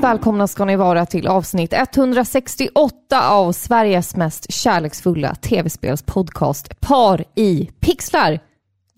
[0.00, 7.70] Varmt välkomna ska ni vara till avsnitt 168 av Sveriges mest kärleksfulla tv-spelspodcast Par i
[7.80, 8.49] pixlar.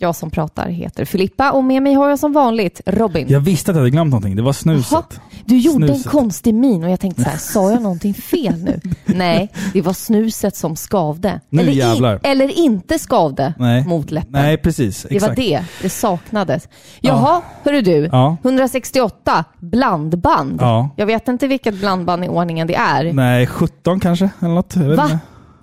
[0.03, 3.27] Jag som pratar heter Filippa och med mig har jag som vanligt Robin.
[3.29, 4.37] Jag visste att jag hade glömt någonting.
[4.37, 4.93] Det var snuset.
[4.93, 5.03] Jaha,
[5.45, 6.07] du gjorde Snuset.
[6.07, 8.81] en konstig min och jag tänkte så här, sa jag någonting fel nu?
[9.05, 11.41] Nej, det var snuset som skavde.
[11.51, 12.21] Nu eller, jävlar.
[12.23, 13.87] eller inte skavde Nej.
[13.87, 14.33] mot läppen.
[14.33, 15.03] Nej, precis.
[15.09, 15.29] Det Exakt.
[15.31, 16.69] var det, det saknades.
[17.01, 18.09] Jaha, hörru du.
[18.13, 18.37] Ja.
[18.43, 20.59] 168 blandband.
[20.61, 20.91] Ja.
[20.97, 23.13] Jag vet inte vilket blandband i ordningen det är.
[23.13, 24.31] Nej, 17 kanske?
[24.41, 24.77] Eller något.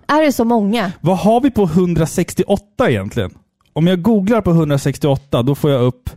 [0.08, 0.92] Är det så många?
[1.02, 3.32] Vad har vi på 168 egentligen?
[3.80, 6.10] Om jag googlar på 168, då får jag upp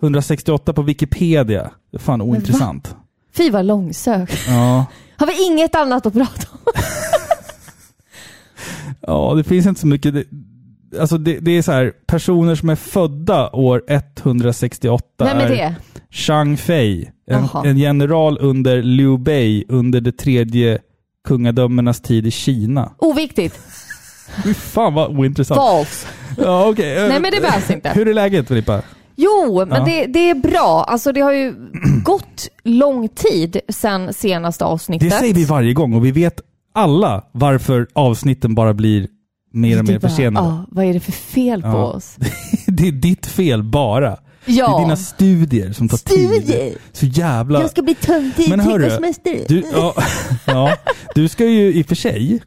[0.00, 1.70] 168 på Wikipedia.
[1.90, 2.96] Det är fan ointressant.
[3.36, 4.38] Fy vad långsökt.
[4.48, 4.86] Ja.
[5.16, 6.58] Har vi inget annat att prata om?
[9.00, 10.14] ja, det finns inte så mycket.
[10.14, 10.24] Det,
[11.00, 15.74] alltså det, det är så här, personer som är födda år 168 Vem är det?
[16.10, 20.78] Chang Fei, en, en general under Liu Bei under det tredje
[21.28, 22.92] kungadömenas tid i Kina.
[22.98, 23.60] Oviktigt.
[24.44, 25.60] Fy fan vad ointressant.
[25.60, 26.06] False.
[26.38, 26.96] Ja, okej.
[26.96, 27.88] Eh, Nej men det behövs inte.
[27.94, 28.82] Hur är läget Filippa?
[29.16, 29.84] Jo, men Ja.
[29.84, 30.84] det, det är bra.
[30.88, 31.54] Alltså det har ju
[32.04, 35.10] gått lång tid sedan senaste avsnittet.
[35.10, 36.40] Det säger vi varje gång och vi vet
[36.74, 39.08] alla varför avsnitten bara blir
[39.52, 40.46] mer och mer bara, försenade.
[40.46, 41.84] Ja, vad är det för fel på Ja.
[41.84, 42.16] oss?
[42.66, 44.16] Det är ditt fel bara.
[44.48, 44.66] Ja.
[44.68, 46.40] Det är dina studier som tar Studier?
[46.40, 46.78] tid.
[46.92, 47.60] Så jävla...
[47.60, 49.38] Jag ska bli töntig trädgårdsmästare.
[49.48, 49.94] Du, ja,
[50.46, 50.76] ja,
[51.14, 52.42] du ska ju i och för sig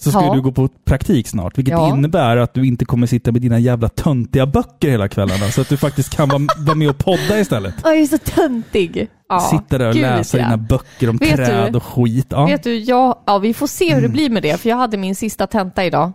[0.00, 0.34] så ska Ja.
[0.34, 1.88] du gå på praktik snart, vilket Ja.
[1.88, 5.68] innebär att du inte kommer sitta med dina jävla töntiga böcker hela kvällarna, så att
[5.68, 7.74] du faktiskt kan vara, vara med och podda istället.
[7.84, 9.08] Ja, jag är så töntig.
[9.28, 10.44] Ja, Sitta där och gud, läsa ja.
[10.44, 12.26] dina böcker om Vet träd du- och skit.
[12.30, 12.46] Ja.
[12.46, 14.96] Vet du, jag, ja, vi får se hur det blir med det, för jag hade
[14.96, 16.12] min sista tenta idag.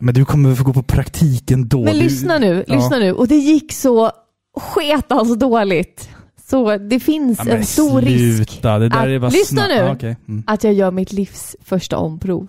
[0.00, 1.84] Men du kommer få gå på praktik ändå?
[1.84, 3.12] Men du, lyssna nu, lyssna nu.
[3.12, 4.10] Och det gick så
[4.60, 6.08] sketans dåligt.
[6.50, 9.88] Så det finns en stor risk sluta, det där att- är bara lyssna nu.
[9.92, 10.16] Okej.
[10.28, 10.44] mm.
[10.46, 12.48] att jag gör mitt livs första omprov.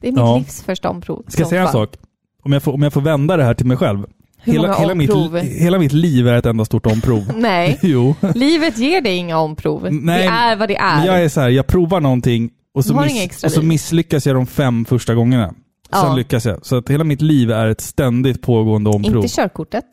[0.00, 0.38] Det är mitt Ja.
[0.38, 1.24] livs första omprov.
[1.28, 1.96] Ska jag säga en sak?
[2.42, 4.04] Om jag, får, om jag får vända det här till mig själv.
[4.38, 5.10] Hur Hela, hela, mitt,
[5.42, 7.32] hela mitt liv är ett enda stort omprov.
[7.36, 8.14] Nej, jo.
[8.34, 9.88] livet ger dig inga omprov.
[9.92, 11.06] Nej, det är vad det är.
[11.06, 14.46] Jag är så här, jag provar någonting och så, miss, och så misslyckas jag de
[14.46, 15.54] fem första gångerna.
[15.90, 16.02] Ja.
[16.02, 16.66] Sen lyckas jag.
[16.66, 19.16] Så att hela mitt liv är ett ständigt pågående omprov.
[19.16, 19.84] Inte körkortet.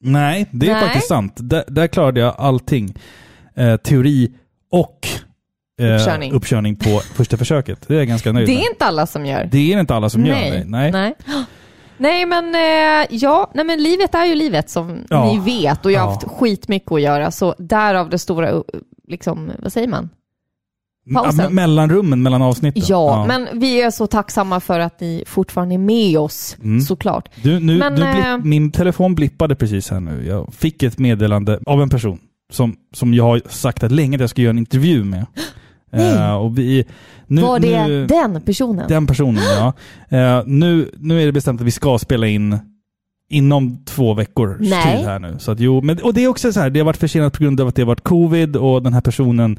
[0.00, 0.82] Nej, det är Nej.
[0.84, 1.32] faktiskt sant.
[1.36, 2.94] Där, där klarade jag allting.
[3.56, 4.32] Eh, teori
[4.70, 5.08] och
[5.80, 6.32] eh, Uppkörning.
[6.32, 7.84] uppkörning på första försöket.
[7.88, 8.62] Det är jag ganska nöjd Det med.
[8.62, 9.48] är inte alla som gör.
[9.52, 10.48] Det är inte alla som nej.
[10.48, 10.64] gör det.
[10.64, 10.92] Nej.
[10.92, 11.14] Nej.
[11.98, 15.32] Nej men, eh, ja, nej men livet är ju livet som Ja.
[15.32, 16.12] ni vet och jag har Ja.
[16.12, 18.60] haft skitmycket att göra så därav det stora, uh,
[19.08, 20.10] liksom, vad säger man?
[21.14, 21.38] pausen.
[21.44, 22.82] Ja, me- mellanrummen mellan avsnitten.
[22.86, 26.80] Ja, men vi är så tacksamma för att ni fortfarande är med oss Mm.
[26.80, 27.28] såklart.
[27.42, 30.26] Du, nu, Men, du blipp, eh, min telefon blippade precis här nu.
[30.26, 32.18] Jag fick ett meddelande av en person
[32.52, 35.26] som, som jag har sagt att länge att jag ska göra en intervju med.
[35.92, 36.84] Eh, och vi,
[37.26, 38.88] nu, Var det nu, den personen?
[38.88, 39.72] Den personen, ja.
[40.18, 42.58] Eh, nu, nu är det bestämt att vi ska spela in
[43.28, 44.96] inom två veckors Nej.
[44.96, 45.36] tid här nu.
[45.38, 47.42] Så att, jo, men, och det är också så här, det har varit försenat på
[47.42, 49.58] grund av att det har varit covid och den här personen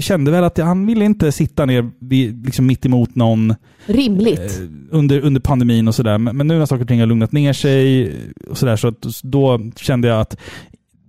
[0.00, 3.54] kände väl att han ville inte sitta ner vid, liksom mitt emot någon
[3.86, 4.60] Rimligt.
[4.60, 6.18] eh, under, under pandemin och sådär.
[6.18, 8.12] Men, men nu när saker och ting har lugnat ner sig
[8.50, 10.36] och sådär så att, då kände jag att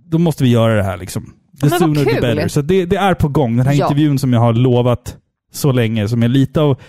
[0.06, 1.32] då måste vi göra det här liksom.
[1.60, 2.48] The Men sooner the better.
[2.48, 3.56] Så det, det är på gång.
[3.56, 3.84] Den här Ja.
[3.84, 5.16] intervjun som jag har lovat
[5.52, 6.80] så länge, som är lite av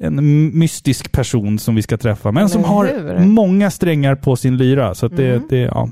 [0.00, 2.84] en mystisk person som vi ska träffa, men som Eller har
[3.18, 3.26] hur?
[3.26, 4.94] många strängar på sin lyra.
[4.94, 5.42] Så det, Mm.
[5.48, 5.88] det, ja.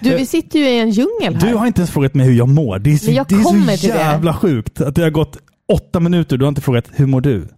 [0.00, 1.48] Du, eh, vi sitter ju i en djungel här.
[1.50, 2.78] Du har inte ens frågat mig hur jag mår.
[2.78, 3.96] Det är så, Men det är så till det.
[3.96, 5.36] jävla sjukt att det har gått
[5.72, 7.48] åtta minuter du har inte frågat hur mår du?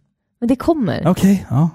[0.41, 1.03] Men det kommer.
[1.09, 1.71] Okej, ja.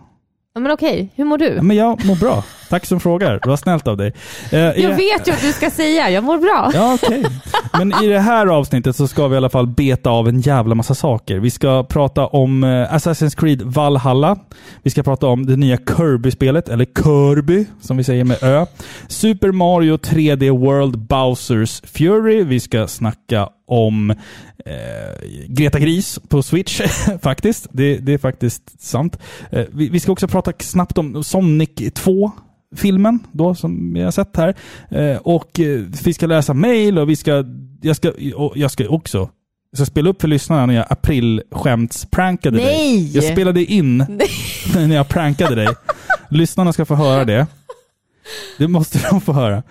[0.53, 1.45] Ja, men okej, hur mår du?
[1.55, 2.44] Ja, Men jag mår bra.
[2.69, 3.40] Tack som frågar.
[3.44, 4.14] Det var snällt av dig.
[4.52, 6.72] Eh, Jag det- vet ju att du ska säga, jag mår bra.
[6.74, 7.25] Ja, okej.
[7.74, 10.75] Men i det här avsnittet så ska vi i alla fall beta av en jävla
[10.75, 11.40] massa saker.
[11.40, 14.38] Vi ska prata om eh, Assassin's Creed Valhalla.
[14.84, 18.66] Vi ska prata om det nya Kirby-spelet, eller Kirby som vi säger med Ö.
[19.08, 22.44] Super Mario 3D World Bowsers Fury.
[22.44, 24.18] Vi ska snacka om eh,
[25.48, 26.81] Greta Gris på Switch,
[27.22, 27.68] faktiskt.
[27.72, 29.19] Det, det är faktiskt sant.
[29.52, 32.31] Eh, vi, vi ska också prata snabbt om Sonic 2
[32.75, 34.56] filmen då som vi har sett här.
[34.90, 37.44] Eh, och eh, vi ska läsa mail och vi ska,
[37.81, 38.12] jag ska,
[38.56, 39.30] jag ska också
[39.72, 42.66] jag ska spela upp för lyssnarna när jag aprilskämtsprankade dig.
[42.66, 43.16] Nej!
[43.16, 43.98] Jag spelade in
[44.75, 45.68] när jag prankade dig.
[46.30, 47.48] Lyssnarna ska få höra det.
[48.57, 49.63] Det måste de få höra.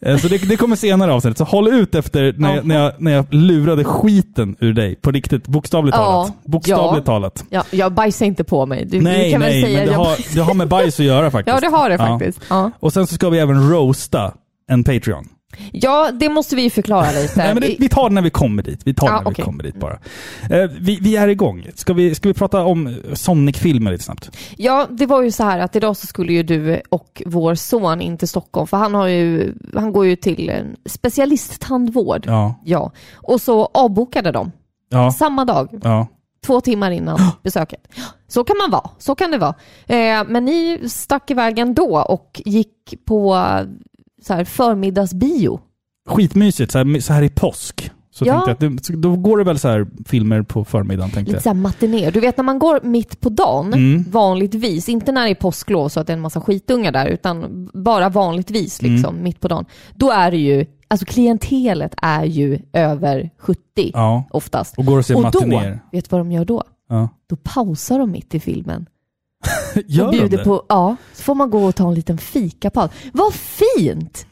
[0.00, 1.38] Eh, Så det, det kommer senare avsnittet.
[1.38, 4.94] Så håll ut efter när, jag, när, jag, när jag lurade skiten ur dig.
[4.94, 5.46] På riktigt.
[5.48, 6.04] Bokstavligt Ja.
[6.04, 6.32] talat.
[6.44, 7.12] Bokstavligt Ja.
[7.12, 7.44] talat.
[7.50, 8.84] Ja, jag bajsar inte på mig.
[8.84, 11.06] Du, du Nej, kan nej, väl säga men det har, det har med bajs att
[11.06, 11.54] göra faktiskt.
[11.62, 12.40] Ja, det har det faktiskt.
[12.48, 12.70] Ja.
[12.80, 14.34] Och sen så ska vi även roasta
[14.70, 15.28] en Patreon.
[15.72, 17.32] Ja, det måste vi förklara lite.
[17.36, 18.80] Nej, men det, vi tar det när vi kommer dit.
[18.84, 19.44] Vi tar det när vi okej.
[19.44, 19.98] kommer dit bara.
[20.50, 21.66] Eh, vi, vi är igång.
[21.74, 24.30] Ska vi, ska vi prata om Sonic-filmer lite snabbt?
[24.56, 28.00] Ja, det var ju så här att idag så skulle ju du och vår son
[28.00, 32.24] in till Stockholm, för han, har ju, han går ju till en specialisttandvård.
[32.26, 32.54] Ja.
[32.64, 32.92] Ja.
[33.14, 34.52] Och så avbokade de
[34.88, 35.10] Ja.
[35.12, 36.06] samma dag, ja.
[36.46, 37.88] två timmar innan besöket.
[38.28, 39.54] Så kan man vara, så kan det vara.
[39.86, 43.48] Eh, men ni stack iväg ändå och gick på
[44.26, 45.60] så här, förmiddagsbio.
[46.08, 47.90] Skitmysigt, så här, så här i påsk.
[48.10, 48.32] Så Ja.
[48.46, 51.36] tänkte jag att det, då går det väl så här filmer på förmiddagen tänkte Lite
[51.36, 51.42] jag.
[51.42, 52.10] så här matiné.
[52.10, 54.04] Du vet när man går mitt på dagen, Mm.
[54.10, 57.68] vanligtvis, inte när det är påsklov så att det är en massa skitungar där, utan
[57.74, 59.64] bara vanligtvis liksom, mitt på dagen.
[59.94, 64.24] Då är det ju, alltså klientelet är ju över 70 Ja.
[64.30, 64.78] oftast.
[64.78, 65.80] Och går och ser Och då, matinéer.
[65.92, 66.62] vet du vad de gör då?
[66.88, 67.08] Ja.
[67.30, 68.86] Då pausar de mitt i filmen
[69.86, 70.44] Gör och de bjuder det?
[70.44, 72.90] på, ja, så får man gå och ta en liten fikapaus.
[73.12, 74.26] Vad fint!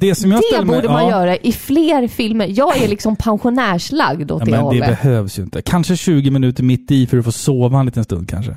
[0.00, 1.10] det som jag Det borde mig, man ja.
[1.10, 2.46] göra i fler filmer.
[2.50, 4.86] Jag är liksom pensionärslagd åt Ja, det men det hållet.
[4.86, 5.62] behövs ju inte.
[5.62, 8.56] Kanske 20 minuter mitt i för att få sova en liten stund kanske.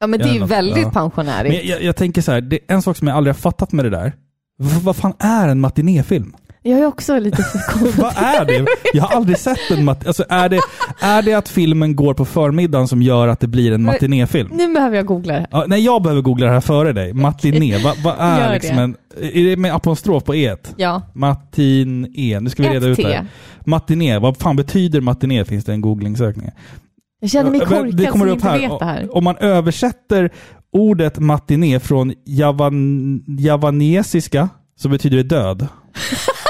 [0.00, 0.90] Ja men det är ju väldigt ja.
[0.90, 1.54] pensionärigt.
[1.54, 3.72] Men jag, jag tänker så här, det är en sak som jag aldrig har fattat
[3.72, 4.12] med det där.
[4.58, 6.34] V vad fan är en matinéfilm?
[6.66, 7.44] Jag är också lite
[7.98, 8.66] vad är det?
[8.92, 10.06] Jag har aldrig sett en mat...
[10.06, 10.60] Alltså är det,
[11.00, 14.50] är det att filmen går på förmiddagen som gör att det blir en matinéfilm?
[14.52, 15.48] Nu behöver jag googla det här.
[15.50, 17.12] Ja, nej, jag behöver googla det här före dig.
[17.12, 17.78] Matiné.
[17.78, 18.54] Vad Gör är det.
[18.54, 18.96] liksom en...
[19.20, 20.56] Är det med apostrof på e?
[20.76, 21.02] Ja.
[21.14, 22.40] Matiné.
[22.40, 23.26] Nu ska vi reda ut det här.
[23.64, 24.18] Matiné.
[24.18, 25.44] Vad fan betyder matiné?
[25.44, 26.50] Finns det en googlingsökning?
[27.20, 28.58] Jag känner mig korkad det kommer som upp inte här.
[28.58, 29.16] vet det här.
[29.16, 30.30] Om man översätter
[30.72, 35.68] ordet matiné från javan, javanesiska så betyder det död.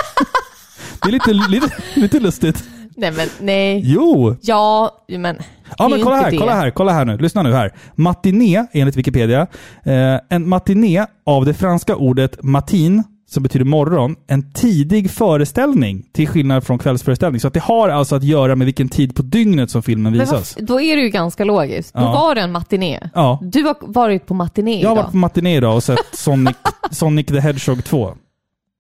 [1.05, 2.65] det är lite, lite, lite lustigt.
[2.97, 3.81] Nej men nej.
[3.85, 4.37] Jo!
[4.43, 5.37] Ja, men...
[5.79, 6.37] Ja, men kolla här, det.
[6.37, 7.19] kolla här, kolla här nu.
[7.19, 7.73] Lyssna nu här.
[7.95, 9.41] Matiné, enligt Wikipedia,
[9.85, 16.29] eh, en matiné av det franska ordet matin, som betyder morgon, en tidig föreställning till
[16.29, 17.41] skillnad från kvällsföreställning.
[17.41, 20.21] Så att det har alltså att göra med vilken tid på dygnet som filmen Men
[20.21, 20.57] visas.
[20.61, 21.95] då är det ju ganska logiskt.
[21.95, 22.13] Då Ja.
[22.13, 23.01] var det en matiné.
[23.15, 23.39] Ja.
[23.43, 25.03] Du har varit på matiné Jag har idag.
[25.03, 26.57] varit på matiné idag och sett Sonic,
[26.91, 28.15] Sonic the Hedgehog 2.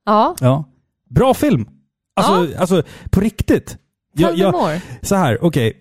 [0.06, 0.35] Ja.
[0.41, 0.65] Ja.
[1.11, 1.67] Bra film!
[2.16, 3.76] Alltså, alltså på riktigt.
[4.16, 5.72] Jag, jag, så här, okej.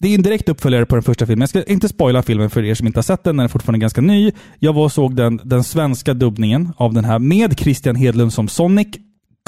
[0.00, 1.40] Det är en direkt uppföljare på den första filmen.
[1.40, 3.36] Jag ska inte spoila filmen för er som inte har sett den.
[3.36, 4.32] Den är fortfarande ganska ny.
[4.58, 8.48] Jag var och såg den, den svenska dubbningen av den här med Christian Hedlund som
[8.48, 8.88] Sonic.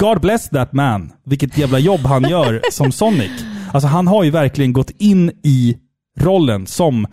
[0.01, 1.11] God bless that man.
[1.25, 3.31] Vilket jävla jobb han gör som Sonic.
[3.73, 5.77] Alltså han har ju verkligen gått in i
[6.19, 7.07] rollen som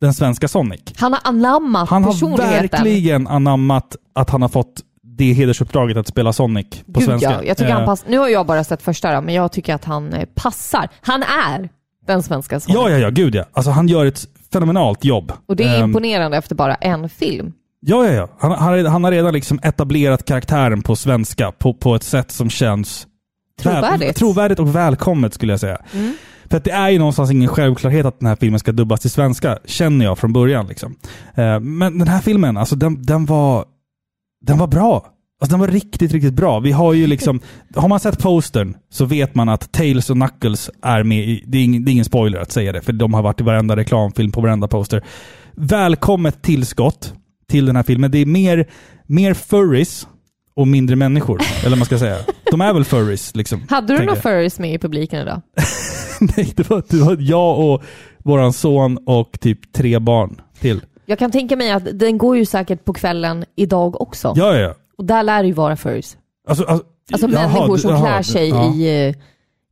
[0.00, 0.80] den svenska Sonic.
[0.96, 2.70] Han har anammat Han har personligheten.
[2.70, 4.82] verkligen anammat att han har fått
[5.16, 7.30] det hedersuppdraget att spela Sonic på Gud, svenska.
[7.30, 7.42] ja.
[7.44, 9.74] Jag tycker Eh, han pass, nu har jag bara sett första då, men jag tycker
[9.74, 10.88] att han eh, passar.
[11.00, 11.68] Han är
[12.06, 12.74] den svenska Sonic.
[12.76, 13.10] Ja, ja, ja.
[13.10, 13.44] Gud ja.
[13.52, 15.32] Alltså han gör ett fenomenalt jobb.
[15.48, 17.52] Och det är Ehm, imponerande efter bara en film.
[17.80, 18.28] Ja, ja, ja.
[18.38, 22.50] Han, han, han har redan liksom etablerat karaktären på svenska på, på ett sätt som
[22.50, 23.06] känns
[23.62, 24.02] Trovärdigt.
[24.08, 25.78] Väl, trovärdigt och välkommet skulle jag säga.
[25.92, 26.12] Mm.
[26.50, 29.10] För att det är ju någonstans ingen självklarhet att den här filmen ska dubbas till
[29.10, 30.66] svenska, känner jag från början.
[30.66, 30.96] Liksom.
[31.34, 33.64] Eh, Men den här filmen, alltså den, den var
[34.40, 35.06] den var bra.
[35.40, 36.60] Alltså den var riktigt, riktigt bra.
[36.60, 37.40] Vi har ju liksom,
[37.74, 41.58] har man sett postern så vet man att Tails och Knuckles är med i, det
[41.58, 43.76] är, ingen, det är ingen spoiler att säga det, för de har varit i varenda
[43.76, 45.04] reklamfilm på varenda poster.
[45.54, 47.14] Välkommet tillskott
[47.48, 48.10] till den här filmen.
[48.10, 48.66] Det är mer,
[49.06, 50.06] mer furries
[50.56, 52.16] och mindre människor, eller vad man ska säga.
[52.50, 53.62] De är väl furries liksom.
[53.68, 55.42] Hade du några furries med i publiken idag?
[56.20, 57.82] Nej, det var, det var jag och
[58.18, 60.80] våran son och typ tre barn till.
[61.06, 64.32] Jag kan tänka mig att den går ju säkert på kvällen idag också.
[64.36, 64.74] Ja, ja.
[64.98, 66.16] Och där lär det ju vara furries.
[66.48, 68.74] Alltså, alltså, Alltså jaha, människor som jaha, klär sig ja.
[68.74, 69.14] i, eh,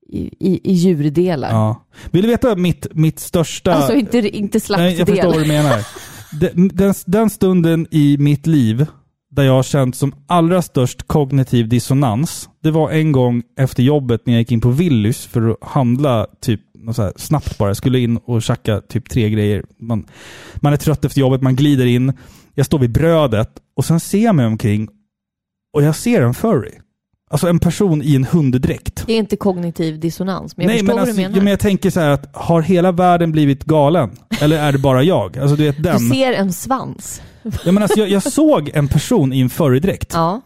[0.09, 1.51] i, i, i djurdelar.
[1.51, 1.85] Ja.
[2.11, 3.75] Vill du veta mitt, mitt största...
[3.75, 5.43] Alltså inte, inte Nej, jag förstår vad slaktdel.
[5.43, 5.87] du menar.
[6.41, 8.87] Den, den, den stunden i mitt liv
[9.31, 14.27] där jag har känt som allra störst kognitiv dissonans, det var en gång efter jobbet
[14.27, 17.69] när jag gick in på Willys för att handla typ något så här, snabbt bara.
[17.69, 19.65] Jag skulle in och tjacka typ tre grejer.
[19.79, 20.07] Man,
[20.57, 22.13] man är trött efter jobbet, man glider in.
[22.55, 24.89] Jag står vid brödet och sen ser jag mig omkring
[25.77, 26.71] och jag ser en furry.
[27.31, 29.05] Alltså en person i en hunddräkt.
[29.07, 31.37] Det är inte kognitiv dissonans, men jag Nej, förstår men, vad alltså, du menar.
[31.43, 34.11] men jag tänker så här att har hela världen blivit galen?
[34.41, 35.39] Eller är det bara jag?
[35.39, 36.09] Alltså du vet den.
[36.09, 37.23] Du ser en svans.
[37.65, 40.41] Ja, men alltså, jag, jag såg en person i en furrydräkt Ja.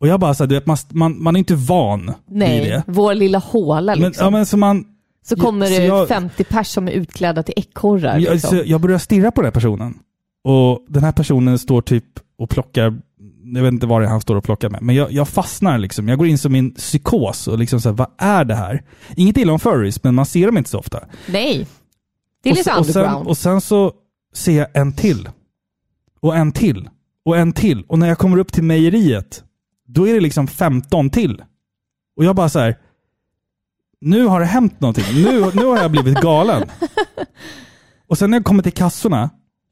[0.00, 2.60] och jag bara så här, du vet, man, man, man är inte van vid Nej,
[2.60, 2.82] det.
[2.86, 4.24] vår lilla håla Men, liksom.
[4.24, 4.84] ja, men så man,
[5.24, 8.18] så kommer så det jag- 50 pers som är utklädda till ekorrar.
[8.18, 8.62] jag, Liksom.
[8.66, 9.98] jag börjar stirra på den här personen.
[10.44, 12.04] Och den här personen står typ
[12.38, 12.98] och plockar,
[13.54, 15.78] jag vet inte vad det är han står och plockar med, men jag, jag fastnar
[15.78, 16.08] liksom.
[16.08, 18.82] Jag går in som en psykos och liksom så här, vad är det här?
[19.16, 21.00] Inget illa om furries, men man ser dem inte så ofta.
[21.28, 21.66] Nej.
[22.42, 23.28] Det är och, lite sen- och, sen, underground.
[23.28, 23.92] och sen så
[24.34, 25.28] ser jag en till.
[26.20, 26.88] Och en till.
[27.24, 27.84] Och en till.
[27.88, 29.44] Och när jag kommer upp till mejeriet
[29.86, 31.42] då är det liksom 15 till.
[32.16, 32.78] Och jag bara så här.
[34.04, 35.04] Nu har det hänt någonting.
[35.14, 36.62] Nu, nu har jag blivit galen.
[38.08, 39.30] Och sen när jag kommer till kassorna,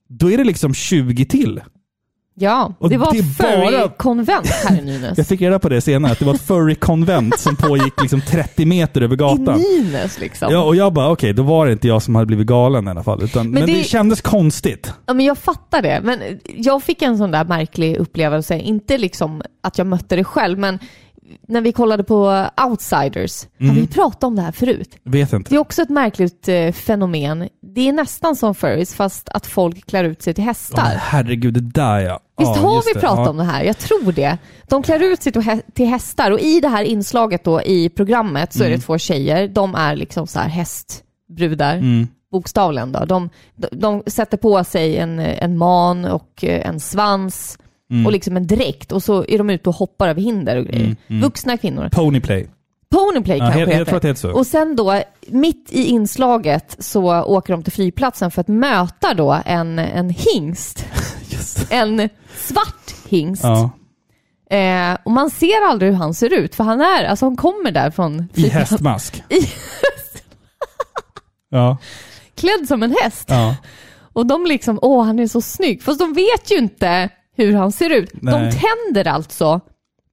[0.08, 1.60] då är det liksom 20 till.
[2.34, 5.18] Ja, det var ett furry-konvent här i Nynäs.
[5.18, 8.66] Jag fick reda på det senare, att det var ett furry-konvent som pågick liksom 30
[8.66, 9.60] meter över I gatan.
[9.60, 10.52] Nynäs liksom.
[10.52, 12.90] Ja, och jag bara, okej, då var det inte jag som hade blivit galen i
[12.90, 13.22] alla fall.
[13.22, 13.72] Utan, men det...
[13.72, 14.92] det- kändes konstigt.
[15.06, 16.00] Ja, men jag fattar det.
[16.02, 16.20] Men
[16.56, 18.58] jag fick en sån där märklig upplevelse.
[18.58, 20.78] Inte liksom att jag mötte det själv, men
[21.49, 23.47] när vi kollade på Outsiders.
[23.59, 23.76] Har Mm.
[23.76, 24.97] vi pratat om det här förut?
[25.05, 25.50] Vet inte.
[25.50, 27.49] Det är också ett märkligt eh, fenomen.
[27.75, 30.83] Det är nästan som furries, fast att folk klär ut sig till hästar.
[30.83, 32.21] men herregud, det där ja.
[32.38, 33.00] Visst ja, har vi det.
[33.00, 33.31] pratat ja.
[33.31, 33.64] om det här?
[33.64, 34.38] Jag tror det.
[34.69, 37.88] De klär ut sig till hä- till hästar och i det här inslaget då i
[37.88, 39.49] programmet så är det två tjejer.
[39.49, 42.07] De är liksom så här hästbrudar, Mm.
[42.33, 43.05] bokstavligen då.
[43.05, 47.59] De, de, de sätter på sig en, en man och eh, en svans
[47.92, 48.06] Mm.
[48.06, 50.96] och liksom en dräkt och så är de ute och hoppar över hinder och grejer.
[51.06, 51.88] Vuxna kvinnor.
[51.92, 52.49] Ponyplay.
[52.90, 54.30] Ponyplay Ja, kanske jag, heter jag det heter så.
[54.32, 59.40] och sen då, mitt i inslaget så åker de till flygplatsen för att möta då
[59.46, 60.87] en, en hingst.
[61.70, 63.44] En svart hingst.
[63.44, 63.70] Ja.
[64.56, 67.70] Eh, och man ser aldrig hur han ser ut, för han är, alltså han kommer
[67.70, 69.22] där från I hästmask.
[69.28, 69.49] I-
[71.50, 71.76] ja.
[72.34, 73.26] klädd som en häst.
[73.28, 73.56] ja.
[74.14, 75.82] Och de liksom, åh han är så snygg.
[75.82, 78.10] Fast de vet ju inte hur han ser ut.
[78.12, 78.34] Nej.
[78.34, 79.60] De tänder alltså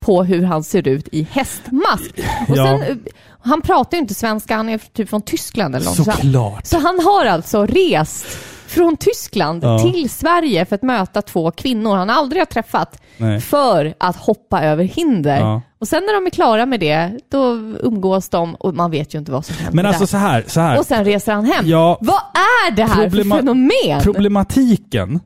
[0.05, 2.11] på hur han ser ut i hästmask.
[2.49, 2.65] Och Ja.
[2.65, 2.95] sen, eh,
[3.41, 5.95] han pratar ju inte svenska, han är typ från Tyskland eller något.
[5.95, 6.65] Såklart.
[6.65, 8.25] Så han har alltså rest
[8.67, 9.79] från Tyskland Ja.
[9.79, 13.41] till Sverige för att möta två kvinnor han aldrig har träffat Nej.
[13.41, 15.37] för att hoppa över hinder.
[15.39, 15.61] Ja.
[15.79, 19.19] Och sen när de är klara med det, då umgås de och man vet ju
[19.19, 20.07] inte vad som händer Men alltså där.
[20.07, 20.79] så här, så här.
[20.79, 21.67] Och sen reser han hem.
[21.67, 21.97] Ja.
[22.01, 24.01] Vad är det här för fenomen?
[24.03, 25.19] Problematiken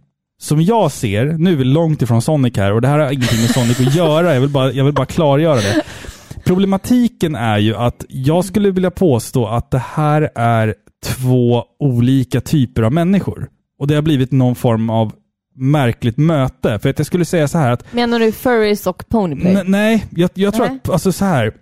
[0.43, 3.41] som jag ser, nu är vi långt ifrån Sonic här och det här har ingenting
[3.41, 5.83] med Sonic att göra, jag vill bara, jag vill bara klargöra det.
[6.45, 12.81] Problematiken är ju att jag skulle vilja påstå att det här är två olika typer
[12.81, 13.50] av människor.
[13.79, 15.12] Och det har blivit någon form av
[15.55, 16.79] märkligt möte.
[16.79, 19.63] För att jag skulle säga så här att Menar du furries och ponyplay?
[19.65, 21.53] Nej, jag, jag tror att, alltså så här.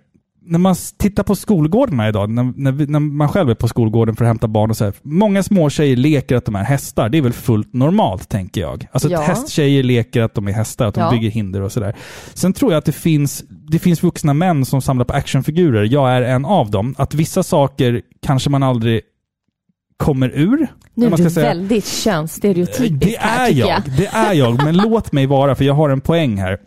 [0.44, 4.16] När man tittar på skolgårdarna idag, när, när, vi, när man själv är på skolgården
[4.16, 4.94] för att hämta barn och så här.
[5.02, 7.08] Många små tjejer leker att de är hästar.
[7.08, 8.86] Det är väl fullt normalt, tänker jag.
[8.92, 9.20] Alltså Ja.
[9.20, 11.10] hästtjejer leker att de är hästar, att de Ja.
[11.10, 11.96] bygger hinder och sådär.
[12.34, 15.84] Sen tror jag att det finns, det finns vuxna män som samlar på actionfigurer.
[15.84, 16.94] Jag är en av dem.
[16.98, 19.00] Att vissa saker kanske man aldrig
[19.96, 20.66] kommer ur.
[20.94, 21.48] nu är du säga.
[21.48, 23.82] väldigt könsstereotypisk Det här är tycker jag.
[23.86, 23.96] jag.
[23.96, 24.64] Det är jag.
[24.64, 26.58] Men låt mig vara, för jag har en poäng här.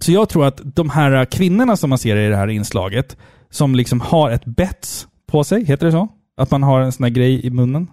[0.00, 3.16] Så jag tror att de här kvinnorna som man ser i det här inslaget,
[3.50, 6.08] som liksom har ett bets på sig, heter det så?
[6.36, 7.86] Att man har en sån här grej i munnen?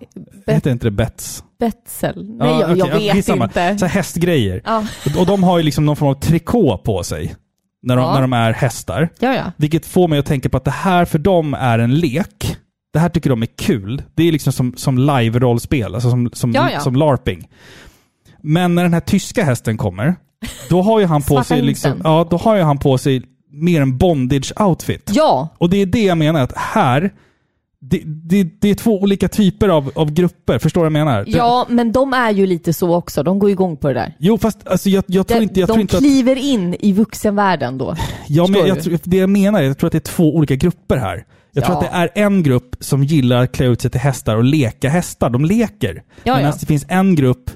[0.46, 1.44] Bet- Heter inte det bets?
[1.60, 2.30] Betsel?
[2.30, 3.44] Nej, Ja, jag, okej, jag ja, vet skitsamma.
[3.46, 3.78] inte.
[3.78, 4.62] Så här hästgrejer.
[4.66, 4.86] Ja.
[5.20, 7.36] Och de har ju liksom någon form av trikå på sig.
[7.84, 8.14] När de, Ja.
[8.14, 9.10] när de är hästar.
[9.20, 9.52] ja, ja.
[9.58, 12.58] Vilket får mig att tänka på att det här för dem är en lek.
[12.94, 14.02] Det här tycker de är kul.
[14.16, 17.48] Det är liksom som, som live-rollspel, alltså som, som, som LARPing.
[18.42, 20.16] Men när den här tyska hästen kommer,
[20.70, 23.82] då har ju han på sig liksom, ja, då har ju han på sig mer
[23.82, 25.12] en bondage-outfit.
[25.14, 27.14] Ja, Och det är det jag menar, att här,
[27.82, 30.60] det, det, det är två olika typer av, av grupper.
[30.60, 31.24] Förstår du vad jag menar?
[31.26, 33.24] Det- ja, men de är ju lite så också.
[33.24, 34.16] De går igång på det där.
[34.20, 36.04] Jo, fast alltså, jag, jag tror De, inte, jag tror de inte att...
[36.04, 37.96] kliver in i vuxenvärlden då.
[38.28, 40.56] Ja, men jag, tror- det jag menar är, jag tror att det är två olika
[40.56, 41.26] grupper här.
[41.54, 41.80] Jag tror Ja.
[41.84, 44.90] att det är en grupp som gillar att klä ut sig till hästar och leka
[44.90, 45.30] hästar.
[45.30, 46.04] De leker.
[46.24, 46.58] Ja, Medan ja.
[46.60, 47.52] det finns en grupp,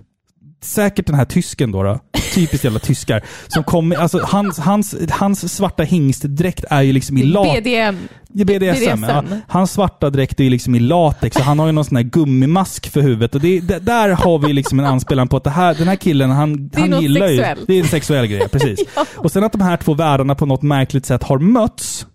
[0.64, 2.00] säkert den här tysken då, då
[2.34, 7.24] typiskt jävla tyskar, som kommer, alltså hans, hans, hans svarta hingstdräkt är ju liksom i
[7.24, 7.64] latex.
[7.64, 7.98] BDM.
[8.34, 9.04] BDSM.
[9.04, 9.24] Ja.
[9.48, 12.04] Hans svarta dräkt är ju liksom i latex och han har ju någon sån här
[12.04, 13.36] gummimask för huvudet.
[13.36, 15.96] Och det, det, där har vi liksom en anspelan på att det här, den här
[15.96, 17.60] killen, han, är han gillar sexuellt.
[17.60, 17.66] ju...
[17.66, 18.80] Det är en sexuell grej, precis.
[18.96, 19.06] Ja.
[19.16, 22.08] Och sen att de här två världarna på något märkligt sätt har mötts,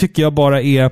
[0.00, 0.90] tycker jag bara är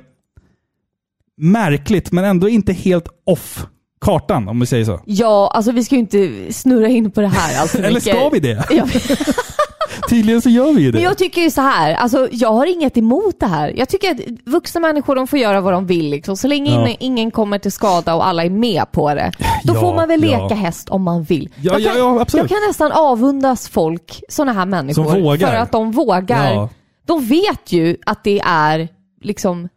[1.37, 3.65] märkligt, men ändå inte helt off
[4.01, 4.99] kartan, om vi säger så.
[5.05, 8.15] Ja, alltså vi ska ju inte snurra in på det här allt för Eller mycket.
[8.17, 8.65] ska vi det?
[8.71, 8.85] Ja,
[10.09, 10.95] Tydligen så gör vi ju det.
[10.97, 13.73] men jag tycker ju så här, alltså jag har inget emot det här.
[13.77, 16.37] Jag tycker att vuxna människor de får göra vad de vill liksom.
[16.37, 16.77] Så länge Ja.
[16.87, 19.31] ingen, ingen kommer till skada och alla är med på det.
[19.63, 20.43] Då Ja, får man väl ja.
[20.43, 21.49] leka häst om man vill.
[21.55, 22.51] Ja, jag, ja, kan, ja, absolut.
[22.51, 25.03] jag kan nästan avundas folk, sådana här människor.
[25.11, 25.47] Som vågar.
[25.51, 26.53] För att de vågar.
[26.53, 26.69] Ja.
[27.05, 28.87] De vet ju att det är
[29.21, 29.69] liksom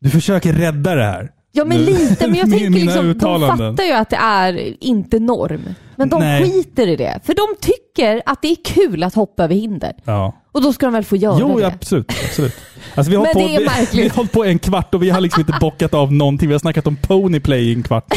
[0.00, 1.30] Du försöker rädda det här.
[1.52, 3.72] Ja men Nu- lite, men jag tänker liksom, de uttalanden.
[3.76, 5.74] fattar ju att det är inte norm.
[5.96, 6.44] Men de Nej.
[6.44, 7.20] skiter i det.
[7.24, 9.92] För de tycker att det är kul att hoppa över hinder.
[10.04, 10.32] Ja.
[10.52, 11.62] Och då ska de väl få göra Jo, det.
[11.62, 12.12] ja, absolut.
[12.28, 12.54] absolut.
[12.94, 14.04] Alltså, vi har Men hållit det är på, vi, märkligt.
[14.04, 16.48] vi har hållit på en kvart och vi har liksom inte bockat av någonting.
[16.48, 18.14] Vi har snackat om ponyplay i en kvart.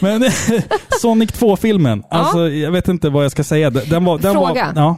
[0.00, 0.24] Men
[1.00, 3.70] Sonic 2-filmen, alltså jag vet inte vad jag ska säga.
[3.70, 4.72] Den var, den Fråga.
[4.74, 4.96] Var, ja.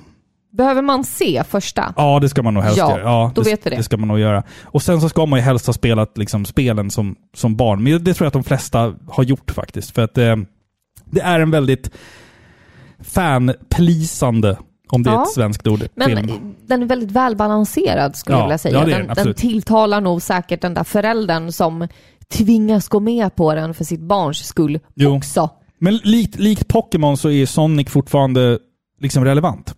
[0.56, 1.94] Behöver man se första?
[1.96, 3.02] Ja, det ska man nog helst Ja, göra.
[3.02, 3.76] Ja, då vet vi det.
[3.76, 4.42] Det ska man nog göra.
[4.62, 7.82] Och sen så ska man ju helst ha spelat liksom, spelen som, som barn.
[7.84, 9.94] Men det tror jag att de flesta har gjort faktiskt.
[9.94, 10.36] För att eh,
[11.04, 11.90] det är en väldigt
[13.14, 14.56] fan-plisande,
[14.88, 15.22] om det är Ja.
[15.22, 16.54] ett svenskt ord, Men film.
[16.66, 18.78] den är väldigt välbalanserad skulle Ja, jag vilja säga.
[18.78, 21.88] ja, det är den, den, den tilltalar nog säkert den där föräldern som
[22.32, 25.16] tvingas gå med på den för sitt barns skull Jo.
[25.16, 25.50] också.
[25.78, 28.58] Men likt, likt Pokémon så är Sonic fortfarande
[29.00, 29.74] liksom relevant.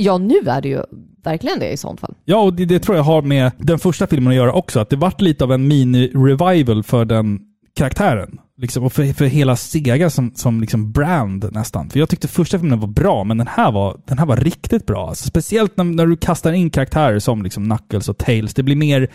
[0.00, 0.82] Ja, nu är det ju
[1.24, 2.14] verkligen det i sånt fall.
[2.24, 4.80] Ja, och det, det tror jag har med den första filmen att göra också.
[4.80, 7.40] Att det vart lite av en mini-revival för den
[7.76, 8.38] karaktären.
[8.56, 11.90] Liksom, och för, för hela Sega som, som liksom brand nästan.
[11.90, 14.86] För jag tyckte första filmen var bra, men den här var, den här var riktigt
[14.86, 15.08] bra.
[15.08, 18.54] Alltså, speciellt när, när du kastar in karaktärer som liksom Knuckles och Tails.
[18.54, 19.08] Det blir mer,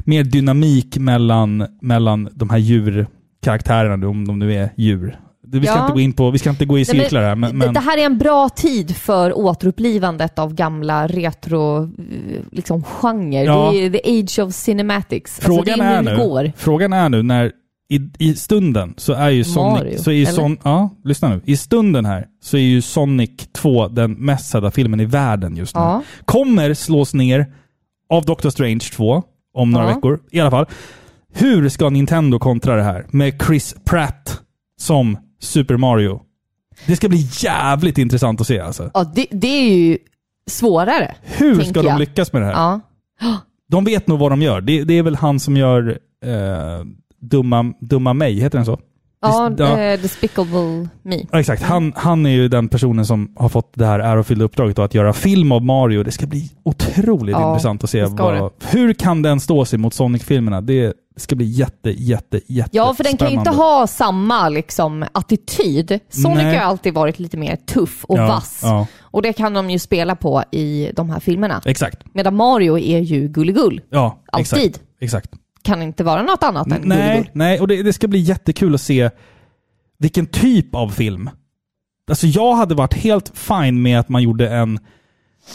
[0.00, 5.18] mer dynamik mellan, mellan de här djurkaraktärerna, om de nu är djur.
[5.58, 5.80] Vi ska Ja.
[5.82, 7.80] inte gå in på, vi ska inte gå i cirklar här, men, det- men Det
[7.80, 11.88] här är en bra tid för återupplivandet av gamla retro eh,
[12.52, 13.44] liksom, genre.
[13.44, 13.70] Ja.
[13.72, 15.38] Det är the age of cinematics.
[15.42, 16.52] Frågan, alltså, det är är nu går.
[16.56, 17.52] frågan är nu när
[17.92, 19.78] i, i stunden så är ju Sonic...
[19.82, 20.24] Mario, så är?
[20.26, 21.40] Son, ja, lyssna nu.
[21.44, 25.74] I stunden här så är ju Sonic 2 den mest sedda filmen i världen just
[25.74, 25.80] nu.
[25.80, 26.02] Ja.
[26.24, 27.46] Kommer slås ner
[28.10, 29.22] av Doctor Strange 2
[29.54, 30.20] om några veckor.
[30.30, 30.66] I alla fall.
[31.34, 34.40] Hur ska Nintendo kontra det här med Chris Pratt
[34.80, 36.20] som Super Mario?
[36.86, 38.90] Det ska bli jävligt intressant att se alltså.
[38.94, 39.98] Ja, det, det är ju
[40.46, 41.14] svårare.
[41.22, 41.98] Hur ska de jag.
[41.98, 42.52] lyckas med det här?
[42.54, 42.80] Ja.
[43.68, 44.60] De vet nog vad de gör.
[44.60, 46.84] Det, det är väl han som gör eh,
[47.20, 48.80] Dumma, Dumma mig, heter den så?
[49.22, 49.78] Ja, Ja.
[49.80, 51.16] eh, Despicable Me.
[51.32, 51.62] Ja, exakt.
[51.62, 54.94] Han, han är ju den personen som har fått det här ärofyllda uppdraget då, att
[54.94, 56.02] göra film av Mario.
[56.02, 58.04] Det ska bli otroligt Ja, intressant att se.
[58.04, 60.60] Vad, hur kan den stå sig mot Sonic-filmerna?
[60.60, 65.04] Det ska bli jätte, jätte, jätte Ja, för den kan ju inte ha samma liksom,
[65.12, 66.00] attityd.
[66.08, 66.56] Sonic Nej.
[66.56, 68.60] har alltid varit lite mer tuff och Ja, vass.
[68.62, 71.62] Ja, Och det kan de ju spela på i de här filmerna.
[71.64, 72.14] exakt.
[72.14, 73.80] Medan Mario är ju gulligull.
[73.90, 74.58] Ja, Alltid.
[74.64, 74.82] Exakt.
[75.00, 75.30] exakt.
[75.62, 77.30] Kan inte vara något annat än Nej, gulligull.
[77.32, 79.10] nej, och det, det ska bli jättekul att se
[79.98, 81.30] vilken typ av film.
[82.10, 84.78] Alltså jag hade varit helt fine med att man gjorde en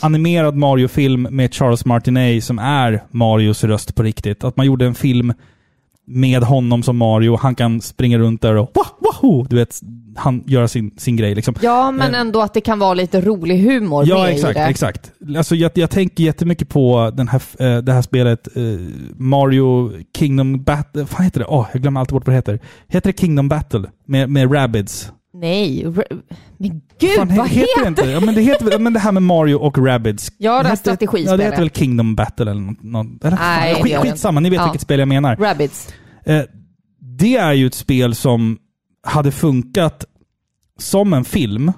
[0.01, 4.43] animerad Mario-film med Charles Martinet som är Marios röst på riktigt.
[4.43, 5.33] Att man gjorde en film
[6.07, 7.37] med honom som Mario.
[7.41, 9.43] Han kan springa runt där och wah, wahoo!
[9.49, 9.81] Du vet,
[10.15, 11.55] han gör sin, sin grej liksom.
[11.61, 12.19] Ja, men Eh.
[12.19, 14.55] ändå att det kan vara lite rolig humor Ja, med exakt.
[14.57, 14.65] i det.
[14.65, 15.11] exakt.
[15.37, 18.63] Alltså, jag, jag tänker jättemycket på den här, eh, det här spelet eh,
[19.17, 21.05] Mario Kingdom Battle.
[21.17, 21.45] Vad heter det?
[21.45, 22.59] Åh, jag glömmer alltid bort vad det heter.
[22.87, 23.83] Heter det Kingdom Battle?
[24.07, 25.11] Med, med Rabbids?
[25.41, 25.85] Nej,
[26.57, 28.05] men gud Fan, vad heter det inte?
[28.05, 30.31] Ja, men det heter ja, men det här med Mario och Rabbids.
[30.37, 31.29] Ja, det här strategispelet.
[31.31, 32.83] Ja, det heter väl Kingdom Battle eller något.
[32.83, 34.63] något eller, Nej, fan, skit, skitsamma, ni vet Ja.
[34.65, 35.35] vilket spel jag menar.
[35.35, 35.93] Rabbids.
[36.25, 36.41] Eh,
[36.99, 38.57] det är ju ett spel som
[39.07, 40.05] hade funkat
[40.79, 41.71] som en film.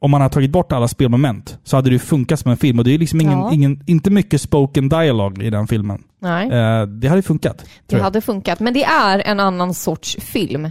[0.00, 2.78] Om man har tagit bort alla spelmoment så hade det ju funkat som en film.
[2.78, 3.52] Och det är liksom ingen, Ja.
[3.52, 6.02] ingen, inte mycket spoken dialogue i den filmen.
[6.22, 7.64] Nej, Eh, det hade funkat.
[7.86, 8.60] det hade funkat.
[8.60, 10.70] Men det är en annan sorts film.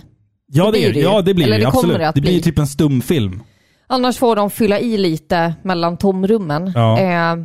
[0.51, 1.97] Ja, det det, blir det ja, det blir Eller det, absolut.
[1.99, 2.41] det det blir bli.
[2.41, 3.43] typ en stumfilm.
[3.87, 6.71] Annars får de fylla i lite mellan tomrummen.
[6.75, 6.99] Ja.
[6.99, 7.35] Eh,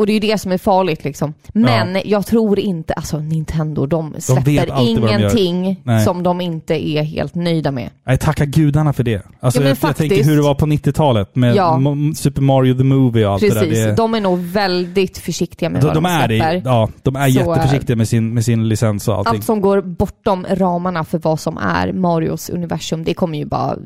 [0.00, 1.34] och det är ju det som är farligt liksom.
[1.52, 6.04] Men jag tror inte, alltså Nintendo, de släpper de ingenting Nej.
[6.04, 7.90] som de inte är helt nöjda med.
[8.06, 9.22] Nej, tacka gudarna för det.
[9.40, 10.28] Alltså, Ja, jag, jag tänker faktiskt.
[10.30, 11.80] hur det var på 90-talet med Ja.
[12.16, 13.86] Super Mario the Movie och allt Precis, det där.
[13.88, 16.54] Det, de är nog väldigt försiktiga med de, vad de, de, är släpper.
[16.54, 19.34] det, ja, de är Så, jätteförsiktiga med sin, med sin licens och allting.
[19.34, 23.76] Allt som går bortom ramarna för vad som är Marios universum, det kommer ju bara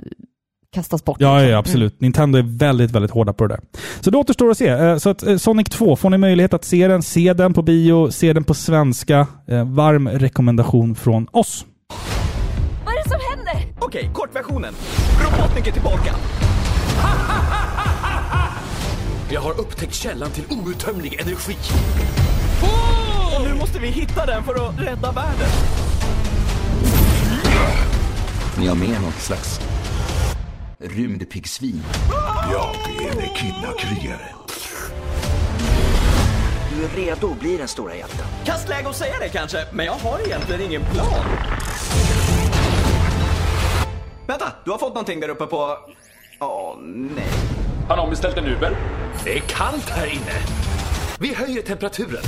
[0.74, 1.16] kastas bort.
[1.20, 1.50] Ja, liksom.
[1.50, 2.00] ja, absolut.
[2.00, 3.60] Nintendo är väldigt, väldigt hårda på det där.
[4.00, 4.68] Så det återstår att se.
[4.68, 7.62] Eh, Så att eh, Sonic 2, får ni möjlighet att se den, se den på
[7.62, 9.26] bio, se den på svenska.
[9.48, 11.64] Eh, Varm rekommendation från oss.
[12.84, 13.74] Vad är det som händer?
[13.80, 14.74] Okej, kortversionen.
[15.24, 16.14] Robotnik är tillbaka.
[19.30, 21.56] Jag har upptäckt källan till outtömlig energi.
[23.36, 25.48] Och nu måste vi hitta den för att rädda världen.
[28.58, 29.60] Ni har med något slags
[30.88, 31.82] rymdpiggsvin.
[32.50, 34.28] Jag är en echidna-krigare.
[36.74, 38.26] Du är redo att bli den stora hjälten.
[38.44, 41.24] Kastläge att säga det kanske, men jag har egentligen ingen plan.
[44.26, 45.78] Vänta, du har fått någonting där uppe på...
[46.40, 47.24] Åh, nej.
[47.88, 48.76] Han har beställt en Uber.
[49.24, 50.32] Det är kallt här inne.
[51.20, 52.22] Vi höjer temperaturen.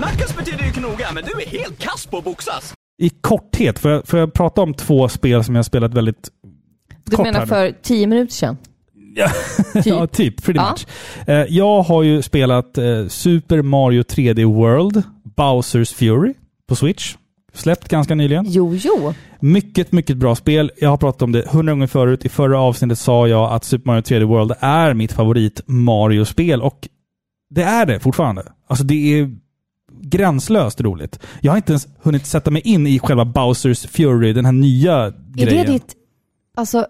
[0.00, 2.74] Nackas betyder ju knoga, men du är helt kass på att boxas.
[3.02, 6.28] I korthet, får jag, får jag prata om två spel som jag har spelat väldigt
[7.04, 8.56] Du kort menar för tio minuter sedan?
[9.84, 10.42] Ja, typ.
[10.44, 10.70] Pretty Ja.
[10.70, 10.86] much.
[11.28, 15.02] Eh, jag har ju spelat eh, Super Mario 3D World,
[15.36, 16.34] Bowsers Fury,
[16.68, 17.16] på Switch.
[17.54, 18.44] Släppt ganska nyligen.
[18.48, 19.14] Jo, jo.
[19.40, 20.70] Mycket, mycket bra spel.
[20.78, 22.24] Jag har pratat om det hundra gånger förut.
[22.24, 26.88] I förra avsnittet sa jag att Super Mario 3D World är mitt favorit Mario-spel och
[27.50, 28.42] det är det fortfarande.
[28.68, 29.30] Alltså det är
[30.02, 31.18] gränslöst roligt.
[31.40, 34.94] Jag har inte ens hunnit sätta mig in i själva Bowsers Fury, den här nya
[34.96, 35.66] Är grejen.
[35.66, 35.94] det ditt,
[36.56, 36.86] alltså,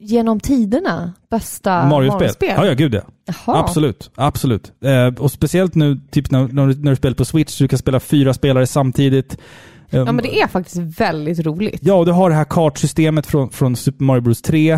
[0.00, 2.18] genom tiderna bästa Mario-spel?
[2.18, 2.52] Mario-spel?
[2.56, 3.00] Ja, ja, gud ja.
[3.26, 3.58] Jaha.
[3.60, 4.72] Absolut, absolut.
[4.84, 7.78] Eh, och speciellt nu, typ när, när, du- när du spelar på Switch, du kan
[7.78, 9.32] spela fyra spelare samtidigt.
[9.90, 11.80] Eh, Ja, men det är faktiskt väldigt roligt.
[11.82, 14.70] Ja, och du har det här kartsystemet från, från Super Mario Bros 3.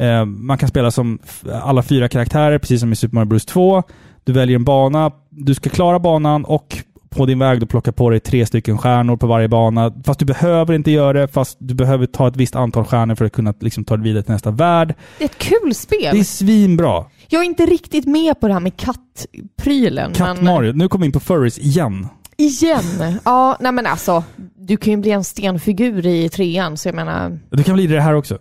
[0.00, 1.18] Eh, man kan spela som
[1.62, 3.82] alla fyra karaktärer, precis som i Super Mario Bros 2.
[4.24, 6.76] Du väljer en bana, du ska klara banan och
[7.10, 9.92] på din väg då plocka på dig tre stycken stjärnor på varje bana.
[10.04, 13.24] Fast du behöver inte göra det, fast du behöver ta ett visst antal stjärnor för
[13.24, 14.94] att kunna liksom, ta dig vidare till nästa värld.
[15.18, 16.08] Det är ett kul spel.
[16.12, 17.04] Det är svinbra.
[17.28, 20.12] Jag är inte riktigt med på det här med kattprylen.
[20.12, 20.78] Katt men-.
[20.78, 22.06] Nu kommer vi in på furries igen.
[22.36, 23.18] Igen?
[23.24, 24.24] Ja, nej men alltså.
[24.58, 27.38] Du kan ju bli en stenfigur i trean, så jag menar...
[27.50, 28.38] Du kan bli det här också.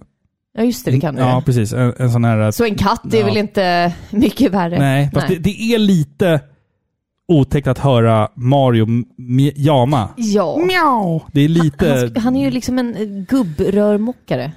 [0.57, 1.21] Ja, just det, det kan du.
[1.21, 1.73] Ja, precis.
[1.73, 2.51] En, en sån här...
[2.51, 3.25] Så en katt är Ja.
[3.25, 4.79] väl inte mycket värre?
[4.79, 6.41] Nej, fast Det, det är lite
[7.27, 8.87] otäckt att höra Mario
[9.55, 10.09] jama.
[10.15, 10.57] Ja.
[10.57, 11.19] Mjau!
[11.31, 11.87] Det är lite...
[11.89, 14.51] Han, sk- han är ju liksom en eh, gubbrörmokare.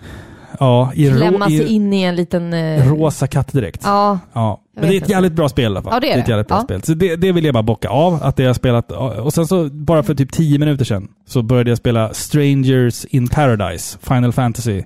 [0.59, 2.53] ja, i, Klämma sig i in i en liten...
[2.53, 3.81] eh, rosa kattdräkt.
[3.85, 4.61] Ja, Ja.
[4.75, 5.13] Men det är ett inte.
[5.13, 5.93] jävligt bra spel i alla fall.
[5.95, 6.31] Ja, det är ett det.
[6.31, 6.63] jävligt bra Ja.
[6.63, 6.83] spel.
[6.83, 8.93] Så det, det vill jag bara bocka av, att det jag har spelat.
[9.23, 13.29] Och sen så, bara för typ 10 minuter sedan, så började jag spela Strangers in
[13.29, 14.83] Paradise, Final Fantasy.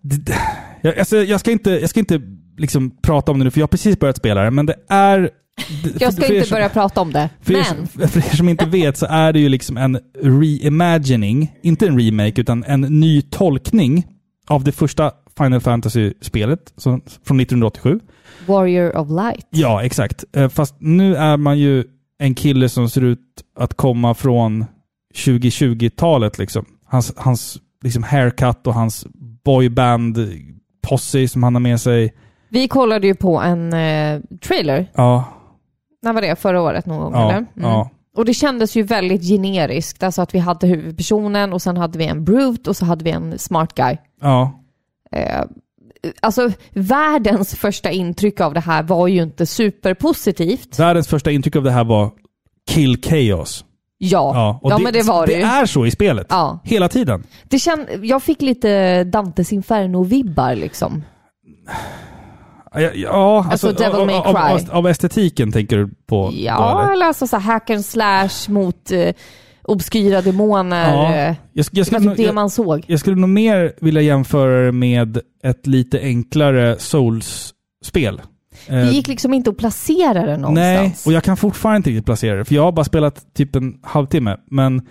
[0.00, 0.32] Det-
[0.80, 2.20] Jag, alltså, jag ska inte, jag ska inte
[2.56, 5.30] liksom prata om det nu, för jag har precis börjat spela det, men det är...
[6.00, 7.30] jag ska er inte som- börja prata om det.
[7.42, 9.98] för er, Men, som- för er som inte vet så är det ju liksom en
[10.22, 14.06] reimagining, inte en remake, utan en ny tolkning
[14.48, 16.60] av det första Final Fantasy-spelet
[17.24, 18.00] från 1987.
[18.46, 19.46] Warrior of Light.
[19.50, 20.24] Ja, exakt.
[20.36, 21.84] Eh, Fast nu är man ju
[22.18, 23.20] en kille som ser ut
[23.58, 24.64] att komma från
[25.14, 26.38] 2020-talet.
[26.38, 26.64] Liksom.
[26.86, 29.06] Hans, hans liksom haircut och hans
[29.44, 30.18] boyband
[30.82, 32.14] posse som han har med sig.
[32.48, 34.90] Vi kollade ju på en eh, trailer.
[34.94, 35.24] Ja,
[36.02, 36.36] När var det?
[36.36, 37.34] Förra året någon gång ja, eller?
[37.38, 37.48] Mm.
[37.54, 37.90] ja.
[38.16, 40.02] Och det kändes ju väldigt generiskt.
[40.02, 43.10] Alltså att vi hade huvudpersonen och sen hade vi en brute och så hade vi
[43.10, 43.96] en smart guy.
[44.20, 44.52] ja.
[45.12, 45.42] Eh,
[46.22, 50.78] alltså världens första intryck av det här var ju inte superpositivt.
[50.78, 52.10] Världens första intryck av det här var
[52.70, 53.64] Kill Chaos.
[53.98, 55.44] Ja, Ja, ja men det var det Det ju.
[55.44, 56.26] är så i spelet.
[56.30, 56.58] Ja.
[56.64, 57.24] Hela tiden.
[57.44, 61.02] Det känd, jag fick lite Dantes Inferno-vibbar liksom.
[62.74, 64.66] Ja, ja Alltså Devil av, May av, Cry.
[64.68, 66.30] av, av estetiken tänker du på?
[66.34, 66.92] Ja, eller?
[66.92, 69.12] eller alltså så här hack and slash mot eh,
[69.62, 70.92] obskyra demoner.
[70.94, 71.14] Ja.
[71.14, 72.84] eh, Jag, jag, Det skulle var nog- typ det man såg.
[72.86, 78.20] jag skulle nog mer vilja jämföra det med ett lite enklare Souls-spel.
[78.66, 80.54] Eh, Det gick liksom inte att placera det någonstans.
[80.56, 83.56] Nej, och jag kan fortfarande inte riktigt placera det, för jag har bara spelat typ
[83.56, 84.36] en halvtimme.
[84.50, 84.86] Men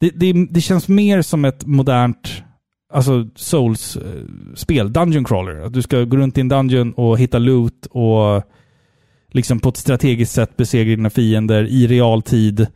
[0.00, 2.42] det, det, det känns mer som ett modernt
[2.96, 5.60] alltså Souls-spel, Dungeon Crawler.
[5.66, 8.42] Att du ska gå runt i en dungeon och hitta loot och
[9.30, 12.66] liksom på ett strategiskt sätt besegra dina fiender i realtid.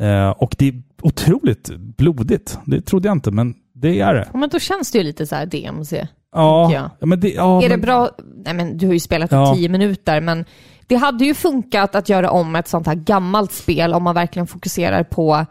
[0.00, 2.58] Eh, och det är otroligt blodigt.
[2.66, 4.28] Det trodde jag inte, men det är det.
[4.34, 6.06] Men då känns det ju lite så här DMC.
[6.34, 7.30] Ja, men det...
[7.32, 8.10] Ja, är det men, bra?
[8.44, 9.54] Nej men du har ju spelat i Ja.
[9.54, 10.44] tio minuter, men
[10.86, 14.46] det hade ju funkat att göra om ett sånt här gammalt spel om man verkligen
[14.46, 15.46] fokuserar på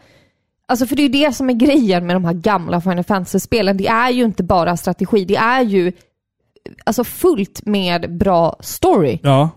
[0.72, 3.78] Alltså för det är ju det som är grejen med de här gamla Final Fantasy-spelen.
[3.78, 5.92] Det är ju inte bara strategi, det är ju
[6.86, 9.20] alltså fullt med bra story.
[9.24, 9.50] Ja,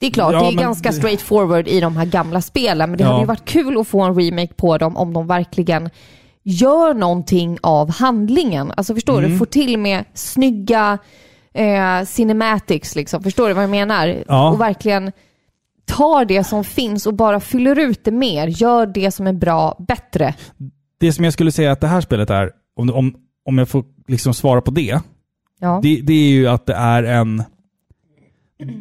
[0.00, 2.40] Det är klart, Ja, det är men ganska det- straight forward i de här gamla
[2.40, 3.08] spelen, men det Ja.
[3.08, 5.90] hade ju varit kul att få en remake på dem om de verkligen
[6.42, 8.72] gör någonting av handlingen.
[8.76, 9.30] Alltså förstår Mm.
[9.30, 9.38] du?
[9.38, 10.98] Får till med snygga
[11.54, 13.22] eh, cinematics liksom.
[13.22, 14.24] Förstår du vad jag menar?
[14.28, 14.50] Ja.
[14.50, 15.12] Och verkligen
[15.96, 18.46] tar det som finns och bara fyller ut det mer.
[18.46, 20.34] Gör det som är bra bättre.
[21.00, 23.84] det som jag skulle säga att det här spelet är, om, om, om jag får
[24.08, 25.00] liksom svara på det,
[25.62, 25.80] Ja.
[25.82, 27.42] det, det är ju att det är en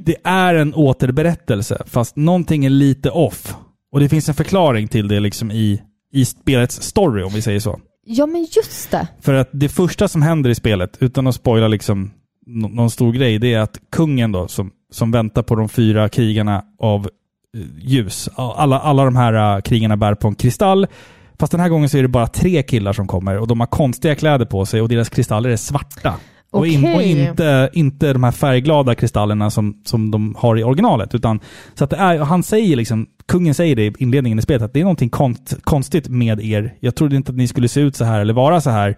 [0.05, 3.55] det är en återberättelse, fast någonting är lite off.
[3.91, 5.81] Och det finns en förklaring till det liksom i,
[6.13, 7.79] i spelets story, om vi säger så.
[8.05, 9.07] ja, men just det.
[9.21, 12.11] För att det första som händer i spelet, utan att spoila liksom
[12.45, 16.09] nå- någon stor grej, det är att kungen då, som, som väntar på de fyra
[16.09, 17.09] krigarna av
[17.57, 18.29] eh, ljus.
[18.35, 20.87] Alla, alla de här eh, krigarna bär på en kristall.
[21.39, 23.67] Fast den här gången så är det bara tre killar som kommer och de har
[23.67, 26.13] konstiga kläder på sig och deras kristaller är svarta.
[26.51, 31.15] Och, in, och inte, inte de här färgglada kristallerna som, som de har i originalet.
[31.15, 31.39] Utan,
[31.73, 34.73] så att det är, han säger liksom, kungen säger det i inledningen i spelet, att
[34.73, 36.75] det är någonting konst, konstigt med er.
[36.79, 38.97] Jag trodde inte att ni skulle se ut så här eller vara så här.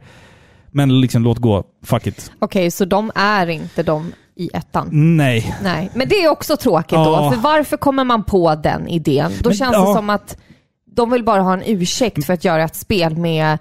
[0.71, 2.31] Men liksom låt gå, fuck it.
[2.39, 4.89] Okej, så de är inte de i ettan?
[5.17, 5.55] Nej.
[5.63, 7.21] Nej, men det är också tråkigt Ja.
[7.23, 7.31] då.
[7.31, 9.31] För varför kommer man på den idén?
[9.41, 9.87] Då Men- känns ja.
[9.87, 10.37] det som att
[10.95, 13.57] de vill bara ha en ursäkt för att göra ett spel med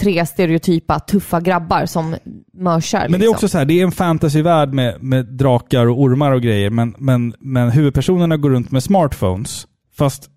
[0.00, 2.16] tre stereotypa tuffa grabbar som
[2.52, 3.00] mörsar.
[3.00, 3.34] Men det är liksom.
[3.34, 6.94] också så här, det är en fantasyvärld med, med drakar och ormar och grejer, men,
[6.98, 9.66] men, men huvudpersonerna går runt med smartphones.
[9.96, 10.30] Fast,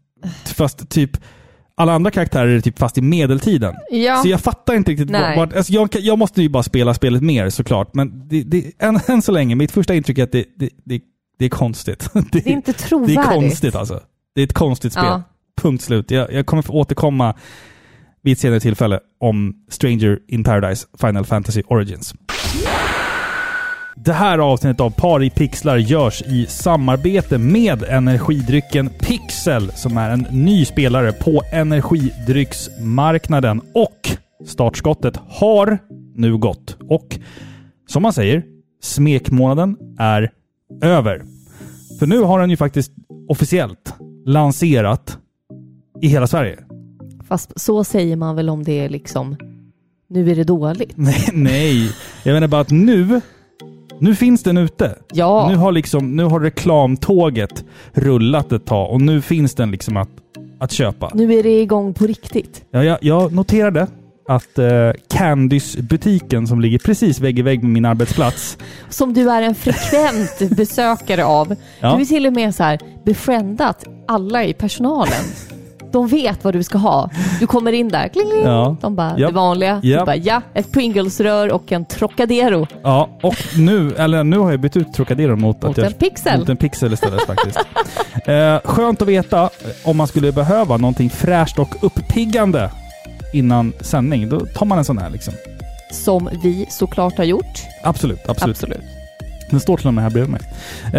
[0.46, 1.12] fast typ
[1.78, 3.76] alla andra karaktärer är typ fast i medeltiden.
[3.90, 4.16] Ja.
[4.18, 5.12] Så jag fattar inte riktigt.
[5.12, 9.00] Vart, alltså jag, jag måste ju bara spela spelet mer såklart, men det, det, än,
[9.08, 11.02] än så länge, mitt första intryck är att det, det, det,
[11.40, 12.10] det är konstigt.
[12.14, 13.18] Det, Det är inte det trovärdigt.
[13.18, 14.00] är konstigt alltså.
[14.36, 15.06] Det är ett konstigt spel.
[15.06, 15.24] Ja.
[15.62, 16.12] Punkt slut.
[16.12, 17.34] Jag, jag kommer få återkomma
[18.24, 22.14] vid ett senare tillfälle om Stranger in Paradise Final Fantasy Origins.
[24.04, 30.10] Det här avsnittet av Par i pixlar görs i samarbete med energidrycken Pixel som är
[30.10, 33.62] en ny spelare på energidrycksmarknaden.
[33.74, 34.10] Och
[34.46, 35.78] startskottet har
[36.16, 36.78] nu gått.
[36.90, 37.20] Och
[37.88, 38.44] som man säger,
[38.82, 40.32] smekmånaden är
[40.82, 41.24] över.
[42.00, 42.92] För nu har den ju faktiskt
[43.30, 43.94] officiellt
[44.26, 45.18] lanserat
[46.02, 46.60] i hela Sverige.
[47.28, 49.36] Fast så säger man väl om det är liksom,
[50.10, 50.94] nu är det dåligt.
[50.98, 51.92] Nej, nej.
[52.24, 53.22] Jag menar bara att nu,
[54.00, 54.96] nu finns den ute.
[55.14, 55.48] Ja.
[55.50, 60.10] Nu har, liksom, nu har reklamtåget rullat ett tag och nu finns den liksom att,
[60.60, 61.12] att köpa.
[61.14, 62.64] Nu är det igång på riktigt.
[62.72, 63.88] Ja, jag, jag noterade
[64.28, 68.58] att eh, Candys-butiken som ligger precis vägg i vägg med min arbetsplats.
[68.90, 71.56] Som du är en frekvent besökare av.
[71.80, 71.96] Ja.
[71.96, 75.24] Du är till och med så här befriendat alla i personalen.
[75.92, 77.10] De vet vad du ska ha.
[77.40, 78.44] Du kommer in där, kling, kling.
[78.44, 78.76] Ja.
[78.82, 79.30] De bara, Japp.
[79.30, 79.80] det vanliga.
[79.84, 80.06] Du Japp.
[80.06, 82.68] bara, ja, ett Pringles-rör och en Trocadero.
[82.84, 85.94] Ja, och nu, eller nu har jag bytt ut Trocadero mot, Mot att jag, en
[85.94, 86.40] pixel.
[86.40, 87.60] Mot en pixel istället faktiskt.
[88.26, 89.50] Eh, skönt att veta eh,
[89.84, 92.72] om man skulle behöva någonting fräscht och uppiggande
[93.34, 94.30] innan sändning.
[94.30, 95.34] Då tar man en sån här liksom.
[95.92, 97.64] Som vi såklart har gjort.
[97.84, 98.56] Absolut, absolut.
[98.58, 98.97] Absolut.
[99.50, 100.42] Den står till och med här bredvid mig.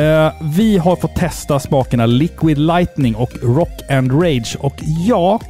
[0.05, 4.57] Eh, vi har fått testa smakerna Liquid Lightning och Rock and Rage.
[4.61, 4.75] Och
[5.07, 5.41] ja,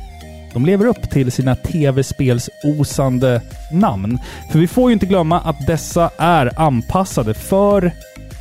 [0.52, 4.18] de lever upp till sina tv-spelsosande namn.
[4.50, 7.92] För vi får ju inte glömma att dessa är anpassade för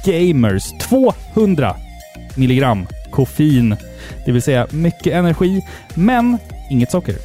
[0.05, 0.63] gamers.
[0.81, 1.75] 200
[2.35, 3.75] milligram koffein.
[4.25, 5.61] Det vill säga mycket energi,
[5.93, 6.37] men
[6.69, 7.15] inget socker.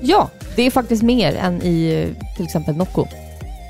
[0.00, 3.06] Ja, det är faktiskt mer än i eh, till exempel Nocco.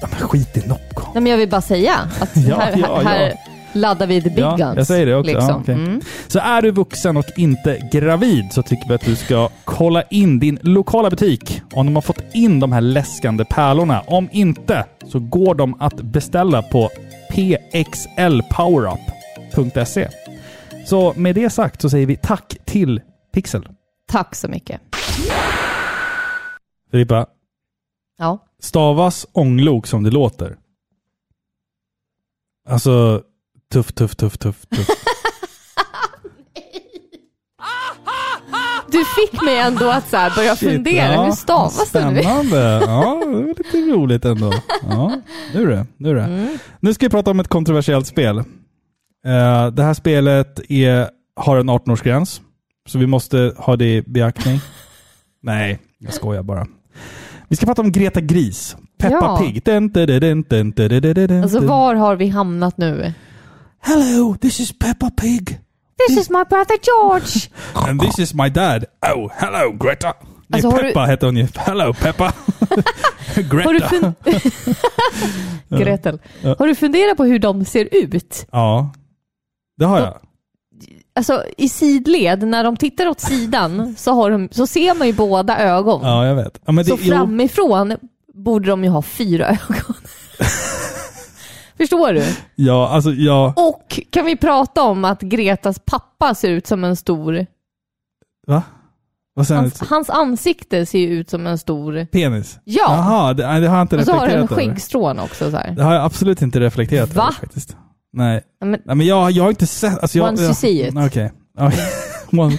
[0.01, 1.03] Ja, men skit i Nocco.
[1.15, 3.35] Nej, men jag vill bara säga att Ja, här, ja, här ja.
[3.73, 4.77] laddar vi the big Ja, guns.
[4.77, 5.31] jag säger det också.
[5.31, 5.61] Ja, Liksom.
[5.63, 5.75] okej.
[5.75, 6.01] mm.
[6.29, 10.39] Så är du vuxen och inte gravid så tycker vi att du ska kolla in
[10.39, 14.01] din lokala butik om de har fått in de här läskande pärlorna.
[14.07, 16.91] Om inte så går de att beställa på
[17.31, 20.09] pxlpowerup.se.
[20.87, 23.01] Så med det sagt så säger vi tack till
[23.35, 23.69] Pixel.
[24.09, 24.81] Tack så mycket.
[26.91, 27.27] Filippa,
[28.19, 28.39] Ja.
[28.63, 30.57] Stavas ånglok som det låter?
[32.69, 33.23] Alltså,
[33.73, 34.89] tuff, tuff, tuff, tuff, tuff.
[38.91, 41.13] Du fick mig ändå att så här börja fundera.
[41.13, 42.21] Ja, Hur stavas det nu?
[42.23, 42.61] Spännande.
[42.87, 44.53] Ja, det var lite roligt ändå.
[44.89, 45.21] Ja,
[45.55, 45.87] nu är det.
[45.97, 46.23] Nu, är det.
[46.25, 46.59] Mm.
[46.81, 48.39] nu ska vi prata om ett kontroversiellt spel.
[48.39, 52.41] Eh, det här spelet är, har en 18-årsgräns,
[52.89, 54.61] så vi måste ha det i beaktning.
[55.43, 56.67] Nej, jag skojar bara.
[57.49, 58.77] Vi ska prata om Greta Gris.
[58.99, 59.39] Peppa ja.
[59.39, 59.69] Pig.
[61.43, 63.13] Alltså var har vi hamnat nu?
[63.81, 65.61] Hello, this is Peppa Pig.
[66.07, 67.51] This is my brother George.
[67.89, 68.85] And this is my dad.
[69.15, 70.15] Oh, hello Greta.
[70.49, 71.11] Det alltså, Peppa du...
[71.11, 71.49] heter hon ju.
[71.55, 72.33] Hello Peppa.
[73.35, 73.69] Greta.
[73.69, 74.15] Har fun...
[75.79, 76.21] Gretel.
[76.43, 76.57] Ja.
[76.59, 78.47] Har du funderat på hur de ser ut?
[78.53, 78.93] Ja,
[79.79, 80.21] det har jag.
[81.19, 85.13] Alltså i sidled, när de tittar åt sidan så, har de, så ser man ju
[85.13, 86.01] båda ögon.
[86.03, 86.61] Ja, jag vet.
[86.67, 87.97] Ja, det, så jo, framifrån
[88.35, 89.95] borde de ju ha fyra ögon.
[91.77, 92.25] Förstår du?
[92.55, 93.55] ja, alltså ja.
[93.57, 97.47] Och kan vi prata om att Gretas pappa ser ut som en stor...
[98.47, 98.63] Va?
[99.37, 99.71] Hans, han?
[99.89, 102.07] hans ansikte ser ju ut som en stor...
[102.07, 102.59] Penis?
[102.65, 102.83] Ja!
[102.89, 104.73] Jaha, det, det har jag inte Och så har reflekterat den över.
[104.73, 105.71] skäggstrån också så här.
[105.77, 107.23] Det har jag absolut inte reflekterat Va?
[107.23, 107.77] över faktiskt.
[108.13, 108.43] Nej.
[108.61, 109.99] Men, Nej, men jag, jag har inte sett...
[109.99, 110.95] Alltså jag, Once you see it.
[110.97, 111.33] Okej.
[112.31, 112.59] One-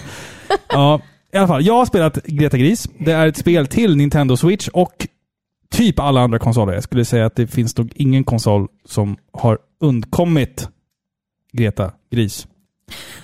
[0.69, 1.01] ja,
[1.33, 1.65] i alla fall.
[1.65, 2.87] Jag har spelat Greta Gris.
[2.99, 5.07] Det är ett spel till Nintendo Switch och
[5.71, 6.73] typ alla andra konsoler.
[6.73, 10.69] Jag skulle säga att det finns nog ingen konsol som har undkommit
[11.53, 12.47] Greta Gris.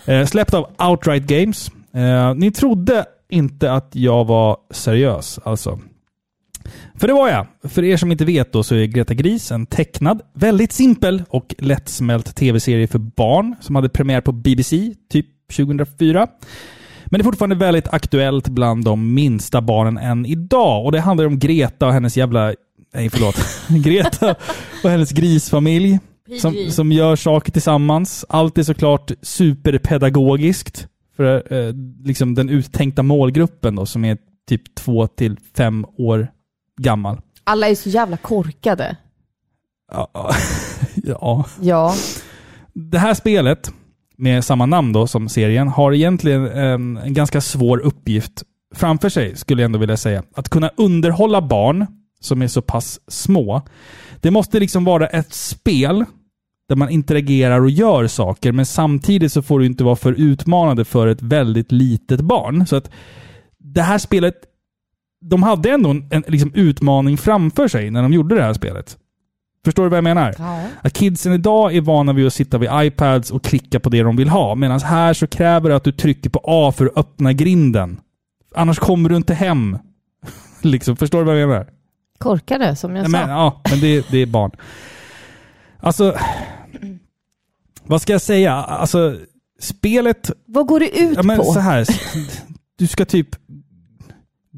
[0.06, 1.72] Eh, släppt av Outright Games.
[1.94, 5.80] Eh, ni trodde inte att jag var seriös alltså.
[6.96, 7.48] För det var jag.
[7.64, 11.56] För er som inte vet då så är Greta Gris en tecknad, väldigt simpel och
[11.58, 15.26] lättsmält tv-serie för barn som hade premiär på BBC typ
[15.58, 16.28] 2004.
[17.06, 20.86] Men det är fortfarande väldigt aktuellt bland de minsta barnen än idag.
[20.86, 22.54] Och det handlar om Greta och hennes jävla...
[22.94, 23.36] Nej, förlåt.
[23.86, 24.36] Greta
[24.84, 26.00] och hennes grisfamilj.
[26.42, 28.26] Som, som gör saker tillsammans.
[28.30, 30.88] Allt är såklart superpedagogiskt.
[31.18, 31.74] för eh,
[32.04, 34.18] liksom den uttänkta målgruppen då, som är
[34.50, 36.28] typ två till fem år
[36.78, 37.22] gammal.
[37.44, 38.98] Alla är så jävla korkade.
[39.92, 40.10] Ja.
[40.96, 41.46] ja.
[41.62, 41.94] Ja.
[42.74, 43.72] Det här spelet,
[44.18, 48.44] med samma namn då som serien, har egentligen en, en ganska svår uppgift
[48.76, 50.24] framför sig, skulle jag ändå vilja säga.
[50.36, 51.86] Att kunna underhålla barn
[52.20, 53.62] som är så pass små.
[54.22, 56.06] Det måste liksom vara ett spel
[56.70, 60.86] där man interagerar och gör saker, men samtidigt så får det inte vara för utmanande
[60.86, 62.68] för ett väldigt litet barn.
[62.68, 62.92] Så att
[63.58, 64.36] det här spelet,
[65.30, 68.98] de hade ändå en, en liksom utmaning framför sig när de gjorde det här spelet.
[69.66, 70.36] Förstår du vad jag menar?
[70.38, 70.64] Ja.
[70.82, 74.16] Att kidsen idag är vana vid att sitta vid iPads och klicka på det de
[74.16, 74.56] vill ha.
[74.56, 78.00] Medan här så kräver det att du trycker på A för att öppna grinden.
[78.56, 79.78] Annars kommer du inte hem.
[80.62, 81.68] liksom, förstår du vad jag menar?
[82.18, 83.28] Korkade, som jag Nej, sa.
[83.28, 84.52] men, ja, men det, det är barn.
[85.80, 86.16] Alltså,
[87.84, 88.54] vad ska jag säga?
[88.54, 89.18] Alltså,
[89.60, 90.32] spelet...
[90.46, 91.44] Vad går det ut Ja, men på?
[91.44, 91.86] så här.
[92.78, 93.30] Du ska typ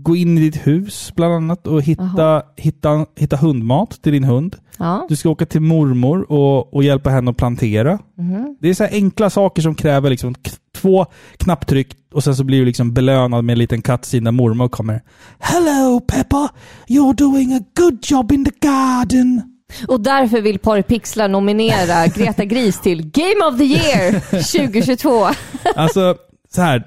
[0.08, 4.56] gå in i ditt hus bland annat och hitta, hitta, hitta hundmat till din hund.
[4.78, 5.06] Ja.
[5.10, 8.00] Du ska åka till mormor och, och hjälpa henne att plantera.
[8.18, 8.58] Mhm.
[8.62, 10.36] Det är så enkla saker som kräver liksom
[10.76, 11.06] två
[11.38, 15.02] knapptryck och sen så blir du liksom belönad med en liten cutscene där mormor kommer.
[15.40, 16.50] Hello Peppa!
[16.88, 19.42] You're doing a good job in the garden!
[19.88, 25.28] Och därför vill Porrpixlar nominera Greta Gris till Game of the Year 2022.
[25.76, 26.16] Alltså,
[26.54, 26.84] så här.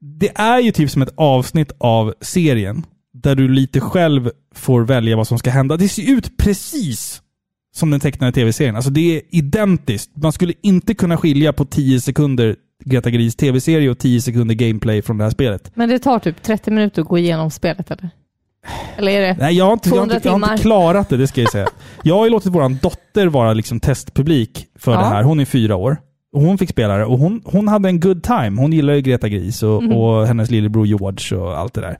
[0.00, 5.16] Det är ju typ som ett avsnitt av serien där du lite själv får välja
[5.16, 5.76] vad som ska hända.
[5.76, 7.22] Det ser ut precis
[7.74, 8.76] som den tecknade tv-serien.
[8.76, 10.10] Alltså det är identiskt.
[10.16, 15.02] Man skulle inte kunna skilja på 10 sekunder Greta Gris tv-serie och 10 sekunder gameplay
[15.02, 15.70] från det här spelet.
[15.74, 18.10] Men det tar typ 30 minuter att gå igenom spelet eller?
[18.96, 19.36] Eller är det?
[19.40, 21.40] Nej, jag har inte, jag har 200 inte, jag har inte klarat det, det ska
[21.40, 21.68] jag säga.
[22.02, 24.98] Jag har ju låtit vår dotter vara liksom testpublik för Ja.
[24.98, 25.22] det här.
[25.22, 25.96] Hon är fyra år.
[26.32, 28.60] Och hon fick spela det och hon, hon hade en good time.
[28.60, 29.92] Hon gillar ju Greta Gris och, Mhm.
[29.92, 31.96] och hennes lillebror George och allt det där.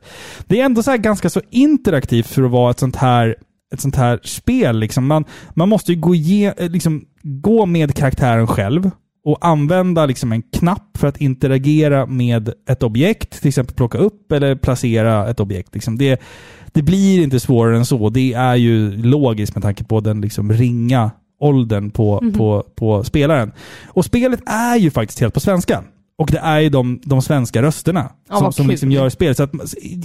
[0.47, 3.37] Det är ändå så här ganska så interaktivt för att vara ett sånt här,
[3.75, 4.79] ett sånt här spel.
[4.79, 5.07] Liksom.
[5.07, 8.91] Man, man måste ju gå, ge, eh, liksom, gå med karaktären själv
[9.25, 13.31] och använda liksom en knapp för att interagera med ett objekt.
[13.41, 15.75] Till exempel plocka upp eller placera ett objekt.
[15.75, 15.99] Liksom.
[15.99, 16.21] Det,
[16.73, 18.11] det blir inte svårare än så.
[18.11, 23.53] Det är ju logiskt med tanke på den liksom ringa åldern på, på, på spelaren.
[23.89, 25.85] Och spelet är ju faktiskt helt på svenska.
[26.19, 29.37] Och det är ju de, de svenska rösterna Ja, som, som liksom gör spelet.
[29.37, 29.51] Så att,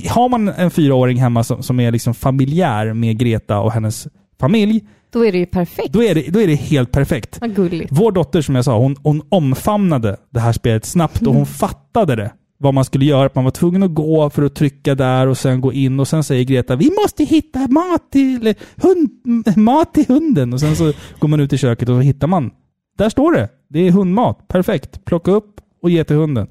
[0.10, 4.08] har man en fyraåring hemma som, som är liksom familjär med Greta och hennes
[4.40, 5.94] familj, Då är det ju perfekt.
[5.94, 7.38] då är det, då är det helt perfekt.
[7.42, 7.90] Vad gulligt.
[7.92, 12.16] Vår dotter, som jag sa, hon, hon omfamnade det här spelet snabbt och hon fattade
[12.16, 12.32] det.
[12.58, 13.26] Vad man skulle göra.
[13.26, 16.08] Att man var tvungen att gå för att trycka där och sen gå in och
[16.08, 19.10] sen säger Greta Vi måste hitta mat till, hund,
[19.58, 20.54] mat till hunden.
[20.54, 22.52] Och sen så går man ut i köket och så hittar man.
[22.98, 23.50] Där står det.
[23.70, 24.48] Det är hundmat.
[24.48, 25.06] Perfekt.
[25.06, 26.48] Plocka upp och ge till hunden.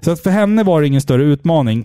[0.00, 1.84] Så att för henne var det ingen större utmaning.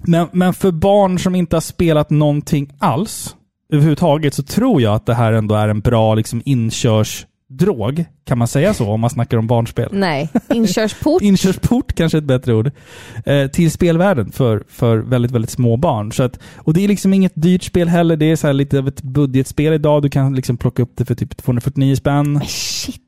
[0.00, 3.36] Men, men för barn som inte har spelat någonting alls
[3.72, 6.42] överhuvudtaget så tror jag att det här ändå är en bra liksom,
[7.48, 8.04] inkörsdrog.
[8.24, 9.88] Kan man säga så om man snackar om barnspel?
[9.92, 11.22] Nej, inkörsport.
[11.22, 12.70] Inkörsport kanske är ett bättre ord.
[13.24, 16.12] Eh, till spelvärlden för, för väldigt, väldigt små barn.
[16.12, 18.16] Så att, och det är liksom inget dyrt spel heller.
[18.16, 20.02] Det är så här lite av ett budgetspel idag.
[20.02, 22.40] Du kan liksom plocka upp det för typ 249 spänn.
[22.46, 23.02] Shit.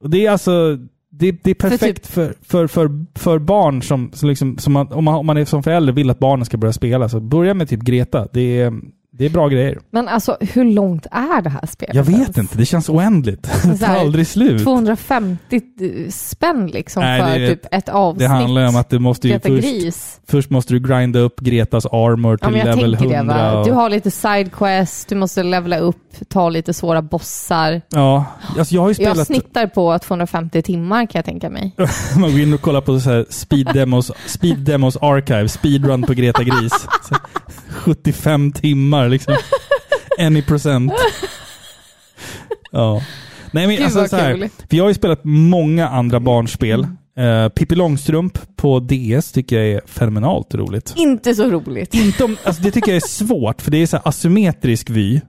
[0.00, 0.78] Och det är alltså...
[1.10, 5.04] Det, det är perfekt för, för, för, för barn som, som, liksom, som man, om,
[5.04, 7.08] man, om man är som förälder vill att barnen ska börja spela.
[7.08, 8.28] Så börja med typ Greta.
[8.32, 8.72] Det är,
[9.18, 9.78] det är bra grejer.
[9.90, 11.94] Men alltså, hur långt är det här spelet?
[11.96, 12.58] Jag vet inte.
[12.58, 13.50] Det känns oändligt.
[13.64, 14.62] Det tar aldrig slut.
[14.64, 15.60] 250
[16.10, 18.18] spänn liksom Nej, för det typ ett avsnitt.
[18.20, 20.20] Det handlar om att du måste ju först, Gris.
[20.28, 23.52] först måste du grinda upp Gretas armor till Ja, jag level tänker 100.
[23.52, 25.96] det och- Du har lite sidequest, du måste levela upp,
[26.28, 27.82] ta lite svåra bossar.
[27.88, 28.24] Ja,
[28.58, 29.26] alltså jag har ju Jag spelat...
[29.26, 31.74] snittar på 250 timmar kan jag tänka mig.
[32.20, 36.12] Man går in och kollar på så här speed demos, speed demos archive, speedrun på
[36.12, 36.72] Greta Gris.
[37.88, 39.36] Så 75 timmar liksom.
[40.18, 40.92] Any procent.
[42.72, 43.02] Ja.
[43.52, 44.48] Nej men Gud, alltså så här, kul.
[44.70, 46.80] för jag har ju spelat många andra barnspel.
[47.18, 50.92] Uh, Pippi Långstrump på DS tycker jag är fenomenalt roligt.
[50.96, 51.94] Inte så roligt.
[51.94, 55.20] Inte om, alltså det tycker jag är svårt, för det är så här asymmetrisk vy.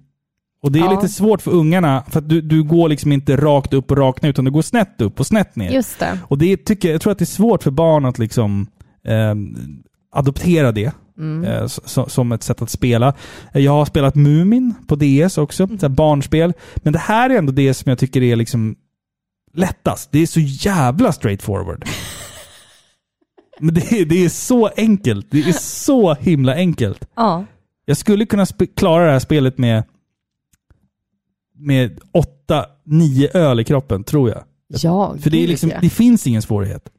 [0.64, 0.92] Och det är Ja.
[0.96, 4.22] lite svårt för ungarna, för att du, du går liksom inte rakt upp och rakt
[4.22, 5.72] ner, utan du går snett upp och snett ner.
[5.72, 6.20] Just det.
[6.28, 8.68] Och det tycker jag, jag tror att det är svårt för barn att liksom
[9.08, 9.36] eh,
[10.16, 10.92] adoptera det
[11.46, 13.14] eh, s- som ett sätt att spela.
[13.54, 16.54] Eh, Jag har spelat Mumin på DS också, så här barnspel.
[16.76, 18.76] Men det här är ändå det som jag tycker är liksom
[19.54, 20.12] lättast.
[20.12, 21.86] Det är så jävla straightforward.
[23.60, 25.28] Men det är, det är så enkelt.
[25.32, 27.08] Det är så himla enkelt.
[27.16, 27.46] Ja.
[27.86, 28.46] Jag skulle kunna
[28.76, 29.84] klara det här spelet med
[31.62, 34.44] med åtta, nio öl i kroppen, tror jag.
[34.68, 36.90] Ja, För det, är liksom, det finns ingen svårighet.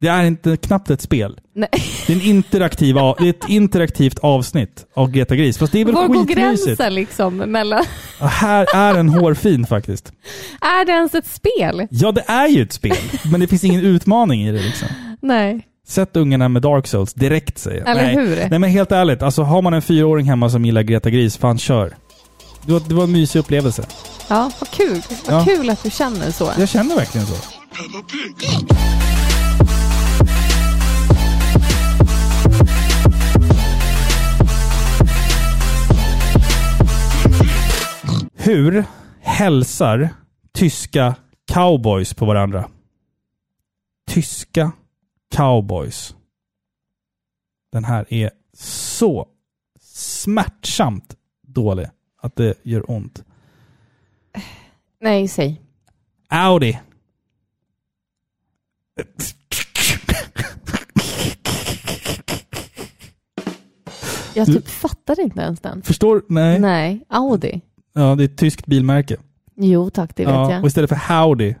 [0.00, 1.40] Det är inte knappt ett spel.
[1.54, 1.68] Nej.
[2.06, 5.58] Det är, en interaktiv, det är ett interaktivt avsnitt av Greta Gris.
[5.58, 7.84] Fast det är väl Var går gränsen liksom mellan...
[8.20, 10.12] Ja, Här är en hårfin faktiskt.
[10.60, 11.86] Är det ens ett spel?
[11.90, 12.96] Ja, det är ju ett spel.
[13.30, 14.88] Men det finns ingen utmaning i det liksom.
[15.22, 15.66] Nej.
[15.88, 17.88] Sätt ungarna med Dark Souls direkt säger jag.
[17.88, 18.14] Eller Nej.
[18.14, 18.36] hur?
[18.50, 21.58] Nej men helt ärligt, alltså har man en fyraåring hemma som gillar Greta Gris, fan
[21.58, 21.96] kör.
[22.66, 23.86] Det var, det var en mysig upplevelse.
[24.28, 25.02] Ja, vad kul.
[25.28, 25.44] Vad Ja.
[25.44, 26.50] kul att du känner så.
[26.58, 27.34] Jag känner verkligen så.
[38.46, 38.84] Hur
[39.20, 40.08] hälsar
[40.52, 41.16] tyska
[41.46, 42.70] cowboys på varandra?
[44.10, 44.72] Tyska
[45.34, 46.14] cowboys.
[47.72, 49.28] Den här är så
[49.80, 51.88] smärtsamt dålig
[52.22, 53.24] att det gör ont.
[55.00, 55.62] Nej, säg.
[56.28, 56.80] Audi.
[64.34, 65.82] Jag Du- typ fattade inte ens den.
[65.82, 66.22] Förstår?
[66.28, 66.60] Nej.
[66.60, 67.60] Nej, Audi.
[67.96, 69.16] Ja, det är ett tyskt bilmärke.
[69.56, 70.60] Jo tack, det vet ja, jag.
[70.62, 71.54] Och istället för howdy.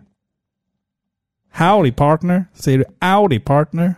[1.58, 2.44] Howdy partner.
[2.54, 3.94] Säger du Audi partner?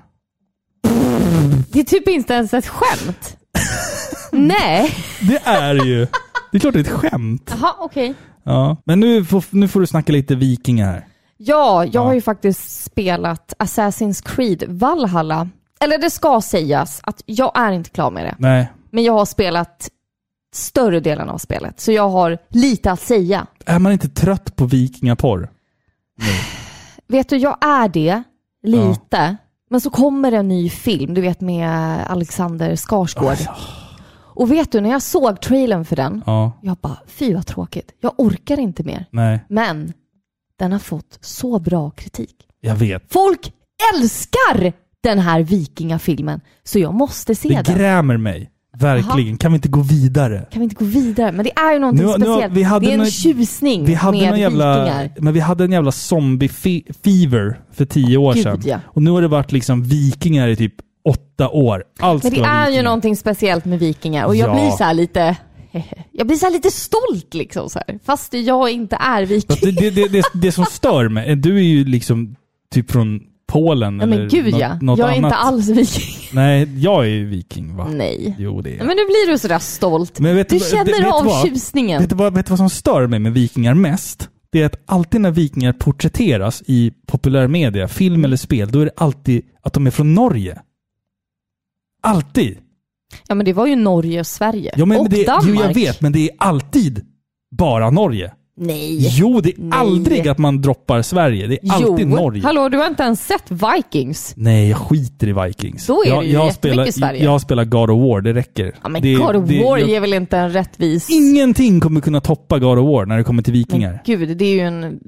[1.73, 3.37] Det är typ inte ens ett skämt.
[4.33, 4.91] Nej.
[5.29, 6.07] Det är det ju.
[6.53, 7.55] Det är klart det är ett skämt.
[7.61, 8.15] Jaha, okej.
[8.43, 8.77] Ja.
[8.85, 11.07] Men nu får, nu får du snacka lite vikingar här.
[11.37, 12.05] Ja, jag Ja.
[12.05, 15.49] har ju faktiskt spelat Assassin's Creed Valhalla.
[15.81, 18.35] Eller det ska sägas att jag är inte klar med det.
[18.39, 18.73] Nej.
[18.91, 19.89] Men jag har spelat
[20.55, 21.81] större delen av spelet.
[21.81, 23.47] Så jag har lite att säga.
[23.67, 25.51] Är man inte trött på vikingaporr?
[27.09, 28.23] Vet du, jag är det.
[28.63, 29.37] Lite.
[29.71, 33.37] Men så kommer det en ny film, du vet med Alexander Skarsgård.
[34.35, 36.53] Och vet du, när jag såg trailern för den, Ja.
[36.63, 37.93] jag bara, fy vad tråkigt.
[38.01, 39.07] Jag orkar inte mer.
[39.11, 39.45] Nej.
[39.49, 39.93] Men
[40.59, 42.35] den har fått så bra kritik.
[42.61, 43.13] Jag vet.
[43.13, 43.53] Folk
[43.95, 47.77] älskar den här vikingafilmen, så jag måste se Det den.
[47.79, 48.51] grämer mig.
[48.81, 49.39] Verkligen.
[49.39, 50.47] Kan vi inte gå vidare?
[50.51, 51.33] Kan vi inte gå vidare?
[51.33, 52.53] Men det är ju någonting Nu- nu- speciellt.
[52.55, 55.11] vi hade det är en någon- tjusning Vi hade med jävla, vikingar.
[55.21, 58.63] men vi hade en jävla zombie-fever för tio år Gud, sedan.
[58.65, 58.81] ja.
[58.87, 60.75] Och nu har det varit liksom vikingar i typ
[61.09, 61.85] åtta år.
[62.01, 62.83] Allt Men det är ju vikingar.
[62.85, 64.55] någonting speciellt med vikingar och jag Ja.
[64.55, 65.37] blir så lite...
[66.13, 67.99] Jag blir så lite stolt liksom så här.
[68.05, 69.57] Fast jag inte är viking.
[69.75, 72.37] Det, det, det, det som stör mig, du är ju liksom
[72.75, 74.79] typ från Polen Ja, eller men gud något, ja.
[74.81, 75.29] något jag är annat.
[75.33, 76.15] inte alls viking.
[76.33, 77.89] Nej, jag är ju viking va?
[77.95, 78.35] Nej.
[78.39, 78.87] Jo det är jag.
[78.87, 80.21] Men nu blir du sådär stolt.
[80.21, 82.01] Men vet du vad- känner vet- vet av tjusningen.
[82.01, 84.29] Vet du, vad, vet du vad som stör mig med vikingar mest?
[84.51, 88.93] Det är att alltid när vikingar porträtteras i populärmedia, film eller spel, då är det
[88.97, 90.59] alltid att de är från Norge.
[92.03, 92.59] Alltid!
[93.29, 94.73] Ja men det var ju Norge och Sverige.
[94.77, 95.45] Ja, men och det, Danmark.
[95.49, 97.07] Jo, jag vet, men det är alltid
[97.57, 98.33] bara Norge.
[98.61, 98.97] Nej.
[99.19, 99.79] Jo, det är Nej.
[99.79, 101.47] aldrig att man droppar Sverige.
[101.47, 102.17] Det är alltid jo.
[102.17, 102.43] Norge.
[102.43, 104.33] Hallå, du har inte ens sett Vikings?
[104.37, 105.87] Nej, jag skiter i Vikings.
[105.87, 107.25] Då är jag, det ju jag spelar, Sverige.
[107.25, 108.73] Jag spelar God of War, det räcker.
[108.83, 111.11] Ja men det, God of det- War jag- är väl inte en rättvis...
[111.11, 113.91] Ingenting kommer kunna toppa God of War när det kommer till vikingar.
[113.91, 114.99] Men gud, det är ju en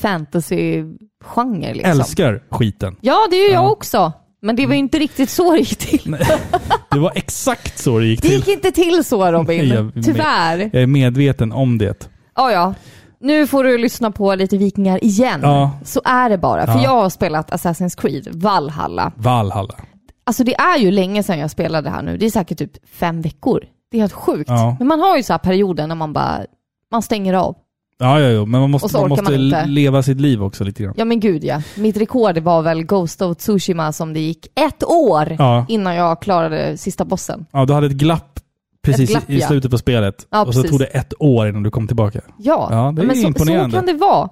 [0.00, 1.90] fantasy-genre liksom.
[1.90, 2.96] Älskar skiten.
[3.00, 3.70] Ja, det är ju jag Ja.
[3.70, 4.12] också.
[4.42, 6.16] Men det var ju inte riktigt så det gick till.
[6.90, 8.36] Det var exakt så det gick Det till.
[8.38, 9.58] gick inte till så Robin.
[9.58, 10.70] Nej, jag- Tyvärr.
[10.72, 12.08] Jag är medveten om det.
[12.38, 12.74] Ja, ja.
[13.20, 15.40] Nu får du lyssna på lite vikingar igen.
[15.42, 15.70] Ja.
[15.84, 16.66] Så är det bara.
[16.66, 16.82] För Ja.
[16.84, 19.12] jag har spelat Assassin's Creed, Valhalla.
[19.16, 19.74] Valhalla.
[20.26, 22.16] Alltså det är ju länge sedan jag spelade det här nu.
[22.16, 23.64] Det är säkert typ fem veckor.
[23.90, 24.50] Det är helt sjukt.
[24.50, 24.76] Ja.
[24.78, 26.38] Men man har ju så här perioder när man bara,
[26.92, 27.56] man stänger av.
[28.00, 28.40] Ja, ja, ja.
[28.40, 29.64] men man Och måste, så man orkar måste man inte.
[29.66, 30.94] leva sitt liv också lite grann.
[30.96, 31.62] Ja men gud ja.
[31.76, 35.64] Mitt rekord var väl Ghost of Tsushima som det gick ett år Ja.
[35.68, 37.46] innan jag klarade sista bossen.
[37.52, 38.37] Ja, du hade ett glapp
[38.82, 40.26] precis glapp, i slutet på spelet.
[40.30, 40.70] Ja, och så precis.
[40.70, 42.20] tog det ett år innan du kom tillbaka.
[42.38, 43.70] Ja, Ja, det är men så, imponerande.
[43.70, 44.28] så kan det vara.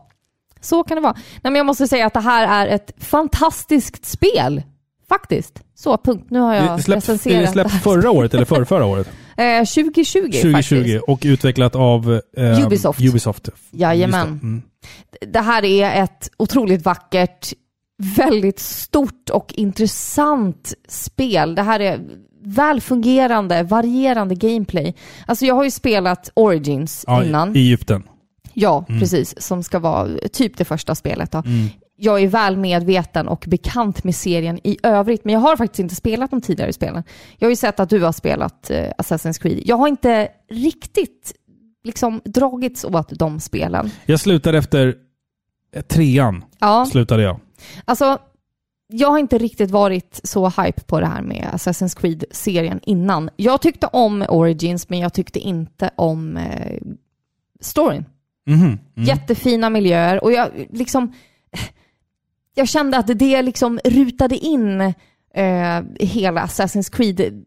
[0.61, 1.13] Så kan det vara.
[1.15, 4.63] Nej, men jag måste säga att det här är ett fantastiskt spel.
[5.09, 5.61] Faktiskt.
[5.75, 6.27] Så, punkt.
[6.31, 9.09] Nu har jag Det släpps, är recenserat det släppt förra året eller förra, förra året?
[9.37, 11.05] Eh, 2020, 2020 faktiskt.
[11.09, 13.01] och utvecklat av eh, Ubisoft.
[13.01, 13.49] Ubisoft.
[13.71, 14.29] Jajamän.
[14.43, 14.63] Mm.
[15.33, 17.53] Det här är ett otroligt vackert,
[18.17, 21.55] väldigt stort och intressant spel.
[21.55, 22.01] Det här är
[22.47, 24.95] väl fungerande, varierande gameplay.
[25.27, 27.57] Alltså jag har ju spelat Origins Ja, innan.
[27.57, 28.03] i Egypten.
[28.55, 29.43] Ja, precis.
[29.43, 31.33] Som ska vara typ det första spelet.
[31.33, 31.39] Då.
[31.39, 31.69] Mm.
[31.97, 35.95] Jag är väl medveten och bekant med serien i övrigt, men jag har faktiskt inte
[35.95, 37.03] spelat de tidigare spelen.
[37.39, 39.63] Jag har ju sett att du har spelat eh, Assassin's Creed.
[39.65, 41.33] Jag har inte riktigt
[41.85, 43.91] liksom dragits åt de spelen.
[44.07, 44.95] Jag slutade efter
[45.75, 46.45] eh, trean.
[46.59, 47.41] Ja, Slutade jag.
[47.85, 48.19] alltså
[48.89, 53.31] jag har inte riktigt varit så hype på det här med Assassin's Creed-serien innan.
[53.37, 56.79] Jag tyckte om Origins, men jag tyckte inte om eh,
[57.61, 58.05] storyn.
[58.47, 58.65] Mhm.
[58.65, 58.79] Mm.
[58.95, 61.13] Jättefina miljöer och jag liksom...
[62.55, 64.81] jag kände att det liksom rutade in
[65.35, 67.45] eh, hela Assassin's Creed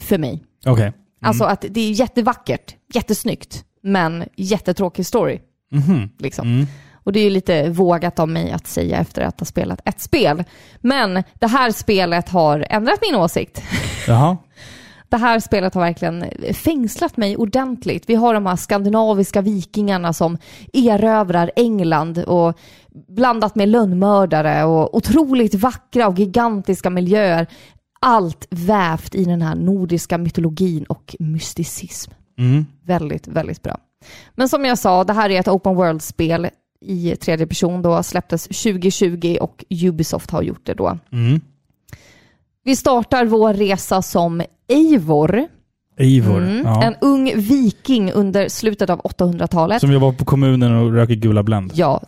[0.00, 0.44] för mig.
[0.66, 0.92] Okej.
[1.20, 5.40] Alltså att det är jättevackert, jättesnyggt, men jättetråkig story.
[5.70, 6.10] Mhm.
[6.18, 6.66] Liksom.
[7.04, 10.00] Och det är ju lite vågat av mig att säga efter att ha spelat ett
[10.00, 10.44] spel.
[10.80, 13.62] Men det här spelet har ändrat min åsikt.
[14.06, 14.36] Jaha.
[15.08, 16.24] Det här spelet har verkligen
[16.54, 18.04] fängslat mig ordentligt.
[18.06, 20.38] Vi har de här skandinaviska vikingarna som
[20.72, 22.58] erövrar England och
[23.08, 27.46] blandat med lönnmördare och otroligt vackra och gigantiska miljöer.
[28.00, 32.12] Allt vävt i den här nordiska mytologin och mysticism.
[32.38, 32.66] Mm.
[32.82, 33.78] Väldigt, väldigt bra.
[34.34, 36.48] Men som jag sa, det här är ett open world-spel
[36.84, 40.98] i tredje person då, släpptes 2020 och Ubisoft har gjort det då.
[41.12, 41.40] Mm.
[42.64, 45.46] Vi startar vår resa som Eivor,
[45.98, 46.42] Eivor.
[46.42, 46.82] mm, Ja.
[46.82, 49.80] en ung viking under slutet av 800-talet.
[49.80, 51.70] Som jobbar på kommunen och röker gula Blend.
[51.74, 52.02] Ja,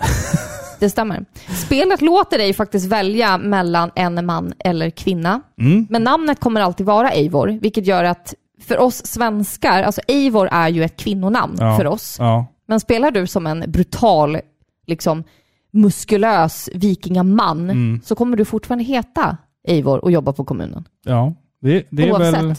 [0.81, 1.25] det stämmer.
[1.67, 5.41] Spelet låter dig faktiskt välja mellan en man eller kvinna.
[5.61, 5.87] Mm.
[5.91, 8.35] Men namnet kommer alltid vara Eivor, vilket gör att
[8.67, 11.77] för oss svenskar, alltså Eivor är ju ett kvinnonamn Ja.
[11.77, 12.17] för oss.
[12.19, 12.47] Ja.
[12.69, 14.39] Men spelar du som en brutal,
[14.87, 15.25] liksom
[15.73, 18.01] muskulös vikingaman Mm.
[18.05, 19.37] så kommer du fortfarande heta
[19.69, 20.85] Eivor och jobba på kommunen.
[21.05, 21.35] ja.
[21.61, 22.55] Det, det, är väl,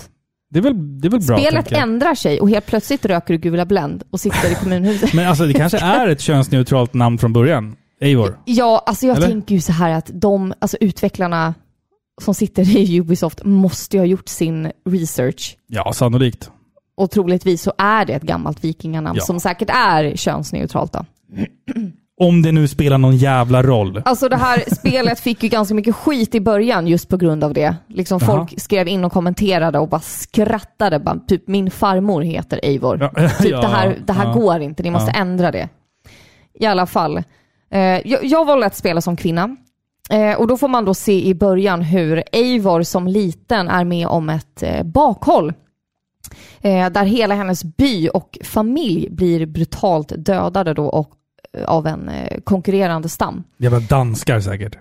[0.50, 3.38] det, är väl, det är väl bra, Spelet ändrar sig och helt plötsligt röker du
[3.40, 5.14] gula Blend och sitter i kommunhuset.
[5.14, 7.76] Men alltså det kanske är ett könsneutralt namn från början.
[8.02, 8.40] Eivor.
[8.46, 9.28] Ja, alltså jag Eller?
[9.28, 11.54] tänker ju så här att de, alltså utvecklarna
[12.22, 15.58] som sitter i Ubisoft måste ju ha gjort sin research.
[15.68, 16.52] Ja, sannolikt.
[16.98, 19.24] Och troligtvis så är det ett gammalt vikinganamn Ja.
[19.26, 21.06] som säkert är könsneutralt då.
[22.20, 24.02] Om det nu spelar någon jävla roll.
[24.06, 27.54] Alltså det här spelet fick ju ganska mycket skit i början just på grund av
[27.54, 27.76] det.
[27.88, 28.32] Liksom Jaha.
[28.36, 31.00] folk skrev in och kommenterade och bara skrattade.
[31.00, 32.98] Bara, typ min farmor heter Eivor.
[33.02, 34.34] Ja, Typ ja, det här, det här ja.
[34.34, 35.70] går inte, ni måste ändra det.
[36.54, 37.24] I alla fall.
[37.72, 39.56] Eh, jag, jag valde att spela som kvinna.
[40.10, 44.08] Eh, och då får man då se i början hur Eivor som liten är med
[44.08, 45.54] om ett eh, bakhåll.
[46.62, 51.12] Där hela hennes by och familj blir brutalt dödade då och,
[51.66, 53.44] av en eh, konkurrerande stam.
[53.58, 54.78] Jävla danskar säkert.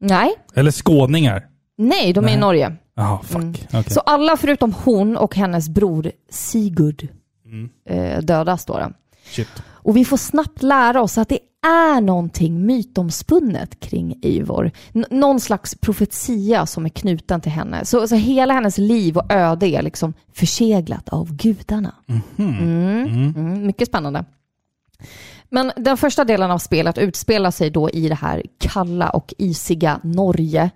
[0.00, 1.46] Nej, Eller skåningar.
[1.78, 2.40] nej, de är i Nej.
[2.40, 2.76] Norge.
[2.94, 3.36] Jaha, fuck.
[3.36, 3.54] Mm.
[3.68, 3.84] Okej.
[3.92, 7.08] Så alla förutom hon och hennes bror Sigurd
[7.44, 7.68] Mm.
[7.88, 8.78] eh, dödas då.
[8.78, 8.92] då.
[9.24, 9.48] Shit.
[9.68, 14.70] Och vi får snabbt lära oss att det är någonting mytomspunnet kring Eivor.
[14.94, 17.84] N- någon slags profetia som är knuten till henne.
[17.84, 21.94] Så, så hela hennes liv och öde är liksom förseglat av gudarna.
[22.38, 23.06] Mm.
[23.36, 24.24] Mm, mycket spännande.
[25.50, 30.00] Men den första delen av spelet utspelar sig då i det här kalla och isiga
[30.02, 30.70] Norge.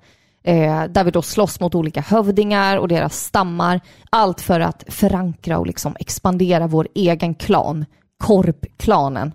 [0.44, 3.80] Eh, där vi då slåss mot olika hövdingar och deras stammar.
[4.10, 7.84] Allt för att förankra och liksom expandera vår egen klan.
[8.24, 9.32] Korpklanen.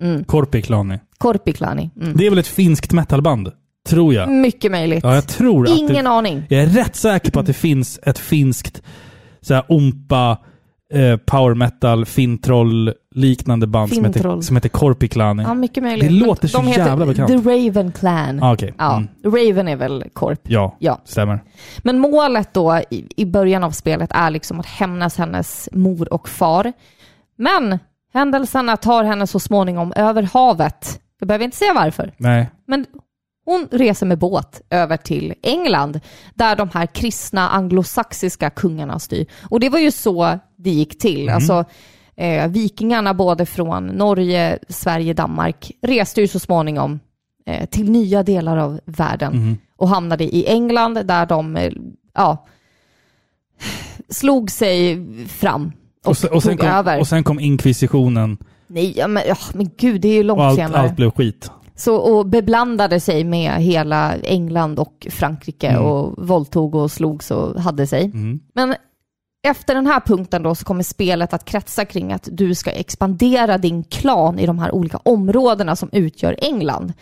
[0.00, 0.24] Mm.
[0.24, 0.98] Korpiklani.
[1.18, 1.90] Korpiklani.
[2.00, 2.16] Mm.
[2.16, 3.52] Det är väl ett finskt metalband?
[3.88, 4.28] Tror jag.
[4.28, 5.04] Mycket möjligt.
[5.04, 6.46] Ja, jag tror att Ingen det, aning.
[6.48, 8.82] Jag är rätt säker på att det finns ett finskt
[9.40, 10.38] så här, ompa,
[10.94, 15.42] eh, power metal, fintroll liknande band som heter, som heter Korpiklani.
[15.42, 16.08] Ja, mycket möjligt.
[16.08, 17.28] Det låter så de heter jävla bekant.
[17.28, 18.42] The Raven Clan.
[18.42, 18.74] Ah, okej.
[18.78, 19.08] Ja, Mm.
[19.24, 20.40] Raven är väl korp.
[20.42, 21.00] Ja, Ja.
[21.04, 21.40] stämmer.
[21.82, 26.28] Men målet då i, i början av spelet är liksom att hämnas hennes mor och
[26.28, 26.72] far.
[27.38, 27.78] Men
[28.12, 31.00] händelserna tar henne så småningom över havet.
[31.20, 32.12] Jag behöver inte säga varför.
[32.16, 32.50] Nej.
[32.66, 32.86] Men
[33.44, 36.00] hon reser med båt över till England
[36.34, 39.26] där de här kristna anglosaxiska kungarna styr.
[39.50, 41.28] Och det var ju så det gick till.
[41.28, 41.64] Alltså,
[42.16, 47.00] eh, vikingarna både från Norge, Sverige, Danmark reste ju så småningom
[47.46, 51.72] eh, till nya delar av världen och hamnade i England där de eh,
[52.14, 52.46] ja,
[54.08, 55.72] slog sig fram
[56.04, 57.00] och, Och sen, och, sen tog kom, över.
[57.00, 60.56] och sen kom inkvisitionen Nej, men, ja, men gud, det är ju långt och allt,
[60.56, 60.82] senare.
[60.82, 61.50] allt blev skit.
[61.76, 65.82] Så, och beblandade sig med hela England och Frankrike Mm.
[65.84, 68.04] och våldtog och slogs och hade sig.
[68.04, 68.40] Mm.
[68.54, 68.74] Men
[69.46, 73.58] efter den här punkten då så kommer spelet att kretsa kring att du ska expandera
[73.58, 76.92] din klan i de här olika områdena som utgör England.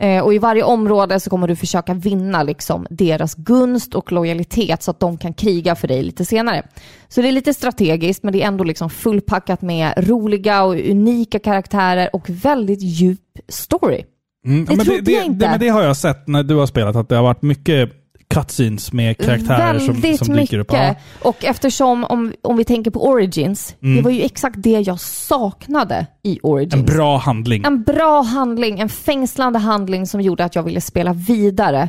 [0.00, 4.82] Eh, och i varje område så kommer du försöka vinna liksom deras gunst och lojalitet
[4.82, 6.62] så att de kan kriga för dig lite senare.
[7.08, 11.38] Så det är lite strategiskt men det är ändå liksom fullpackat med roliga och unika
[11.38, 14.04] karaktärer och väldigt djup story.
[14.46, 14.64] Mm.
[14.64, 15.44] Det men trodde det, jag inte.
[15.44, 17.92] Det, men det har jag sett när du har spelat, att det har varit mycket
[18.30, 20.72] cutscenes med karaktärer som, Väldigt som dyker upp.
[20.72, 20.96] mycket.
[21.22, 21.28] Ja.
[21.28, 26.06] Och eftersom, om, om vi tänker på Origins, det var ju exakt det jag saknade
[26.24, 26.74] i Origins.
[26.74, 27.64] En bra handling.
[27.64, 31.88] En bra handling, en fängslande handling som gjorde att jag ville spela vidare.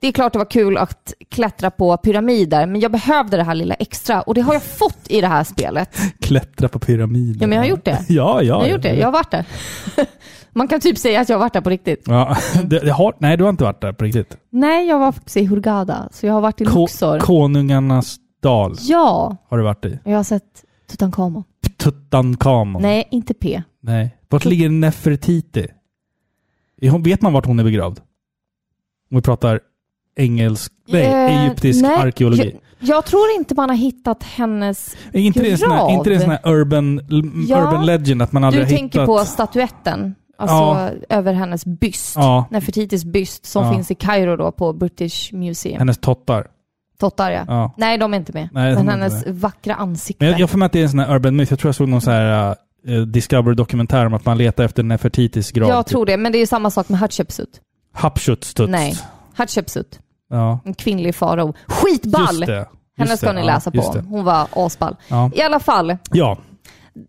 [0.00, 3.54] Det är klart det var kul att klättra på pyramider, men jag behövde det här
[3.54, 5.96] lilla extra och det har jag fått i det här spelet.
[6.20, 7.40] Klättra på pyramider.
[7.40, 8.04] Ja, men jag har gjort det.
[8.08, 8.42] Ja, ja.
[8.42, 9.44] Jag har gjort det, jag har varit där.
[10.52, 12.02] Man kan typ säga att jag har varit där på riktigt.
[12.06, 14.36] Ja, det, det har, nej, du har inte varit där på riktigt.
[14.50, 17.18] Nej, jag var faktiskt i Hurghada, så jag har varit i Ko, Luxor.
[17.18, 19.98] konungarnas dal ja, har du varit i.
[20.04, 21.44] jag har sett Tutankhamon.
[21.76, 22.82] Tutankhamon.
[22.82, 23.62] Nej, inte P.
[23.82, 24.16] Nej.
[24.28, 25.66] Vart ligger Nefertiti?
[26.80, 28.00] Är hon- Vet man vart hon är begravd?
[29.10, 29.60] Om vi pratar
[30.16, 32.56] engelsk, nej, Eh, egyptisk nej, arkeologi.
[32.78, 34.96] Jag, jag tror inte man har hittat hennes...
[35.12, 35.90] Är inte det en sån här, grav.
[35.90, 37.00] inte det en sån här urban,
[37.48, 37.58] Ja.
[37.62, 39.06] urban legend att man aldrig Du har tänker hittat...
[39.06, 40.90] på statyetten, alltså Ja.
[41.08, 42.16] över hennes byst.
[42.16, 42.44] Ja.
[42.50, 43.72] Nefertitis byst som Ja.
[43.72, 45.78] finns i Kairo då på British Museum.
[45.78, 46.46] hennes tottar.
[47.00, 47.44] Tottar ja.
[47.48, 47.74] Ja.
[47.76, 48.48] Nej, de är inte med.
[48.52, 50.24] Nej, Men hennes vackra ansikte.
[50.24, 51.52] Men jag, jag får med att det är en sån här urban myth.
[51.52, 52.56] Jag tror jag såg någon sån här
[52.88, 55.68] uh, Discovery-dokumentär om att man letar efter Nefertitis grav.
[55.68, 55.90] jag typ.
[55.90, 57.60] tror det, men det är samma sak med Hatshepsut.
[57.92, 58.70] Hatshepsut.
[58.70, 58.94] Nej,
[59.34, 60.00] Hatshepsut.
[60.30, 60.60] Ja.
[60.64, 61.54] En kvinnlig farao.
[61.66, 62.22] Skitball!
[62.34, 62.68] Just det.
[62.98, 63.98] Henne ska ni Ja, läsa just på.
[63.98, 64.96] Hon var asball.
[65.08, 65.30] Ja.
[65.34, 66.38] I alla fall, ja.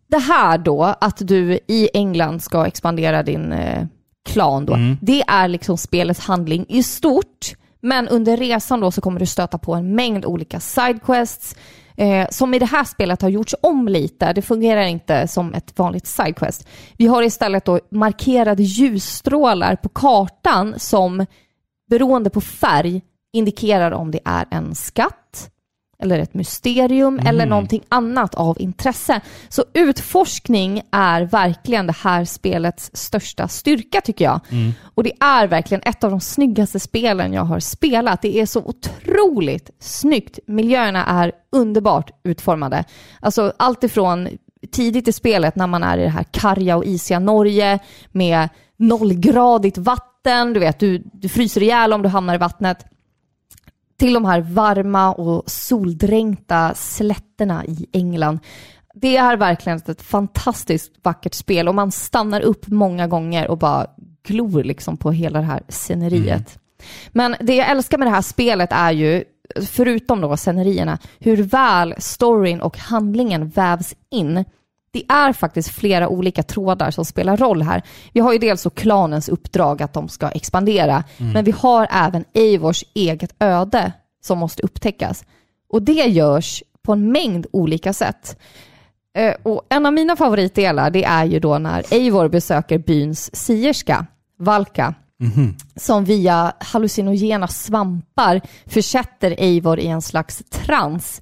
[0.08, 3.86] Det här då, att du i England ska expandera din eh,
[4.30, 4.98] klan då, Mm.
[5.02, 7.54] det är liksom spelets handling i stort.
[7.82, 11.56] Men under resan då så kommer du stöta på en mängd olika sidequests
[11.98, 14.34] eh, som i det här spelet har gjorts om lite.
[14.34, 16.68] Det fungerar inte som ett vanligt sidequest.
[16.98, 21.26] Vi har istället då markerade ljusstrålar på kartan som
[21.90, 23.02] beroende på färg
[23.34, 25.50] indikerar om det är en skatt,
[26.04, 29.22] eller ett mysterium eller någonting annat av intresse.
[29.50, 34.40] Så utforskning är verkligen det här spelets största styrka tycker jag.
[34.96, 38.22] Och det är verkligen ett av de snyggaste spelen jag har spelat.
[38.22, 40.40] Det är så otroligt snyggt.
[40.48, 42.84] Miljöerna är underbart utformade.
[43.20, 44.28] Alltså allt ifrån
[44.72, 47.80] tidigt i spelet när man är i det här karga och isiga Norge
[48.12, 52.86] med nollgradigt vatten, du vet, du, du fryser ihjäl om du hamnar i vattnet
[54.00, 58.40] till de här varma och soldränkta slätterna i England.
[58.94, 63.88] Det är verkligen ett fantastiskt vackert spel och man stannar upp många gånger och bara
[64.24, 66.60] glor liksom på hela det här sceneriet.
[67.12, 69.24] Men det jag älskar med det här spelet är ju,
[69.72, 74.46] förutom då scenerierna, hur väl storyn och handlingen vävs in.
[74.92, 77.82] Det är faktiskt flera olika trådar som spelar roll här.
[78.14, 82.26] Vi har ju dels så klanens uppdrag att de ska expandera, men vi har även
[82.34, 83.92] Eivors eget öde
[84.24, 85.26] som måste upptäckas.
[85.70, 88.40] Och det görs på en mängd olika sätt.
[89.18, 94.06] Eh, Och en av mina favoritdelar det är ju då när Eivor besöker byns sierska,
[94.40, 94.94] Valka,
[95.76, 101.22] som via hallucinogena svampar försätter Eivor i en slags trans.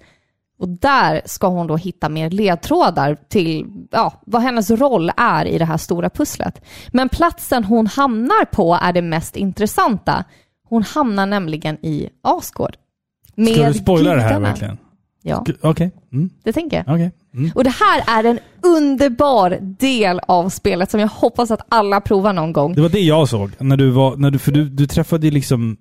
[0.59, 5.57] Och där ska hon då hitta mer ledtrådar till ja, vad hennes roll är i
[5.57, 6.61] det här stora pusslet.
[6.87, 10.23] Men platsen hon hamnar på är det mest intressanta.
[10.69, 12.75] Hon hamnar nämligen i Asgård.
[13.35, 14.77] Med Ska du spoila det här verkligen?
[15.21, 15.91] Ja, Okej.
[16.11, 16.29] Mm.
[16.43, 16.95] det tänker jag.
[16.95, 17.11] Okej.
[17.33, 17.51] Mm.
[17.55, 22.33] Och det här är en underbar del av spelet som jag hoppas att alla provar
[22.33, 22.73] någon gång.
[22.73, 23.51] Det var det jag såg.
[23.59, 25.77] När du var, när du, för du, du träffade liksom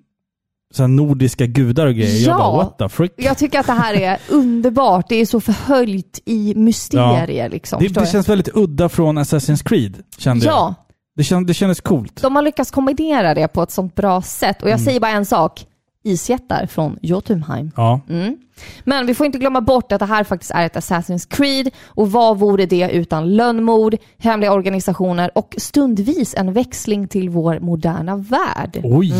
[0.74, 2.26] så nordiska gudar och grejer.
[2.28, 2.38] Jag Ja.
[2.38, 3.12] bara what the frick?
[3.16, 5.08] Jag tycker att det här är underbart.
[5.08, 7.48] Det är så förhöljt i mysterier.
[7.48, 10.54] Liksom, Det, det känns väldigt udda från Assassin's Creed, kände jag.
[10.54, 10.74] Ja,
[11.16, 12.22] Det, känd, det kändes coolt.
[12.22, 14.62] de har lyckats kombinera det på ett sånt bra sätt.
[14.62, 14.84] Och jag Mm.
[14.84, 15.66] säger bara en sak.
[16.06, 17.70] Isjättar från Jotunheim.
[17.76, 18.00] Ja.
[18.08, 18.36] Mm.
[18.84, 22.12] Men vi får inte glömma bort att det här faktiskt är ett Assassin's Creed och
[22.12, 28.80] vad vore det utan lönnmord, hemliga organisationer och stundvis en växling till vår moderna värld.
[28.84, 29.12] Oj,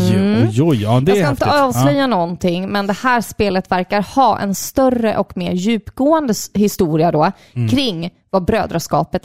[0.49, 0.83] oj, oj.
[0.83, 1.47] Ja, det Jag är ska häftigt.
[1.47, 2.07] inte avslöja Ja.
[2.07, 7.69] någonting, men det här spelet verkar ha en större och mer djupgående historia då Mm.
[7.69, 9.23] kring vad brödraskapet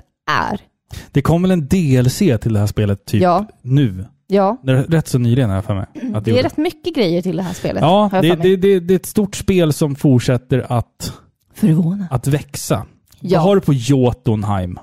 [0.50, 0.60] är.
[1.12, 3.46] Det kom väl en DLC till det här spelet typ Ja.
[3.62, 4.06] nu?
[4.34, 5.86] Ja, Det är rätt så nyligen har jag för mig.
[6.16, 6.44] Att det är gjorde.
[6.48, 7.82] rätt mycket grejer till det här spelet.
[7.82, 11.14] Ja, har jag det, det, det, det är ett stort spel som fortsätter att,
[11.54, 12.08] Förvånad.
[12.12, 12.86] att växa.
[13.20, 13.40] Ja.
[13.40, 14.80] Vad har du på Jotunheim?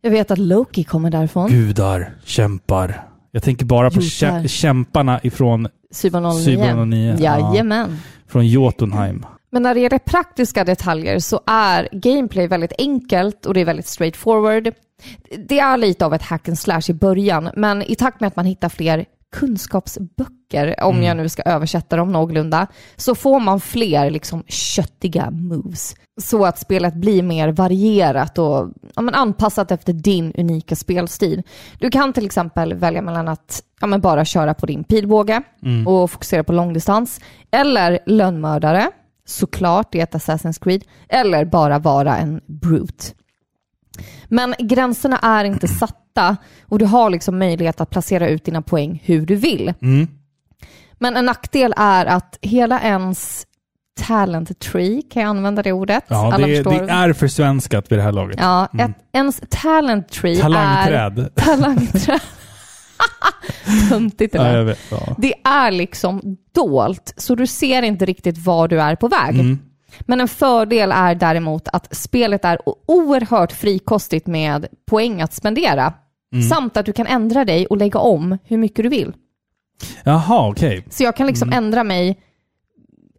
[0.00, 1.50] Jag vet att Loki kommer därifrån.
[1.50, 3.04] Gudar, kämpar.
[3.30, 4.40] Jag tänker bara på Jordar.
[4.40, 5.68] kä- kämparna ifrån,
[6.02, 6.56] 709.
[6.56, 7.38] 709, ja.
[7.50, 7.96] Jajamän.
[8.28, 9.26] från Jotunheim.
[9.50, 13.86] Men när det gäller praktiska detaljer så är gameplay väldigt enkelt och det är väldigt
[13.86, 14.68] straightforward.
[15.48, 18.36] Det är lite av ett hack and slash i början, men i takt med att
[18.36, 24.10] man hittar fler kunskapsböcker, om jag nu ska översätta dem någorlunda, så får man fler
[24.10, 25.94] liksom köttiga moves.
[26.20, 31.42] Så att spelet blir mer varierat och ja, men anpassat efter din unika spelstil.
[31.78, 35.42] Du kan till exempel välja mellan att ja, men bara köra på din pilbåge
[35.86, 37.20] och fokusera på långdistans,
[37.50, 38.90] eller lönnmördare,
[39.26, 43.04] såklart i ett Assassin's Creed, eller bara vara en brute.
[44.28, 49.02] Men gränserna är inte satta och du har liksom möjlighet att placera ut dina poäng
[49.04, 49.74] hur du vill.
[49.82, 50.08] Mm.
[50.98, 53.46] Men en nackdel är att hela ens
[54.06, 56.04] talent tree, kan jag använda det ordet?
[56.08, 56.86] Ja, Alla det, förstår.
[56.86, 58.36] det är försvenskat vid det här laget.
[58.40, 60.40] Ja, ett, ens talent tree är...
[60.42, 61.30] Talangträd.
[61.34, 62.20] Talangträd.
[63.88, 64.78] Töntigt det Ja, vet.
[64.90, 65.14] Ja.
[65.18, 69.34] Det är liksom dolt, så du ser inte riktigt var du är på väg.
[69.34, 69.58] Mm.
[70.00, 75.92] Men en fördel är däremot att spelet är oerhört frikostigt med poäng att spendera.
[76.32, 76.44] Mm.
[76.48, 79.12] Samt att du kan ändra dig och lägga om hur mycket du vill.
[80.04, 80.84] Jaha, okej.
[80.90, 81.64] Så jag kan liksom Mm.
[81.64, 82.18] ändra mig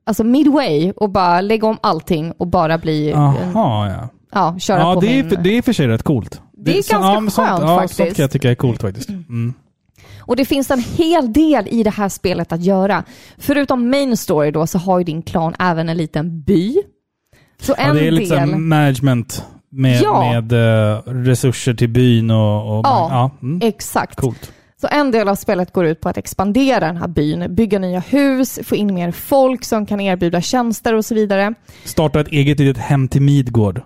[0.04, 4.10] alltså midway och bara lägga om allting och bara bli, en, Jaha, ja.
[4.32, 5.30] ja, köra Ja, på det är, min...
[5.30, 6.42] för, det är för sig rätt coolt.
[6.54, 7.98] Det är så- ganska ja, men sånt, skönt ja, faktiskt.
[7.98, 9.10] Sånt kan jag tycka är coolt faktiskt.
[9.10, 9.54] Mm.
[10.30, 13.04] Och det finns en hel del i det här spelet att göra.
[13.38, 16.76] Förutom main story då så har ju din klan även en liten by.
[17.62, 18.42] Så Ja, en det är lite del...
[18.46, 20.42] liksom management med, Ja.
[20.42, 22.78] med eh, resurser till byn och...
[22.80, 24.16] och Ja, ja mm, Exakt.
[24.16, 24.52] coolt.
[24.82, 28.00] Så en del av spelet går ut på att expandera den här byn, bygga nya
[28.00, 31.54] hus, få in mer folk som kan erbjuda tjänster och så vidare.
[31.86, 33.82] Starta ett eget litet hem till Midgård.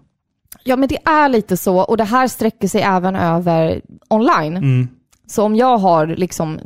[0.63, 4.57] Ja, men det är lite så och det här sträcker sig även över online.
[4.57, 4.87] Mm.
[5.33, 6.59] Så om jag har liksom,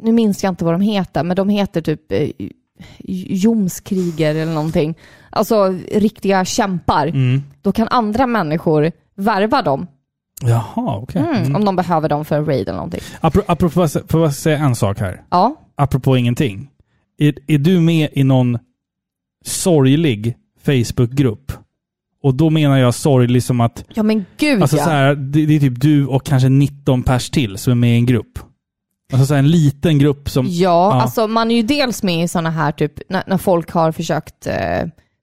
[0.00, 2.28] nu minns jag inte vad de heter, men de heter typ eh,
[3.28, 4.94] Jomskriger eller någonting.
[5.30, 7.06] Alltså riktiga kämpar.
[7.06, 7.42] Mm.
[7.62, 9.86] Då kan andra människor värva dem
[10.42, 11.22] Jaha, okej.
[11.22, 11.56] mm, Mm.
[11.56, 13.00] om de behöver dem för en raid eller någonting.
[13.20, 15.22] Apro- Apropå, får jag säga en sak här?
[15.30, 16.70] Ja, Apropå ingenting.
[17.18, 18.58] Är, är du med i någon
[19.44, 21.52] sorglig Facebookgrupp?
[22.22, 24.84] Och då menar jag sorglig som att ja men gud Alltså ja.
[24.84, 27.90] så här, det, det är typ du och kanske 19 pers till som är med
[27.92, 28.38] i en grupp.
[29.12, 30.46] Alltså så här, en liten grupp som...
[30.48, 30.52] Ja,
[30.94, 31.02] Ja.
[31.02, 34.46] alltså man är ju dels med i sådana här typ när, när folk har försökt
[34.46, 34.54] eh,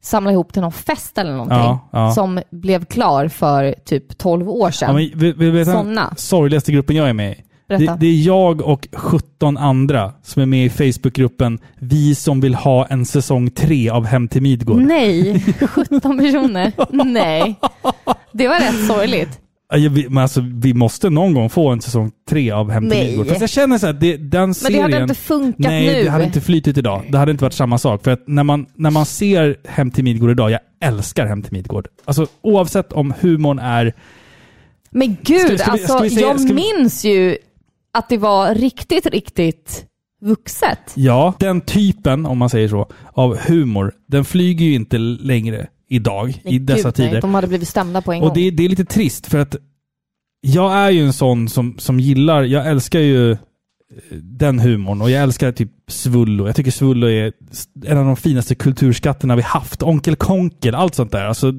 [0.03, 2.11] samla ihop till någon fest eller någonting Ja, ja.
[2.11, 4.95] som blev klar för typ 12 år Ja, sedan.
[4.95, 6.13] men, vill, vill den Såna.
[6.17, 7.43] sorgligaste gruppen jag är med i?
[7.70, 7.95] Det, Berätta.
[7.95, 12.86] det är jag och 17 andra som är med i Facebookgruppen Vi som vill ha
[12.86, 14.82] en säsong 3 av Hem till Midgård.
[14.82, 16.72] Nej, 17 personer.
[17.05, 17.55] Nej.
[18.32, 19.39] Det var rätt sorgligt.
[20.09, 23.07] Men alltså, vi måste någon gång få en säsong 3 av Hem till Nej.
[23.07, 23.28] Midgård.
[23.28, 24.78] Fast jag känner så att det, den Men serien...
[24.78, 26.03] det hade inte funkat Nej, nu.
[26.03, 27.03] det hade inte flytit idag.
[27.09, 28.03] Det hade inte varit samma sak.
[28.03, 31.53] För att när man, när man ser Hem till Midgård idag, jag älskar Hem till
[31.53, 31.88] Midgård.
[32.05, 33.93] Alltså oavsett om humorn är...
[34.91, 37.38] Men gud, Ska ska vi- alltså ska vi säga- jag minns ju
[37.93, 39.85] att det var riktigt, riktigt
[40.21, 40.79] vuxet.
[40.95, 46.29] Ja, den typen, om man säger så, av humor, den flyger ju inte längre idag,
[46.43, 47.11] i Men dessa gud, tider.
[47.11, 48.33] Nej, de hade blivit stämda på en Och gång.
[48.35, 49.55] det, det är lite trist för att
[50.41, 53.37] jag är ju en sån som, som gillar, jag älskar ju eh,
[54.21, 56.45] den humorn och jag älskar typ Svullo.
[56.47, 57.33] Jag tycker Svullo är
[57.85, 59.83] en av de finaste kulturskatterna vi haft.
[59.83, 61.25] Onkel Konkel, allt sånt där.
[61.25, 61.53] Alltså,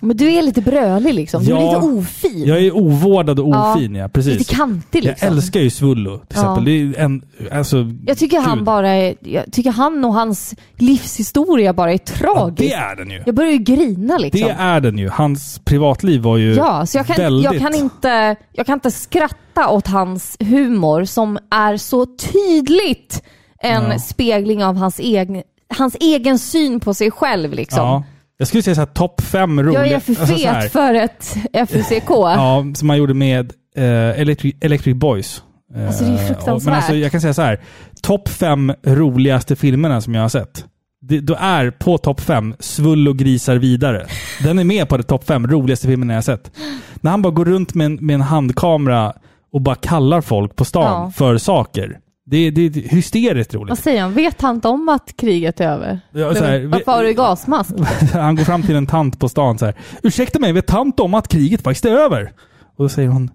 [0.00, 1.44] Men du är lite brölig liksom.
[1.44, 2.44] Du är Ja, lite ofin.
[2.46, 4.08] jag är ovårdad och Ja, ofin, ja.
[4.08, 4.38] Precis.
[4.38, 5.28] Lite kantig liksom.
[5.28, 6.40] Jag älskar ju Svullo till Ja.
[6.40, 6.64] exempel.
[6.64, 7.22] Det är en,
[7.52, 7.76] alltså,
[8.06, 8.64] Jag tycker han Gud.
[8.64, 12.56] bara är, jag tycker han och hans livshistoria bara är ja, tragisk.
[12.58, 13.22] det är den ju.
[13.26, 14.40] Jag börjar ju grina liksom.
[14.48, 15.08] Det är den ju.
[15.08, 17.44] Hans privatliv var ju Ja, så jag kan, väldigt...
[17.52, 23.22] jag, kan inte, jag kan inte skratta åt hans humor som är så tydligt
[23.62, 23.98] en Ja.
[23.98, 25.42] spegling av hans egen,
[25.78, 28.02] hans egen syn på sig själv liksom.
[28.40, 28.42] Ja.
[28.42, 29.86] Jag skulle säga så här topp fem roliga...
[29.86, 32.04] Jag är för fet alltså så här- för ett FUCK.
[32.08, 35.42] Ja, som man gjorde med eh, Electric, Electric Boys.
[35.76, 36.64] Eh, Alltså, det är och- fruktansvärt.
[36.64, 37.60] Men alltså, jag kan säga så här.
[38.02, 40.64] Topp fem roligaste filmerna som jag har sett.
[41.02, 44.06] Det, då är på topp fem Svull och grisar vidare.
[44.42, 46.50] Den är med på det topp fem roligaste filmerna jag har sett.
[47.00, 49.12] När han bara går runt med en, med en handkamera
[49.52, 51.12] och bara kallar folk på stan Ja.
[51.16, 51.98] för saker.
[52.30, 53.68] Det, det är hysteriskt roligt.
[53.68, 54.12] Vad säger han?
[54.12, 56.00] Vet han inte om att kriget är över?
[56.12, 57.74] Ja, så här, Varför har du gasmask?
[58.12, 59.74] Han går fram till en tant på stan så här.
[60.02, 62.32] Ursäkta mig, vet tant om att kriget faktiskt är över?
[62.76, 63.30] Och då säger hon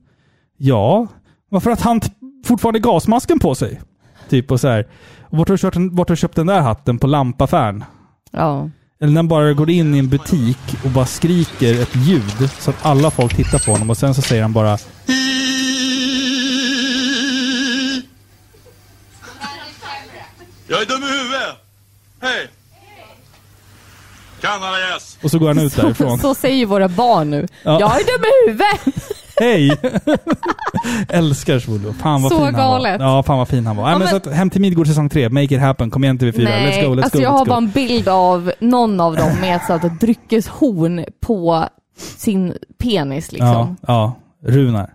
[0.58, 1.08] Ja,
[1.50, 2.06] varför har tant
[2.46, 3.82] fortfarande gasmasken på sig?
[4.30, 4.88] Typ och så här.
[5.22, 6.98] Och vart har du, köpt den, vart har köpt den där hatten?
[7.00, 7.84] På lampaffären?
[8.32, 8.70] Ja.
[9.02, 12.70] Eller när han bara går in i en butik och bara skriker ett ljud så
[12.70, 14.78] att alla folk tittar på honom och sen så säger han bara
[20.68, 21.56] Jag är dum i huvudet!
[22.22, 22.48] Hej!
[24.42, 25.18] Kanadagäss!
[25.24, 26.20] och så går han ut Så, därifrån.
[26.20, 27.48] så säger våra barn nu.
[27.64, 27.80] Ja.
[27.80, 29.06] Jag är dum i huvudet!
[29.40, 29.78] Hej!
[31.10, 31.94] Älskar Svullo.
[31.94, 33.00] Fan vad Så fin han galet.
[33.02, 33.08] var.
[33.08, 33.84] Ja, fan vad fin han var.
[33.84, 35.30] Ja, men men- så att, hem till Midgård säsong 3.
[35.30, 35.90] Make it happen.
[35.90, 36.44] Kom igen TV4.
[36.44, 37.50] Nej, let's go, let's alltså go, jag let's har go.
[37.50, 41.66] bara en bild av någon av dem med ett sånt dryckeshorn på
[42.18, 43.78] sin penis liksom.
[43.82, 44.16] Ja, ja.
[44.52, 44.90] Runar.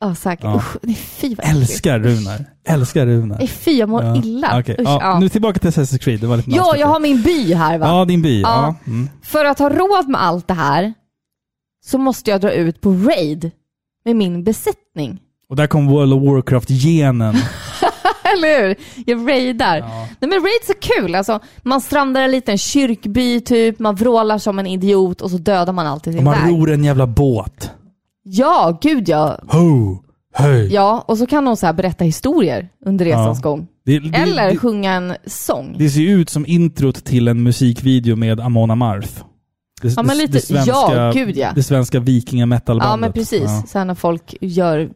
[0.00, 0.44] Ja, säkert.
[0.44, 0.56] Ja.
[0.56, 1.46] Usch, nej, fy vad.
[1.46, 2.44] Älskar Runar.
[2.68, 3.38] Älskar Runar.
[3.38, 4.16] Nej, fy jag mår Ja.
[4.16, 4.60] illa.
[4.60, 4.98] Okej, Usch, ja.
[5.00, 5.18] ja.
[5.20, 6.20] Nu tillbaka till Assassin's Creed.
[6.20, 7.86] Det var lite ja, jag har min by här va.
[7.86, 8.40] Ja, din by.
[8.40, 8.48] Ja.
[8.84, 8.90] Ja.
[8.92, 9.08] Mm.
[9.22, 10.94] För att ha råd med allt det här
[11.86, 13.50] så måste jag dra ut på raid
[14.04, 15.20] med min besättning.
[15.48, 17.36] Och där kom World of Warcraft-genen
[18.32, 18.76] Eller hur?
[19.06, 19.80] Jag raidar.
[20.20, 21.14] Nej men raids är kul.
[21.14, 25.72] Alltså, man strandar en liten kyrkby typ, man vrålar som en idiot och så dödar
[25.72, 26.52] man alltid sin Och man väg.
[26.52, 27.70] ror en jävla båt.
[28.28, 29.38] Ja, gud ja.
[29.48, 29.96] Ho!
[30.34, 30.72] Hej!
[30.72, 33.50] Ja, och så kan de så här berätta historier under resans Ja.
[33.50, 33.66] gång.
[33.86, 35.74] Det, det, Eller det, sjunga en sång.
[35.78, 39.10] det ser ju ut som introt till en musikvideo med Amon Amarth.
[39.82, 41.48] Det, Ja, men lite- ja, gud, ja.
[41.54, 42.90] Det svenska vikingametalbandet.
[42.92, 43.42] ja, men precis.
[43.42, 43.62] Ja.
[43.68, 44.88] Sen när folk gör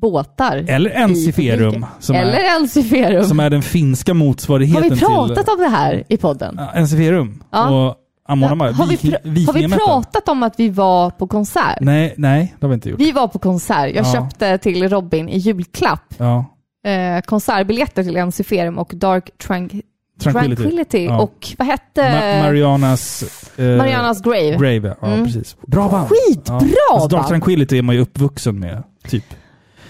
[0.00, 0.64] båtar.
[0.68, 1.86] Eller Ensiferum, publiken.
[2.00, 3.24] som Eller är, Ensiferum.
[3.24, 5.54] som är den finska Har motsvarigheten vi pratat till...
[5.54, 6.54] om det här i podden?
[6.58, 7.86] Ja, Ensiferum Ja.
[7.88, 7.94] och
[8.28, 8.78] Amon Amarth.
[8.78, 11.78] har, vi pr- har vi pratat om att vi var på konsert?
[11.80, 13.00] Nej, nej, det har vi inte gjort.
[13.00, 13.94] Vi var på konsert.
[13.94, 14.12] Jag Ja.
[14.12, 16.44] köpte till Robin i julklapp Ja.
[16.86, 19.82] eh, konsertbiljetter till Ensiferum och Dark Tranq-
[20.22, 20.62] Tranquility.
[20.62, 21.04] Tranquility.
[21.04, 21.20] Ja.
[21.20, 22.02] Och vad hette...
[22.02, 23.22] Ma- Marianas...
[23.58, 24.50] eh, Marianas Grave.
[24.56, 24.94] Grave, ja.
[25.00, 25.24] ja Mm.
[25.24, 25.56] precis.
[25.66, 26.08] Bra band.
[26.08, 26.56] Skitbra
[26.92, 27.28] Alltså, Dark band!
[27.28, 29.24] Tranquility är man ju uppvuxen med, typ.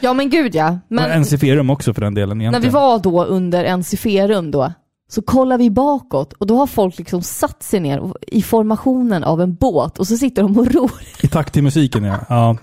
[0.01, 0.68] Ja men gud ja.
[0.68, 2.62] Men, Men Ensiferum också för den delen när egentligen.
[2.72, 4.72] vi var då under Ensiferum då,
[5.09, 9.41] så kollar vi bakåt och då har folk liksom satt sig ner i formationen av
[9.41, 10.93] en båt och så sitter de och ror.
[11.23, 12.19] I takt till musiken, ja.
[12.29, 12.57] ja.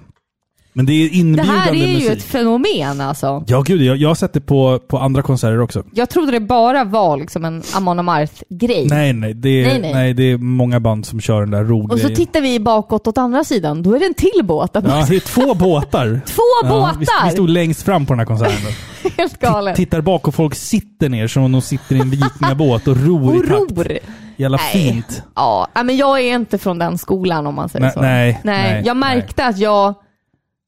[0.76, 2.10] Men det är Det inbjudande här är ju musik.
[2.12, 3.44] ett fenomen alltså.
[3.48, 3.82] Ja, gud.
[3.82, 5.84] Jag, jag har sett det på, på andra konserter också.
[5.94, 8.88] Jag trodde det bara var liksom en Amon Amarth-grej.
[8.90, 9.34] Nej, nej.
[9.34, 10.14] Det Nej, nej, nej.
[10.14, 12.16] det är många band som kör den där Och så ro-grejen.
[12.16, 14.70] tittar vi bakåt åt andra sidan, då är det en till båt.
[14.74, 16.22] Ja, det är två båtar.
[16.26, 17.26] Två Ja, vi, båtar!
[17.26, 18.72] vi stod längst fram på den här konserten.
[19.18, 19.76] Helt galet.
[19.76, 23.30] Tittar bak och folk sitter ner som om de sitter i en vikingabåt och ror
[23.30, 23.52] Och i takt.
[23.78, 23.98] ror.
[24.38, 24.72] Jävla Nej.
[24.92, 25.24] fint.
[25.36, 28.02] Ja, men jag är inte från den skolan om man säger Nej, så.
[28.02, 28.40] nej.
[28.44, 29.94] nej, Jag märkte att jag,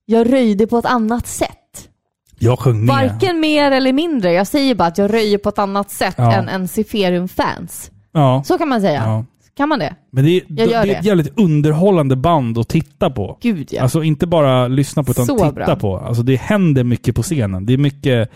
[0.05, 1.49] jag röjde på ett annat sätt.
[2.39, 2.95] Jag sjöng med.
[2.95, 4.31] Varken mer eller mindre.
[4.33, 6.33] Jag säger bara att jag röjer på ett annat sätt Ja.
[6.33, 7.91] än Ensiferum-fans.
[8.11, 8.43] Ja.
[8.45, 9.01] Så kan man säga.
[9.05, 9.25] ja.
[9.57, 9.95] Kan man det?
[10.11, 11.07] Men det är, Jag gör det är ett det.
[11.07, 13.37] jävligt underhållande band att titta på.
[13.41, 13.81] Gud ja.
[13.81, 15.75] Alltså inte bara lyssna på utan Så titta bra.
[15.75, 15.97] på.
[15.97, 17.65] Alltså det händer mycket på scenen.
[17.65, 18.31] Det är mycket...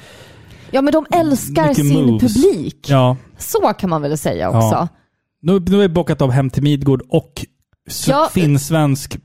[0.72, 2.34] ja men de älskar mycket sin moves.
[2.34, 2.86] publik.
[2.90, 3.18] Ja.
[3.38, 4.60] Så kan man väl säga också.
[4.76, 4.88] Ja.
[5.42, 7.46] Nu, nu har vi bockat av Hem till Midgård och
[7.90, 8.30] s- Ja.
[8.34, 9.18] finsvensk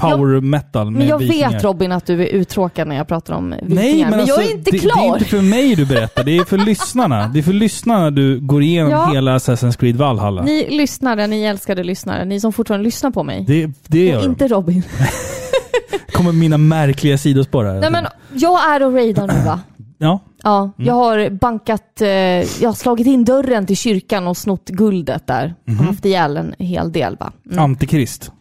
[0.00, 1.50] power metal med Men jag vikingar.
[1.52, 3.74] vet Robin att du är uttråkad när jag pratar om vikingar.
[3.82, 4.96] Nej, men, men alltså, jag är inte det, klar.
[4.96, 7.28] Det är inte för mig du berättar, det är för lyssnarna.
[7.28, 9.10] Det är för lyssnarna du går igenom Ja.
[9.14, 10.42] hela Assassin's Creed Valhalla.
[10.42, 13.44] Ni lyssnare, ni älskade lyssnare, ni som fortfarande lyssnar på mig.
[13.46, 14.82] Det, det gör och inte Robin.
[16.12, 17.80] kommer mina märkliga sidospår här.
[17.80, 19.60] Nej men jag är och raidar nu va?
[20.02, 20.72] Ja, Ja, Mm.
[20.88, 25.54] jag har bankat, eh, jag har slagit in dörren till kyrkan och snott guldet där.
[25.64, 25.78] Mhm.
[25.80, 27.32] Och haft ihjäl en hel del va?
[27.50, 27.58] Mm.
[27.64, 28.32] Antikrist.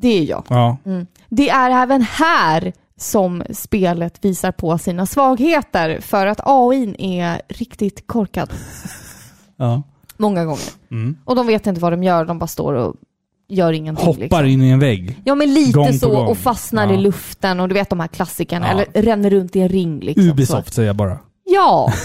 [0.00, 0.44] Det är jag.
[0.48, 0.76] Ja.
[1.28, 8.06] Det är även här som spelet visar på sina svagheter för att AI är riktigt
[8.06, 8.50] korkad.
[9.56, 9.82] ja.
[10.16, 10.70] Många gånger.
[10.90, 11.16] Mm.
[11.24, 12.94] Och de vet inte vad de gör, de bara står och
[13.48, 14.06] gör ingenting.
[14.06, 14.46] Hoppar liksom.
[14.46, 15.20] in i en vägg.
[15.24, 16.94] Ja men lite gång så och fastnar Ja.
[16.94, 18.66] i luften och du vet de här klassikerna.
[18.66, 18.72] Ja.
[18.72, 20.28] Eller ränner runt i en ring liksom.
[20.28, 21.14] Ubisoft säger jag bara.
[21.14, 21.20] Så.
[21.44, 21.92] Ja.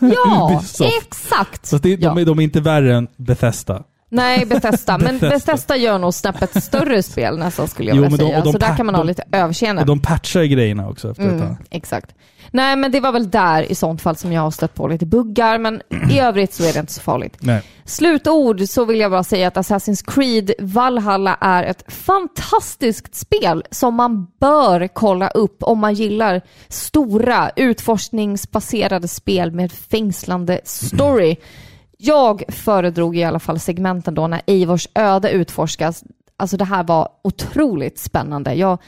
[0.00, 0.62] Ja,
[1.02, 1.66] exakt.
[1.66, 1.96] Så det, ja.
[2.08, 3.82] de, är, de är inte värre än Bethesda.
[4.08, 4.98] Nej, Bethesda.
[4.98, 5.76] Men Bethesda.
[5.76, 8.52] Gör nog snäppet större spel nästan skulle jag Jo, vilja de- säga.
[8.52, 9.82] så där kan man ha lite överseende.
[9.82, 12.14] Och de patchar grejerna också efter Mm, exakt.
[12.50, 15.06] Nej, men det var väl där i sånt fall som jag har stött på lite
[15.06, 17.36] buggar, men i övrigt så är det inte så farligt.
[17.40, 17.62] Nej.
[17.84, 23.94] Slutord så vill jag bara säga att Assassin's Creed Valhalla är ett fantastiskt spel som
[23.94, 31.36] man bör kolla upp om man gillar stora utforskningsbaserade spel med fängslande story.
[32.00, 36.04] Jag föredrog i alla fall segmenten då när Eivors öde utforskas.
[36.36, 38.54] Alltså det här var otroligt spännande.
[38.54, 38.78] Jag,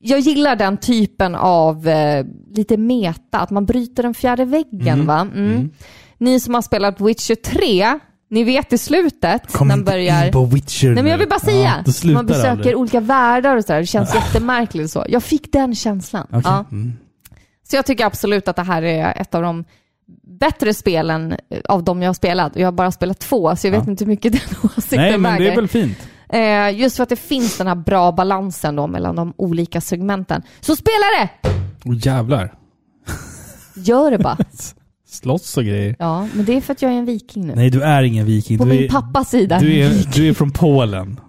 [0.00, 5.06] jag gillar den typen av eh, lite meta, att man bryter den fjärde väggen.
[5.06, 5.20] va?
[5.34, 5.70] Mm.
[6.18, 7.98] Ni som har spelat Witcher 3,
[8.30, 10.26] ni vet i slutet, Kom när man börjar...
[10.26, 12.76] in på Witcher Nej men jag vill bara säga, Ja, man besöker aldrig.
[12.76, 15.04] olika världar och sådär, det känns jättemärkligt så.
[15.08, 16.26] Jag fick den känslan.
[16.28, 16.40] Okej.
[16.44, 16.64] Ja.
[16.72, 16.92] Mm.
[17.70, 19.64] Så jag tycker absolut att det här är ett av de
[20.40, 22.56] bättre spelen eh, av de jag har spelat.
[22.56, 23.90] Jag har bara spelat två, så jag vet Ja.
[23.90, 24.40] inte hur mycket den
[24.76, 25.52] åsikten Nej, men det väger.
[25.52, 25.98] är väl fint.
[26.28, 30.42] Eh, just för att det finns den här bra balansen då mellan de olika segmenten.
[30.60, 31.50] Så spela det!
[31.84, 32.54] Åh jävlar.
[33.76, 34.36] Gör det bara.
[35.08, 35.96] Slåss och grejer.
[35.98, 37.54] Ja, men det är för att jag är en viking nu.
[37.56, 38.58] Nej, du är ingen viking.
[38.58, 39.58] På du min är, pappas sida.
[39.58, 41.20] Du är, du är från Polen.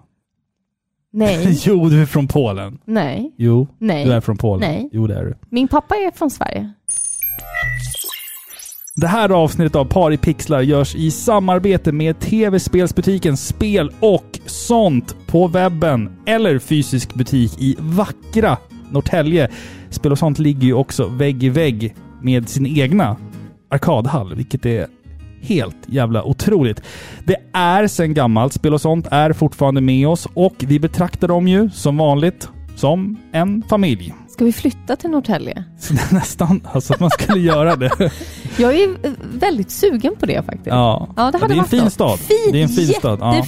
[1.14, 2.80] Nej, jo, du är från Polen.
[2.86, 4.06] nej, Jo, nej.
[4.06, 4.72] du är från Polen.
[4.72, 4.90] Nej.
[4.92, 5.36] Jo, det är du.
[5.50, 6.74] Min pappa är från Sverige.
[8.98, 15.16] Det här avsnittet av Par i pixlar görs i samarbete med tv-spelsbutiken Spel och sånt
[15.28, 18.58] på webben eller fysisk butik i vackra
[18.92, 19.50] Norrtälje.
[19.90, 23.18] Spel och sånt ligger ju också vägg i vägg med sin egna
[23.70, 24.88] arkadhall, vilket är
[25.42, 26.82] helt jävla otroligt.
[27.26, 31.48] Det är sen gammalt, Spel och sånt är fortfarande med oss och vi betraktar dem
[31.48, 34.14] ju som vanligt som en familj.
[34.36, 35.64] Ska vi flytta till Norrtälje?
[36.12, 37.92] Nästan, alltså att man skulle göra det.
[38.58, 40.68] Jag är eh, väldigt sugen på det faktiskt.
[40.68, 41.94] Ja, Ja, det hade det är en fin något.
[41.94, 42.20] stad.
[42.20, 43.20] Fin, det är en fin stad.
[43.22, 43.46] Ja.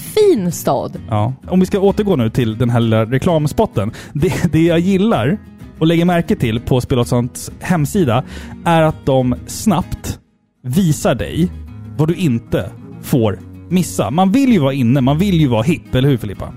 [0.51, 0.99] Stad.
[1.09, 1.33] Ja.
[1.47, 3.91] Om vi ska återgå nu till den här lilla reklamspotten.
[4.13, 5.37] Det, det jag gillar
[5.79, 8.23] och lägger märke till på Spelåtssons hemsida
[8.65, 10.19] är att de snabbt
[10.63, 11.51] visar dig
[11.97, 12.71] vad du inte
[13.01, 14.11] får missa.
[14.11, 16.53] Man vill ju vara inne, man vill ju vara hipp, eller hur Filippa?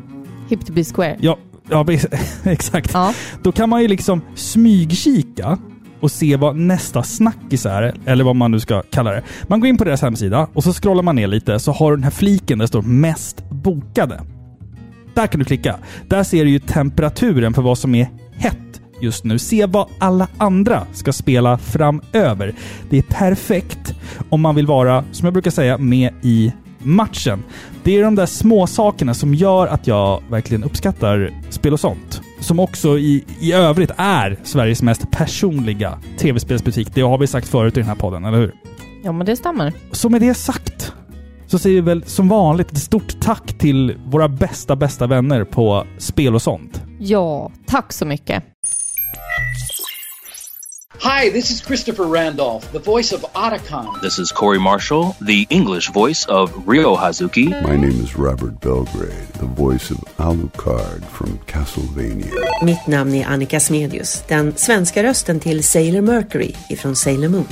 [0.49, 1.17] Hip to be square.
[1.21, 1.39] Ja,
[1.71, 1.87] ja
[2.45, 2.91] exakt.
[2.93, 3.15] Ja.
[3.43, 5.59] Då kan man ju liksom smygkika
[6.01, 9.23] och se vad nästa snackis är, eller vad man nu ska kalla det.
[9.47, 11.97] Man går in på deras hemsida och så scrollar man ner lite så har du
[11.97, 14.21] den här fliken där det står mest bokade.
[15.15, 15.77] Där kan du klicka.
[16.09, 18.57] Där ser du ju temperaturen för vad som är hett
[19.01, 19.39] just nu.
[19.39, 22.55] Se vad alla andra ska spela framöver.
[22.91, 23.95] Det är perfekt
[24.29, 26.53] om man vill vara, som jag brukar säga, med i
[26.83, 27.45] matchen.
[27.83, 32.23] Det är de där små sakerna som gör att jag verkligen uppskattar spel och sånt.
[32.41, 36.95] Som också i, i övrigt är Sveriges mest personliga tv-spelsbutik.
[36.95, 38.55] Det har vi sagt förut i den här podden, eller hur?
[39.03, 39.73] ja, men det stämmer.
[39.93, 40.93] Så med det sagt
[41.47, 45.87] så säger vi väl som vanligt ett stort tack till våra bästa, bästa vänner på
[45.99, 46.83] spel och sånt.
[46.99, 48.45] Ja, tack så mycket.
[51.03, 54.03] Hi, this is Christopher Randolph, the voice of Otacon.
[54.03, 57.49] This is Corey Marshall, the English voice of Rio Hazuki.
[57.63, 62.35] My name is Robert Belgrade, the voice of Alucard from Castlevania.
[62.63, 67.49] Mitt namn är Annika Smedius, den svenska rösten till Sailor Mercury ifrån Sailor Moon.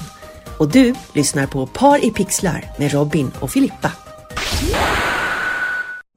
[0.59, 3.93] Och du lyssnar på Par i pixlar med Robin och Filippa.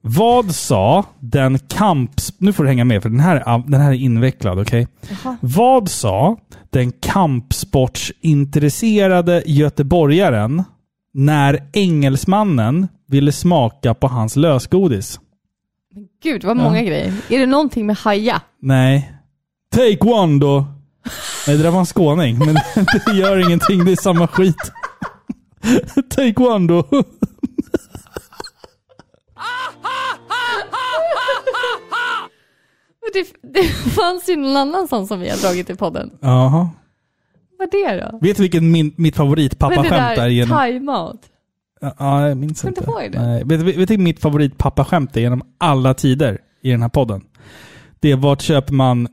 [0.04, 2.32] Vad sa den kamps...
[2.38, 4.88] Nu får du hänga med för den här, den här är invecklad, okej?
[5.40, 6.36] Vad sa
[6.70, 10.62] den kampsportsintresserade göteborgaren
[11.14, 15.20] när engelsmannen ville smaka på hans lösgodis?
[16.22, 17.14] Gud, vad många grejer.
[17.28, 18.40] Är det någonting med haja?
[18.60, 19.12] Nej.
[19.74, 20.66] Take one då!
[21.46, 22.54] Nej, det där var en skåning, men
[23.06, 23.84] det gör ingenting.
[23.84, 24.72] Det är samma skit.
[26.10, 26.84] Take one då!
[33.12, 36.10] Det, det fanns ju någon annan sån som vi har dragit i podden.
[36.20, 36.68] Jaha.
[37.58, 38.18] Vad är det då?
[38.18, 40.28] Vet du vilken min, mitt favoritpappaskämt är?
[40.28, 40.58] Genom...
[40.58, 41.16] thai-mat?
[41.98, 42.80] Ja, jag minns inte.
[42.80, 43.20] inte det.
[43.20, 43.44] Nej.
[43.44, 47.24] Vet du vet du mitt favoritpappaskämt är genom alla tider i den här podden?
[48.00, 49.08] Det är vart köper man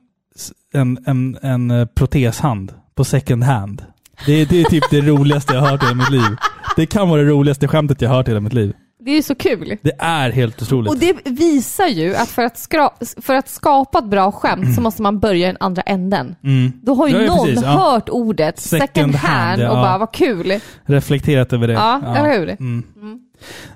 [0.74, 3.84] en, en, en eh, proteshand på second hand?
[4.26, 6.38] Det är, det är typ det roligaste jag har hört i hela mitt liv.
[6.76, 8.74] Det kan vara det roligaste skämtet jag har hört i hela mitt liv.
[9.10, 9.78] Det är så kul.
[9.82, 10.89] Det är helt otroligt.
[10.91, 14.82] Och det visar ju att för att, skra- för att skapa ett bra skämt så
[14.82, 16.36] måste man börja i den andra änden.
[16.43, 16.72] Mm.
[16.84, 17.70] Då har ju Ja, ja, någon precis, ja.
[17.70, 19.70] hört ordet second, Second hand, hand, ja.
[19.70, 20.60] och bara vad kul.
[20.86, 21.74] Reflekterat över det.
[21.74, 22.49] Ja, eller hur?
[22.49, 22.84] Mm.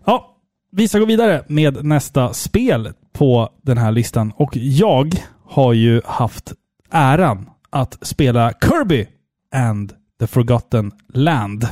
[0.05, 0.37] Ja,
[0.71, 4.33] vi ska gå vidare med nästa spel på den här listan.
[4.35, 5.15] Och jag
[5.49, 6.53] har ju haft
[6.91, 9.07] äran att spela Kirby
[9.55, 11.67] and the Forgotten Land.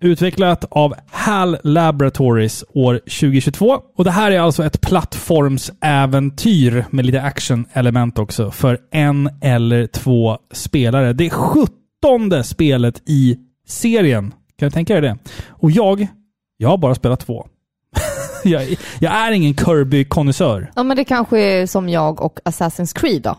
[0.00, 3.80] Utvecklat av HAL Laboratories år 2022.
[3.96, 10.38] Och det här är alltså ett plattformsäventyr med lite action-element också för en eller två
[10.52, 11.12] spelare.
[11.12, 13.36] Det är sjuttonde spelet i
[13.68, 14.34] serien.
[14.58, 15.18] Kan du tänka dig det?
[15.48, 16.06] Och jag,
[16.56, 17.46] jag har bara spelat två.
[18.44, 20.72] jag, jag är ingen Kirby-konnässör.
[20.76, 23.36] Ja men det kanske är som jag och Assassin's Creed då.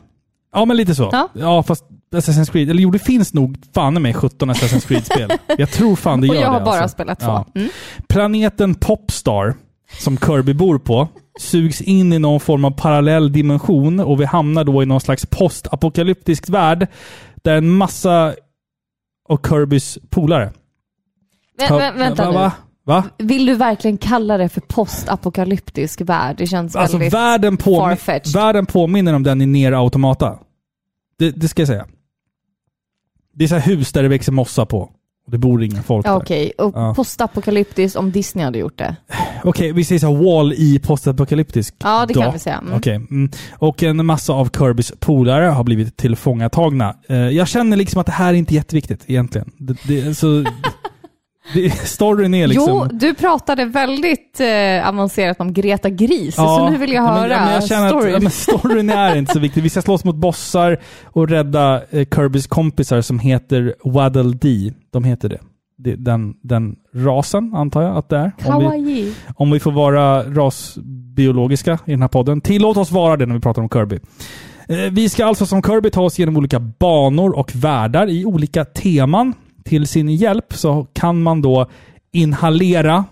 [0.54, 1.10] Ja, men lite så.
[1.12, 1.30] Ja.
[1.34, 5.32] Ja, fast Assassin's Creed, eller jo, det finns nog fan med 17 Assassin's Creed-spel.
[5.58, 6.66] Jag tror fan det Och gör jag har det.
[6.66, 6.94] bara alltså.
[6.96, 7.26] spelat två.
[7.28, 7.46] Ja.
[7.56, 7.70] Mm.
[8.10, 9.54] Planeten Popstar,
[10.00, 11.08] som Kirby bor på,
[11.40, 15.26] sugs in i någon form av parallell dimension och vi hamnar då i någon slags
[15.26, 16.88] postapokalyptisk värld
[17.44, 18.36] där en massa
[19.30, 20.52] av Kirbys polare...
[21.60, 22.38] Vä- vä- vänta va, nu.
[22.38, 22.52] va?
[22.86, 23.04] Va?
[23.18, 26.36] Vill du verkligen kalla det för postapokalyptisk värld?
[26.38, 28.34] Det känns Alltså väldigt världen, påmi- farfetched.
[28.34, 30.38] världen påminner om den i Nier Automata.
[31.20, 31.86] Det, det ska jag säga.
[33.38, 34.90] Det är så här hus där det växer mossa på.
[35.32, 36.18] Det bor ingen folk Ja, där.
[36.20, 36.94] Okej, och Ja.
[36.96, 38.96] postapokalyptiskt om Disney hade gjort det.
[39.44, 41.76] Okej, vi säger så wall i postapokalyptisk.
[41.84, 42.22] Ja, det då.
[42.22, 42.58] kan vi säga.
[42.58, 42.74] Mm.
[42.74, 42.96] Okej.
[42.96, 43.32] Mm.
[43.60, 46.96] Och en massa av Kirbys polare har blivit tillfångatagna.
[47.10, 49.52] Eh, jag känner liksom att det här är inte jätteviktigt egentligen.
[49.58, 50.44] Det, det, alltså,
[51.54, 52.90] det, storyn är liksom...
[52.92, 57.14] Jo, du pratade väldigt eh, avancerat om Greta Gris, Ja, så nu vill jag men-
[57.14, 58.08] höra ja, men jag känner storyn.
[58.08, 59.64] Att, ja, men storyn är inte så viktig.
[59.64, 64.74] Vi ska slåss mot bossar och rädda eh, Kirbys kompisar som heter Waddle Dee.
[64.94, 65.40] De heter det.
[65.78, 68.32] det den, den rasen, antar jag att det är.
[68.46, 72.42] Om vi, om vi får vara rasbiologiska i den här podden.
[72.42, 74.00] Tillåt oss vara det när vi pratar om Kirby.
[74.70, 78.66] Eh, Vi ska alltså som Kirby ta oss genom olika banor och världar i olika
[78.66, 79.34] teman.
[79.68, 81.70] Till sin hjälp så kan man då
[82.12, 83.06] inhalera,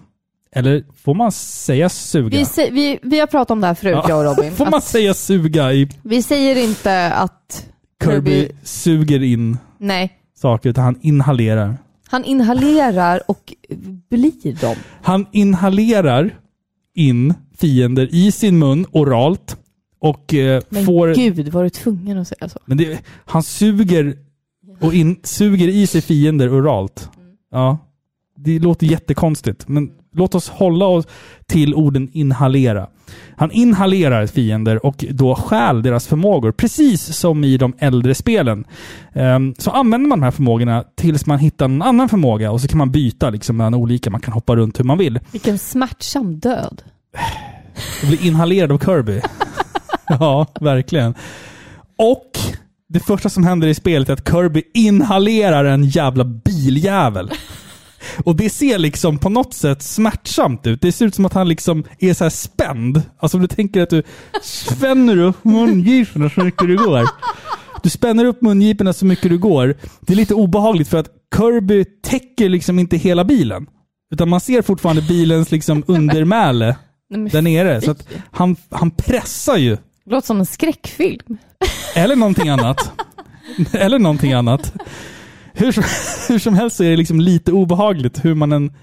[0.55, 2.37] eller får man säga suga?
[2.37, 4.05] Vi, sä- vi, vi har pratat om det här förut, Ja.
[4.09, 4.51] jag och Robin.
[4.55, 7.65] Får man säga suga i Vi säger inte att
[8.03, 8.51] Kirby Kirby...
[8.63, 11.77] suger in Nej, saker, utan han inhalerar
[12.07, 13.53] Han inhalerar och
[14.09, 14.75] blir dem.
[15.01, 16.35] Han inhalerar
[16.95, 19.57] in fiender i sin mun oralt
[19.99, 21.15] och eh, Men får...
[21.15, 22.59] gud, var du tvungen att säga så?
[22.65, 24.17] Men det, han suger
[24.79, 27.09] och in, suger i sig fiender oralt.
[27.51, 27.77] Ja.
[28.37, 31.05] Det låter jättekonstigt, men låt oss hålla oss
[31.47, 32.87] till orden inhalera.
[33.37, 38.65] Han inhalerar fiender och då stjäl deras förmågor, precis som i de äldre spelen.
[39.13, 42.67] Ehm, så använder man de här förmågorna tills man hittar en annan förmåga och så
[42.67, 44.09] kan man byta liksom mellan olika.
[44.09, 45.19] Man kan hoppa runt hur man vill.
[45.31, 46.81] Vilken smärtsam död.
[48.01, 49.21] Och bli inhalerad av Kirby.
[50.07, 51.15] ja, verkligen.
[51.97, 52.39] Och
[52.89, 57.31] det första som händer i spelet är att Kirby inhalerar en jävla biljävel.
[58.23, 60.81] Och det ser liksom på något sätt smärtsamt ut.
[60.81, 63.01] Det ser ut som att han liksom är så här spänd.
[63.17, 64.03] Alltså om du tänker att du
[64.41, 67.05] spänner upp mungiporna så mycket det går.
[67.83, 69.75] Du spänner upp mungiporna så mycket det går.
[70.01, 73.67] Det är lite obehagligt för att Kirby täcker liksom inte hela bilen.
[74.13, 76.75] Utan man ser fortfarande bilens liksom undermäle
[77.31, 77.81] där nere.
[77.81, 79.77] Så att han, han pressar ju.
[80.05, 81.37] Det låter som en skräckfilm.
[81.95, 82.91] Eller någonting annat.
[83.73, 84.73] Eller någonting annat.
[85.53, 85.83] Hur som,
[86.27, 88.73] hur som helst så är det liksom lite obehagligt hur man än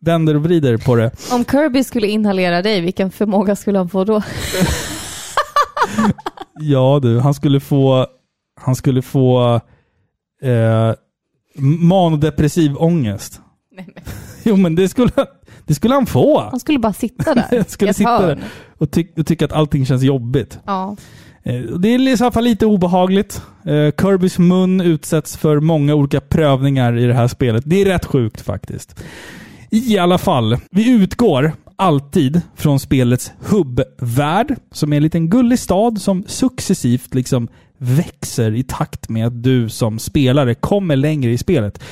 [0.00, 1.10] vänder och vrider på det.
[1.32, 4.22] Om Kirby skulle inhalera dig, vilken förmåga skulle han få då?
[6.60, 8.06] Ja du, han skulle få,
[8.60, 9.54] han skulle få
[10.42, 10.92] eh,
[11.58, 13.40] manodepressiv ångest.
[13.72, 14.04] Nej, men.
[14.44, 15.10] Jo men det skulle,
[15.66, 16.40] det skulle han få.
[16.50, 18.38] Han skulle bara sitta där Jag skulle sitta hörn.
[18.38, 18.44] där
[18.78, 20.58] och, ty och tycka att allting känns jobbigt.
[20.66, 20.96] Ja.
[21.42, 23.42] Eh, det är i alla fall lite obehagligt.
[23.64, 27.62] Eh, Kirbys mun utsätts för många olika prövningar i det här spelet.
[27.66, 29.04] Det är rätt sjukt faktiskt.
[29.70, 36.00] I alla fall, vi utgår alltid från spelets hubbvärld, som är en liten gullig stad
[36.00, 41.82] som successivt liksom växer i takt med att du som spelare kommer längre i spelet.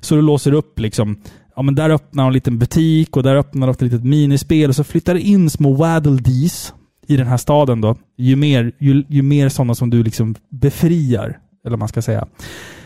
[0.00, 1.20] Så du låser upp liksom
[1.56, 4.84] Ja men där öppnar en liten butik och där öppnar ett litet minispel och så
[4.84, 6.72] flyttar det in små Waddle Dees
[7.06, 7.96] i den här staden då.
[8.16, 12.26] Ju mer, ju, ju mer sådana som du liksom befriar, eller man ska säga.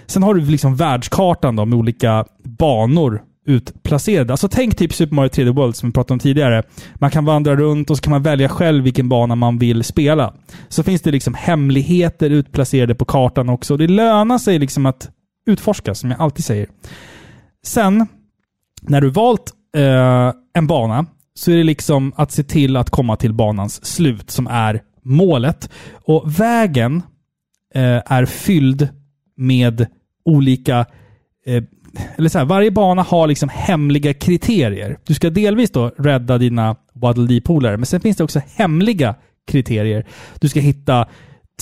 [0.07, 4.33] Sen har du liksom världskartan då med olika banor utplacerade.
[4.33, 6.63] Alltså tänk typ Super Mario 3D World som vi pratade om tidigare.
[6.95, 10.35] Man kan vandra runt och så kan man välja själv vilken bana man vill spela.
[10.69, 13.77] Så finns det liksom hemligheter utplacerade på kartan också.
[13.77, 15.11] Det lönar sig liksom att
[15.47, 16.69] utforska, som jag alltid säger.
[17.67, 18.07] Sen,
[18.83, 21.07] när du valt eh, en bana,
[21.41, 25.71] så är det liksom att se till att komma till banans slut, som är målet.
[25.93, 27.03] Och vägen
[27.75, 28.89] eh, är fylld
[29.37, 29.87] med
[30.25, 30.87] olika
[31.47, 31.65] eh,
[32.17, 34.99] eller så här, varje bana har liksom hemliga kriterier.
[35.05, 39.15] Du ska delvis då rädda dina Waddle polare men sen finns det också hemliga
[39.47, 40.07] kriterier.
[40.41, 41.09] Du ska hitta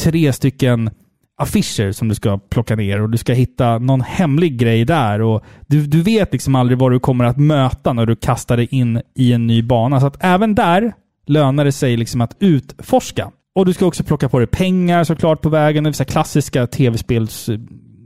[0.01, 0.91] tre stycken
[1.39, 5.21] affischer som du ska plocka ner och du ska hitta någon hemlig grej där.
[5.23, 8.69] Och du, du vet liksom aldrig vad du kommer att möta när du kastar dig
[8.71, 10.01] in i en ny bana.
[10.01, 10.93] Så att även där
[11.27, 13.31] lönar det sig liksom att utforska.
[13.55, 15.85] Och du ska också plocka på dig pengar såklart på vägen.
[15.85, 17.59] Det vill säga klassiska tv-spels eh,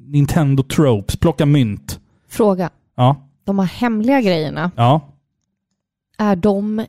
[0.06, 1.16] Nintendo tropes.
[1.16, 2.00] Plocka mynt.
[2.30, 2.70] Fråga.
[2.96, 3.16] Ja.
[3.44, 5.00] De här hemliga grejerna, Ja.
[6.18, 6.86] är de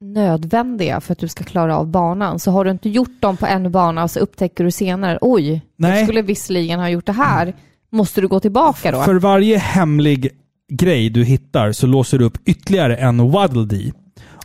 [0.00, 2.38] nödvändiga för att du ska klara av banan?
[2.38, 5.62] Så har du inte gjort dem på en bana och så upptäcker du senare, oj,
[5.76, 5.98] Nej.
[5.98, 7.54] jag skulle visserligen ha gjort det här.
[7.92, 9.02] Måste du gå tillbaka då?
[9.02, 10.30] För varje hemlig
[10.72, 13.92] grej du hittar så låser du upp ytterligare en Waddle Dee.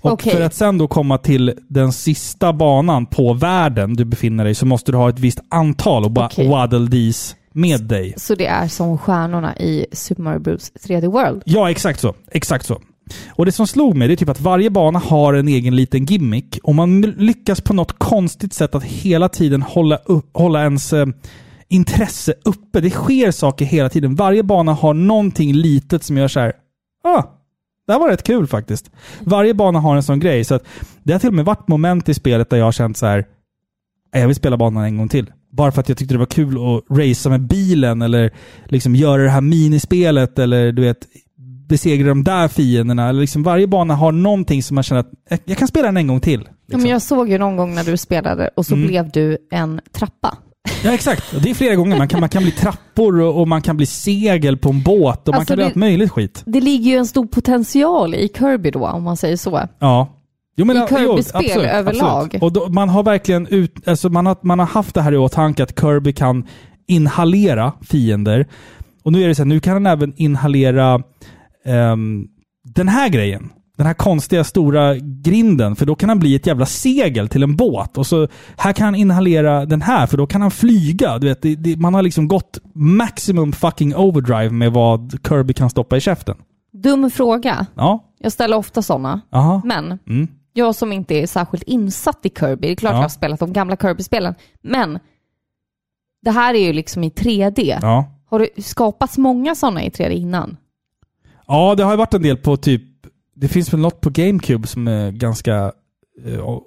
[0.02, 0.34] Och Okej.
[0.34, 4.65] för att sen då komma till den sista banan på världen du befinner dig så
[4.65, 6.49] måste du ha ett visst antal wa- Okej.
[6.49, 8.14] Waddle Dees med dig.
[8.18, 11.41] Så det är som stjärnorna i Super Mario Bros 3D World?
[11.45, 12.15] Ja, exakt så.
[12.32, 12.82] Exakt så.
[13.29, 16.05] Och det som slog mig det är typ att varje bana har en egen liten
[16.05, 16.59] gimmick.
[16.63, 21.05] Och man lyckas på något konstigt sätt att hela tiden hålla, upp, hålla ens eh,
[21.67, 22.81] intresse uppe.
[22.81, 24.15] Det sker saker hela tiden.
[24.15, 26.53] Varje bana har någonting litet som gör så här.
[27.03, 27.23] Ah,
[27.88, 28.91] det här var rätt kul faktiskt.
[29.19, 30.43] Varje bana har en sån grej.
[30.43, 30.63] Så att
[31.03, 33.25] det har till och med varit moment i spelet där jag har känt så här.
[34.15, 35.31] Äh, jag vill spela banan en gång till.
[35.51, 38.31] Bara för att jag tyckte det var kul att racea med bilen eller
[38.65, 41.07] liksom göra det här minispelet eller du vet
[41.72, 43.10] besegra de där fienderna.
[43.10, 45.98] Eller liksom varje bana har någonting som man känner att jag, jag kan spela den
[45.98, 46.41] en gång till.
[46.45, 46.81] Ja, Liksom.
[46.81, 48.88] men jag såg ju någon gång när du spelade och så Mm.
[48.88, 50.38] blev du en trappa.
[50.84, 51.23] Ja, exakt.
[51.43, 51.98] Det är flera gånger.
[51.98, 55.27] Man kan, man kan bli trappor och, och man kan bli segel på en båt
[55.27, 56.43] och man Alltså, kan bli allt möjligt skit.
[56.45, 59.61] Det ligger ju en stor potential i Kirby då, om man säger så.
[59.80, 60.18] Ja.
[60.57, 62.23] Jo, I ja, jo, Kirby-spel överlag.
[62.26, 62.43] absolut.
[62.43, 65.18] Och då, man har verkligen ut, alltså man, har, man har haft det här i
[65.18, 66.48] åtanke att Kirby kan
[66.88, 68.48] inhalera fiender.
[69.03, 71.02] Och nu är det så här, nu kan han även inhalera
[71.65, 72.27] ehm,
[72.63, 73.49] den här grejen.
[73.77, 77.55] den här konstiga stora grinden, för då kan han bli ett jävla segel till en
[77.55, 77.97] båt.
[77.97, 78.27] Och så
[78.57, 81.17] här kan han inhalera den här, för då kan han flyga.
[81.17, 85.69] Du vet, det, det, man har liksom gått maximum fucking overdrive med vad Kirby kan
[85.69, 86.38] stoppa i käften.
[86.73, 87.65] Dum fråga.
[87.75, 88.11] Ja.
[88.19, 89.21] Jag ställer ofta sådana.
[89.31, 89.61] Aha.
[89.65, 90.27] Men Mm.
[90.53, 92.97] jag som inte är särskilt insatt i Kirby, det är klart Ja.
[92.97, 94.99] jag har spelat de gamla Kirby-spelen, men
[96.21, 97.77] det här är ju liksom i 3D.
[97.81, 98.05] Ja.
[98.29, 100.57] Har det skapats många sådana i 3D innan?
[101.52, 102.82] Ja, det har ju varit en del på typ...
[103.36, 105.72] Det finns väl något på GameCube som är ganska
[106.26, 106.57] eh,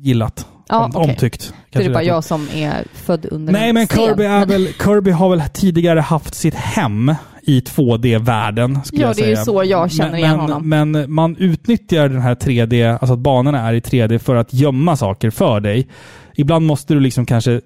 [0.00, 0.46] gillat.
[0.68, 1.10] Ja, Om, okej.
[1.10, 1.42] Omtyckt.
[1.42, 3.86] Så det är bara jag som är född under Nej, en men.
[3.86, 9.16] Kirby, är väl, Kirby har väl tidigare haft sitt hem i 2D-världen, skulle Ja, jag
[9.16, 9.44] det är ju säga.
[9.44, 10.68] så jag känner men, igen men, honom.
[10.68, 14.96] Men man utnyttjar den här 3D, alltså att banorna är i 3D för att gömma
[14.96, 15.88] saker för dig.
[16.34, 17.60] Ibland måste du liksom kanske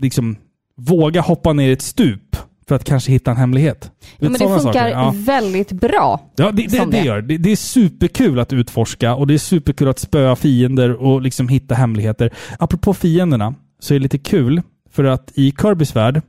[0.00, 0.36] liksom
[0.76, 2.36] våga hoppa ner i ett stup
[2.68, 3.90] för att kanske hitta en hemlighet.
[4.18, 4.88] Ja, men det funkar.
[4.88, 5.14] Ja.
[5.16, 6.20] väldigt bra.
[6.36, 7.04] Ja, det, det, det det.
[7.04, 7.38] gör det.
[7.38, 11.74] Det är superkul att utforska och det är superkul att spöa fiender och liksom hitta
[11.74, 12.30] hemligheter.
[12.58, 16.22] Apropå fienderna, så är det lite kul för att i Kirbys värld,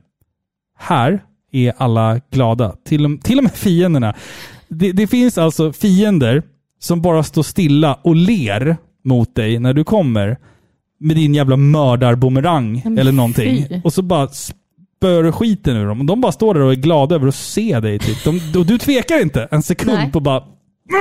[0.78, 2.74] här är alla glada.
[2.84, 4.14] Till, och- till och med fienderna.
[4.68, 6.42] Det, det finns alltså fiender
[6.80, 10.36] som bara står stilla och ler mot dig när du kommer
[11.00, 13.66] med din jävla mördarbumerang eller någonting.
[13.68, 13.80] fy.
[13.84, 14.28] Och så bara
[15.04, 16.00] spöar du skiten ur dem.
[16.00, 17.98] Och de bara står där och är glada över att se dig.
[17.98, 18.24] Typ.
[18.24, 20.12] De, och du tvekar inte en sekund Nej.
[20.12, 20.44] på bara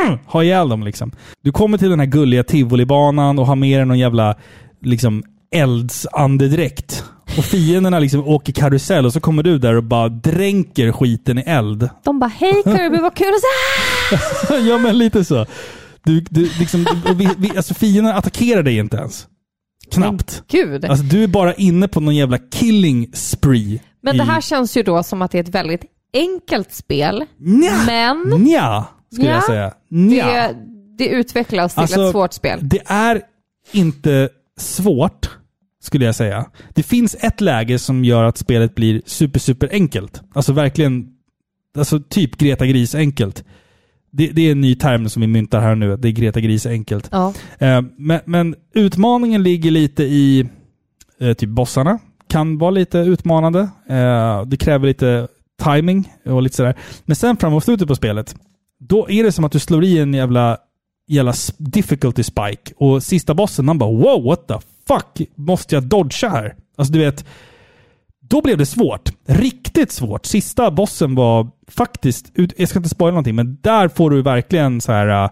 [0.05, 1.11] mm, ha ihjäl dem liksom.
[1.41, 4.35] Du kommer till den här gulliga tivolibanan och har med dig någon jävla
[4.81, 5.23] liksom
[5.55, 7.03] eldsandedräkt.
[7.37, 11.41] Och fienderna liksom åker karusell och så kommer du där och bara dränker skiten i
[11.41, 11.89] eld.
[12.03, 13.41] De bara, hej Kirby, vad kul att
[14.49, 14.55] se!
[14.69, 15.45] ja men lite så.
[16.03, 19.27] Du, du, liksom, och vi, vi, alltså fienderna attackerar dig inte ens.
[19.91, 20.43] Knappt.
[20.51, 20.85] Gud.
[20.85, 23.79] Alltså du är bara inne på någon jävla killing spree.
[24.03, 27.25] Men det här känns ju då som att det är ett väldigt enkelt spel.
[27.37, 29.73] Nja, Men nja skulle Ja, jag säga.
[29.89, 30.25] Nja.
[30.25, 30.55] det,
[30.97, 32.59] det utvecklas till Alltså, ett svårt spel.
[32.63, 33.21] Det är
[33.71, 35.29] inte svårt,
[35.83, 36.45] skulle jag säga.
[36.73, 40.21] Det finns ett läge som gör att spelet blir super, super enkelt.
[40.33, 41.07] Alltså verkligen,
[41.77, 43.43] alltså typ Greta Gris enkelt.
[44.11, 46.39] Det, det är en ny term som vi myntar här nu, att det är Greta
[46.39, 47.09] Gris enkelt.
[47.11, 47.33] Ja.
[47.59, 50.47] Eh, men, men utmaningen ligger lite i
[51.19, 51.99] eh, typ bossarna.
[52.33, 53.59] Kan vara lite utmanande.
[53.89, 55.27] Eh, det kräver lite
[55.63, 56.75] timing och lite sådär.
[57.05, 58.35] Men sen framåt slutet på spelet,
[58.79, 60.57] då är det som att du slår i en jävla,
[61.07, 62.73] jävla difficulty spike.
[62.77, 64.53] Och sista bossen, han bara wow, what the
[64.87, 65.29] fuck?
[65.35, 66.55] Måste jag dodga här?
[66.77, 67.25] Alltså du vet,
[68.29, 69.09] då blev det svårt.
[69.25, 70.25] Riktigt svårt.
[70.25, 74.91] Sista bossen var faktiskt, jag ska inte spoila någonting, men där får du verkligen så
[74.91, 75.29] här eh,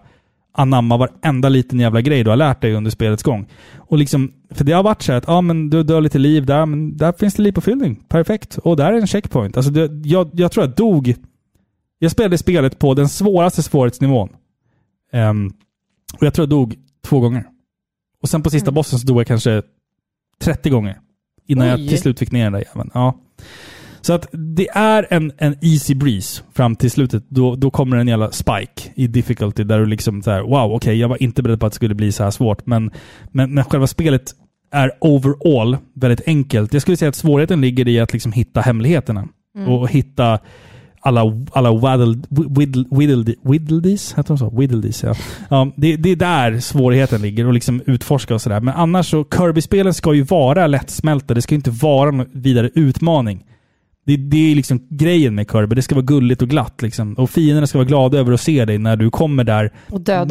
[0.52, 3.46] anamma varenda liten jävla grej du har lärt dig under spelets gång.
[3.76, 6.46] Och liksom, för det har varit så här att, ja men du dör lite liv
[6.46, 7.94] där, men där finns det livpåfyllning.
[8.08, 8.58] Perfekt.
[8.58, 9.56] Och där är en checkpoint.
[9.56, 11.14] Alltså det, jag, jag tror jag dog...
[11.98, 14.28] Jag spelade spelet på den svåraste svårighetsnivån.
[15.12, 15.46] Ehm,
[16.18, 16.74] och jag tror jag dog
[17.04, 17.44] två gånger.
[18.22, 18.74] Och sen på sista Mm.
[18.74, 19.62] bossen så dog jag kanske
[20.40, 20.98] 30 gånger.
[21.46, 21.88] Innan jag Oj.
[21.88, 22.90] till slut fick ner den där jäveln.
[22.94, 23.14] Ja.
[24.02, 27.24] Så att det är en, en easy breeze fram till slutet.
[27.28, 30.96] Då, då kommer en jävla spike i difficulty där du liksom så här, wow, okej,
[30.96, 32.66] jag var inte beredd på att det skulle bli så här svårt.
[32.66, 32.90] Men,
[33.30, 34.22] men, men själva spelet
[34.72, 36.72] är overall väldigt enkelt.
[36.72, 39.28] Jag skulle säga att svårigheten ligger i att liksom hitta hemligheterna.
[39.56, 39.68] Mm.
[39.68, 40.38] Och hitta
[41.00, 41.22] alla,
[41.52, 41.72] alla
[43.42, 44.50] whiddledees, heter de så?
[44.50, 45.14] Whiddledees, ja.
[45.48, 48.60] ja det, det är där svårigheten ligger och liksom utforska och sådär.
[48.60, 51.34] Men annars så, Kirby-spelen ska ju vara lättsmälta.
[51.34, 53.44] Det ska inte vara någon vidare utmaning.
[54.06, 55.74] Det, det är liksom grejen med Kirby.
[55.74, 57.14] Det ska vara gulligt och glatt liksom.
[57.14, 59.72] Och fienderna ska vara glada över att se dig när du kommer där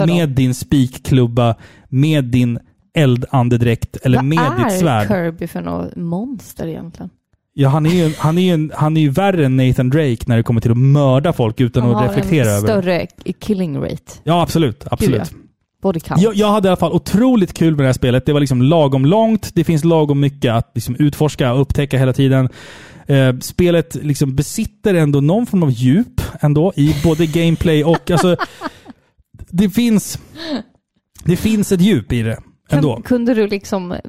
[0.06, 0.36] med dem.
[0.36, 1.56] din spikklubba,
[1.90, 2.60] med din
[2.94, 5.08] eldandedräkt eller Vad med är ditt svärd.
[5.08, 7.10] Kirby för något monster egentligen?
[7.54, 10.18] Ja, han är, ju, han, är ju, en- han är ju värre än Nathan Drake
[10.26, 12.74] när det kommer till att mörda folk utan Han att har reflektera en över det.
[12.82, 13.08] större
[13.40, 14.12] killing rate.
[14.24, 14.84] Ja, absolut.
[14.92, 15.32] absolut.
[15.84, 16.16] Gud, ja.
[16.20, 18.26] Jag, jag hade i alla fall otroligt kul med det här spelet.
[18.26, 19.52] Det var liksom lagom långt.
[19.56, 22.50] Det finns lagom mycket att liksom utforska och upptäcka hela tiden.
[23.12, 28.12] Eh, spelet liksom besitter ändå någon form av djup ändå i både gameplay och...
[28.12, 28.36] alltså,
[29.50, 30.20] det finns...
[31.26, 32.40] Det finns ett djup i det
[32.70, 32.94] ändå.
[32.94, 34.00] Kan, kunde du liksom eh,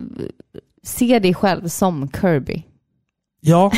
[0.83, 2.63] se dig själv som Kirby?
[3.41, 3.73] Ja.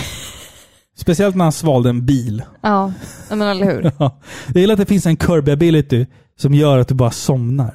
[0.97, 2.43] Speciellt när han svalde en bil.
[2.61, 2.93] Ja,
[3.31, 3.83] men eller hur?
[3.99, 4.21] Ja.
[4.47, 6.07] Jag gillar att det finns en Kirby-ability
[6.37, 7.75] som gör att du bara somnar.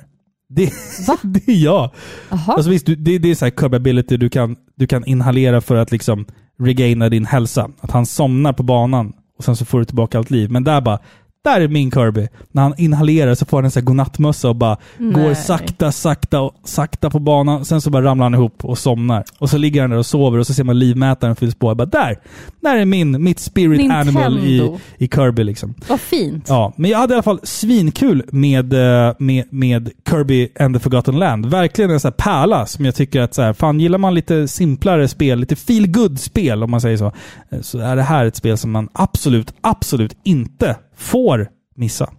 [0.49, 0.71] Det,
[1.07, 1.17] Va?
[1.23, 1.91] det är jag.
[2.29, 2.53] Jaha.
[2.53, 5.91] Alltså visst, det, det är så här Kirby-ability du kan, du kan inhalera för att
[5.91, 6.25] liksom
[6.59, 7.69] regaina din hälsa.
[7.79, 10.51] Att han somnar på banan och sen så får du tillbaka allt liv.
[10.51, 10.99] Men där bara,
[11.43, 12.27] där är min Kirby.
[12.51, 15.13] När han inhalerar så får han en sån här godnattmössa och bara Nej.
[15.13, 17.65] går sakta, sakta, och sakta på banan.
[17.65, 19.23] Sen så bara ramlar han ihop och somnar.
[19.39, 21.69] Och så ligger han där och sover och så ser man livmätaren fylls på.
[21.69, 22.19] Jag bara där!
[22.61, 24.19] Där är min, mitt spirit Nintendo.
[24.19, 25.73] animal i, i Kirby liksom.
[25.89, 26.45] Vad fint.
[26.47, 30.79] Ja, men jag hade i alla fall svinkul med, eh, med, med Kirby and the
[30.79, 31.45] Forgotten Land.
[31.45, 34.47] Verkligen en sån här pärla som jag tycker att så här, fan gillar man lite
[34.47, 37.11] simplare spel, lite feel good spel om man säger så,
[37.49, 42.13] eh, så är det här ett spel som man absolut, absolut inte får missa.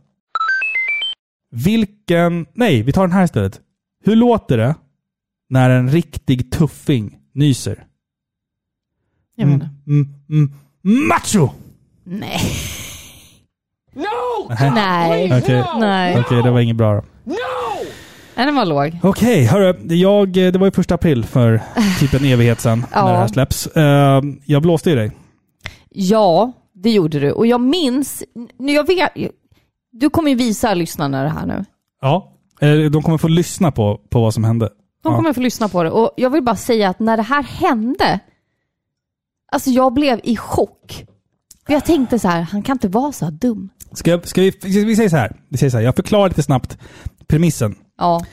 [1.50, 2.46] Vilken...
[2.54, 3.60] Nej, vi tar den här istället.
[4.04, 4.74] Hur låter det
[5.48, 7.84] när en riktig tuffing nyser?
[9.36, 9.68] Jag inte.
[9.86, 10.52] Mm, mm,
[11.08, 11.48] macho!
[12.04, 12.40] Nej.
[13.94, 14.54] No!
[14.74, 15.38] Nej.
[15.42, 16.20] Okej, Nej.
[16.20, 17.02] Okej, det var inget bra då.
[18.36, 18.98] Nej, den var låg.
[19.02, 19.94] Okej, hörru.
[19.96, 21.60] Jag, det var ju första april för
[22.00, 23.04] typ en evighet sedan Ja.
[23.04, 23.66] när det här släpps.
[23.66, 25.10] Eh, jag blåste i dig.
[25.90, 26.52] Ja,
[26.82, 27.32] det gjorde du.
[27.32, 28.22] Och jag minns,
[28.58, 29.10] nu jag vet,
[29.92, 31.64] du kommer ju visa lyssnarna det här nu.
[32.00, 32.32] Ja.
[32.60, 34.66] Eh, de kommer få lyssna på, på vad som hände.
[35.02, 35.16] De Ja.
[35.16, 35.90] kommer få lyssna på det.
[35.90, 38.20] Och jag vill bara säga att när det här hände,
[39.52, 41.06] alltså jag blev i chock.
[41.66, 43.68] För jag tänkte så här, han kan inte vara så här dum.
[43.92, 44.50] Ska, jag- ska vi,
[44.84, 45.36] vi säger så här.
[45.48, 45.84] Vi säger så här.
[45.84, 46.78] Jag förklarar lite snabbt
[47.26, 47.74] premissen.
[47.98, 48.24] Ja,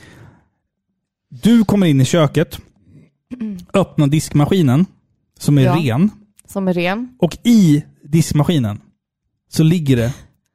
[1.42, 2.58] Du kommer in i köket,
[3.74, 4.86] öppnar diskmaskinen
[5.38, 5.74] som är Ja.
[5.76, 6.10] ren.
[6.46, 7.16] som är ren.
[7.18, 8.80] Och i diskmaskinen
[9.50, 10.12] så ligger det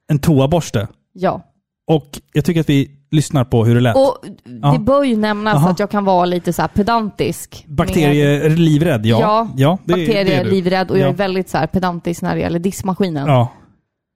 [0.07, 0.87] en toaborste.
[1.13, 1.41] Ja.
[1.87, 3.95] Och jag tycker att vi lyssnar på hur det lät.
[3.95, 4.17] Och
[4.61, 4.71] Ja.
[4.71, 5.69] det bör ju nämnas Aha.
[5.69, 7.63] att jag kan vara lite så här pedantisk.
[7.67, 9.19] med- Bakterielivrädd, ja.
[9.21, 11.09] Ja, ja det, bakterielivrädd och jag Ja.
[11.09, 13.27] är väldigt så här pedantisk när det gäller diskmaskinen.
[13.27, 13.53] Ja.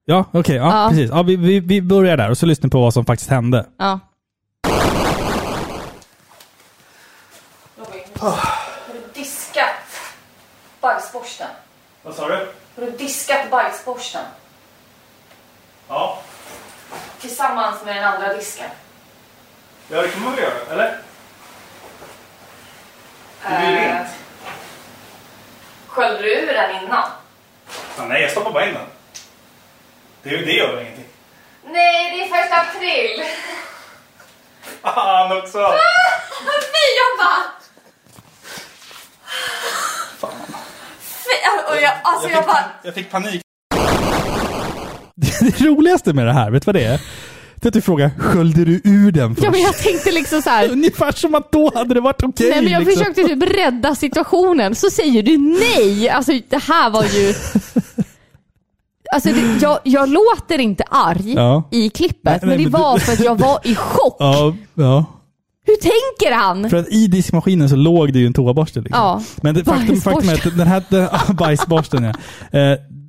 [0.06, 0.56] Ja, okej.
[0.56, 0.90] ja, Ja.
[0.90, 1.10] precis.
[1.10, 3.66] Ja, vi, vi, vi börjar där och så lyssnar på vad som faktiskt hände.
[3.78, 4.00] Ja.
[8.20, 9.66] Har du diskat
[10.82, 11.48] bajsborsten?
[12.04, 12.48] Vad sa du?
[12.78, 14.26] Har du diskat bajsborsten?
[15.88, 16.20] Ja.
[17.22, 18.70] Tillsammans med den andra disken?
[19.90, 21.00] Ja, det kan man väl göra, eller?
[23.46, 24.06] Eh,
[25.88, 27.10] Sköljde du ur den innan?
[28.08, 28.86] nej, jag stoppar bara in den.
[30.24, 31.08] Det, det gör väl ingenting.
[31.64, 33.24] Nej, det är första april!
[34.82, 35.58] Fan också!
[36.62, 37.18] Fy, jag
[41.28, 42.64] Fy, och jag, alltså jag, bara...
[42.84, 43.42] jag fick panik.
[45.42, 47.02] Det roligaste med det här, vet du vad det är?
[47.56, 49.46] Det är att du frågar, sköljde du ur den först?
[49.46, 50.70] Ja, men jag tänkte liksom så här...
[50.72, 52.50] Ungefär som att då hade det varit okej.
[52.50, 53.06] Nej men jag liksom.
[53.06, 56.10] försökte typ rädda situationen, så säger du nej!
[56.10, 57.34] Alltså det här var ju...
[59.14, 61.64] Alltså det, jag, jag låter inte arg Ja.
[61.72, 64.16] i klippet, Nej, nej, men det men var du- för att jag var i chock.
[64.20, 65.06] Ja, ja.
[65.68, 66.70] Hur tänker han?
[66.70, 68.82] För att i diskmaskinen så låg det ju en toaborste.
[68.82, 69.00] Liksom.
[69.02, 72.06] Ja, Men det, faktum, faktum är att den här den, ja, bajsborsten.
[72.06, 72.14] Eh,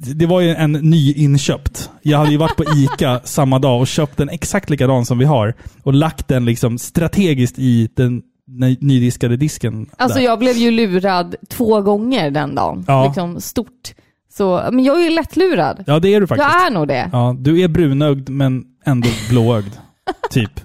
[0.01, 1.90] det var ju en nyinköpt.
[2.02, 5.24] Jag hade ju varit på ICA samma dag och köpt en exakt likadan som vi
[5.24, 5.55] har.
[5.82, 9.86] Och lagt den liksom strategiskt i den ny- nydiskade disken.
[9.97, 10.24] Alltså där.
[10.24, 12.85] jag blev ju lurad två gånger den dagen.
[12.86, 13.05] Ja.
[13.06, 13.94] Liksom stort.
[14.36, 15.85] Så, men jag är ju lättlurad.
[15.86, 16.48] Ja, det är du faktiskt.
[16.52, 17.10] Jag är nog det.
[17.12, 19.72] Ja, du är brunögd men ändå blåögd.
[20.30, 20.60] typ.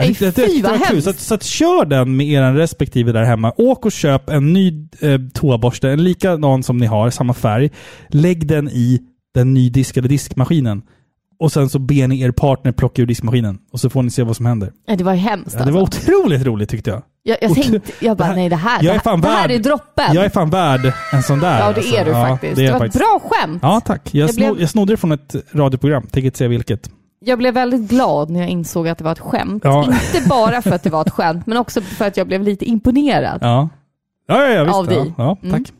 [0.00, 0.86] Fy, det- det vad var kul.
[0.86, 1.04] hemskt.
[1.04, 3.52] Så, att, så att kör den med er respektive där hemma.
[3.56, 7.70] Åk och köp en ny eh, toaborste, en likadan som ni har, samma färg.
[8.08, 9.00] Lägg den i
[9.34, 10.82] den nydiskade diskmaskinen.
[11.38, 13.58] Och sen så ber ni er partner plocka ur diskmaskinen.
[13.72, 14.72] Och så får ni se vad som händer.
[14.98, 16.10] Det var hemskt Ja, det var alltså.
[16.10, 17.02] otroligt roligt tyckte jag.
[17.22, 19.20] Jag, jag Otro- tänkte, jag bara Det här- nej det här, jag är det, fan
[19.20, 20.14] det här värd- är droppen.
[20.14, 21.58] Jag är fan värd en sån där.
[21.58, 21.96] ja det alltså.
[21.96, 22.56] är du Ja, faktiskt.
[22.56, 22.96] det Det, var faktiskt.
[23.04, 23.58] ett bra skämt.
[23.62, 24.14] Ja, tack.
[24.14, 26.02] Jag, Jag sno, blev- jag snodde det från ett radioprogram.
[26.02, 26.90] Tänker inte säga vilket.
[27.24, 29.62] Jag blev väldigt glad när jag insåg att det var ett skämt.
[29.64, 29.84] Ja.
[29.84, 32.64] Inte bara för att det var ett skämt, men också för att jag blev lite
[32.64, 33.38] imponerad.
[33.42, 33.68] Ja.
[34.28, 34.76] Ja, ja, visst.
[34.76, 34.96] Av dig.
[35.18, 35.64] Ja, ja, Mm.
[35.64, 35.72] tack.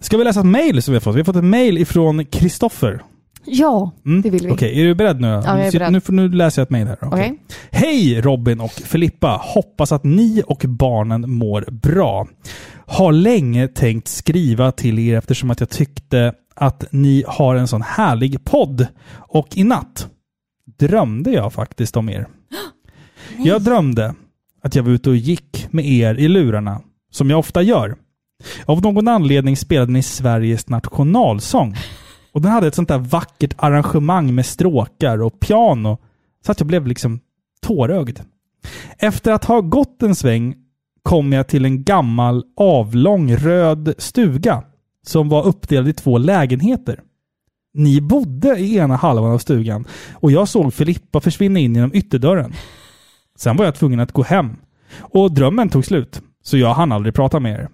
[0.00, 1.14] Ska vi läsa ett mail som vi har fått?
[1.14, 3.02] Vi har fått ett mail ifrån Kristoffer.
[3.44, 4.22] Ja, Mm.
[4.22, 4.50] det vill vi.
[4.52, 5.28] Okej, är du beredd nu?
[5.28, 5.92] Ja, jag är beredd.
[5.92, 6.96] Nu, får- nu läser jag ett mail här.
[7.02, 7.08] Okej.
[7.10, 7.38] Okej.
[7.70, 9.40] Hej Robin och Filippa!
[9.42, 12.26] Hoppas att ni och barnen mår bra.
[12.86, 17.82] Har länge tänkt skriva till er eftersom att jag tyckte att ni har en sån
[17.82, 18.86] härlig podd.
[19.12, 20.08] Och i natt
[20.76, 22.28] drömde jag faktiskt om er.
[23.44, 24.14] Jag drömde
[24.62, 26.80] att jag var ute och gick med er i lurarna,
[27.10, 27.96] som jag ofta gör.
[28.66, 31.76] Av någon anledning spelade ni Sveriges nationalsång.
[32.32, 35.98] Och den hade ett sånt där vackert arrangemang med stråkar och piano.
[36.46, 37.20] Så att jag blev liksom
[37.62, 38.20] tårögd.
[38.98, 40.54] Efter att ha gått en sväng
[41.02, 44.62] kom jag till en gammal avlång röd stuga
[45.06, 47.00] som var uppdelad i två lägenheter.
[47.74, 52.52] Ni bodde i ena halvan av stugan och jag såg Filippa försvinna in genom ytterdörren.
[53.38, 54.56] Sen var jag tvungen att gå hem.
[54.98, 57.68] Och drömmen tog slut, så jag hann aldrig prata med er.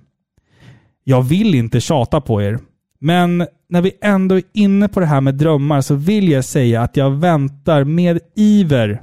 [1.05, 2.59] Jag vill inte tjata på er,
[2.99, 6.83] Men när vi ändå är inne på det här med drömmar så vill jag säga
[6.83, 9.03] att jag väntar med iver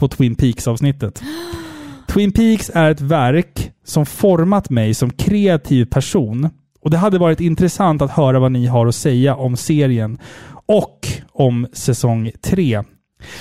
[0.00, 1.22] på Twin Peaks-avsnittet.
[2.08, 6.50] Twin Peaks är ett verk som format mig som kreativ person.
[6.84, 10.18] Och det hade varit intressant att höra vad ni har att säga om serien
[10.66, 12.82] och om säsong 3.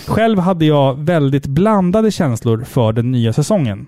[0.07, 3.85] Själv hade jag väldigt blandade känslor för den nya säsongen.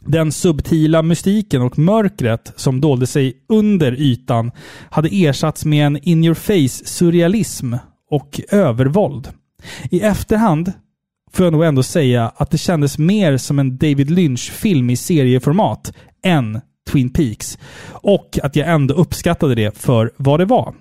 [0.00, 4.50] Den subtila mystiken och mörkret som dolde sig under ytan
[4.90, 7.74] hade ersatts med en in your face surrealism
[8.10, 9.28] och övervåld.
[9.90, 10.72] I efterhand
[11.32, 15.92] får jag nog ändå säga att det kändes mer som en David Lynch-film i serieformat
[16.24, 17.58] än Twin Peaks.
[17.90, 20.74] Och att jag ändå uppskattade det för vad det var.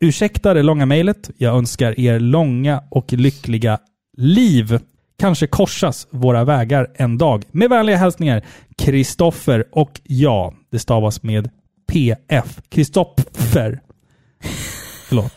[0.00, 1.30] Ursäkta det långa mejlet.
[1.36, 3.78] Jag önskar er långa och lyckliga
[4.16, 4.78] liv.
[5.18, 7.44] Kanske korsas våra vägar en dag.
[7.50, 8.44] Med vänliga hälsningar
[8.78, 11.50] Kristoffer och ja, det stavas med
[11.86, 12.60] PF.
[12.68, 13.80] Kristoffer.
[15.08, 15.32] Förlåt.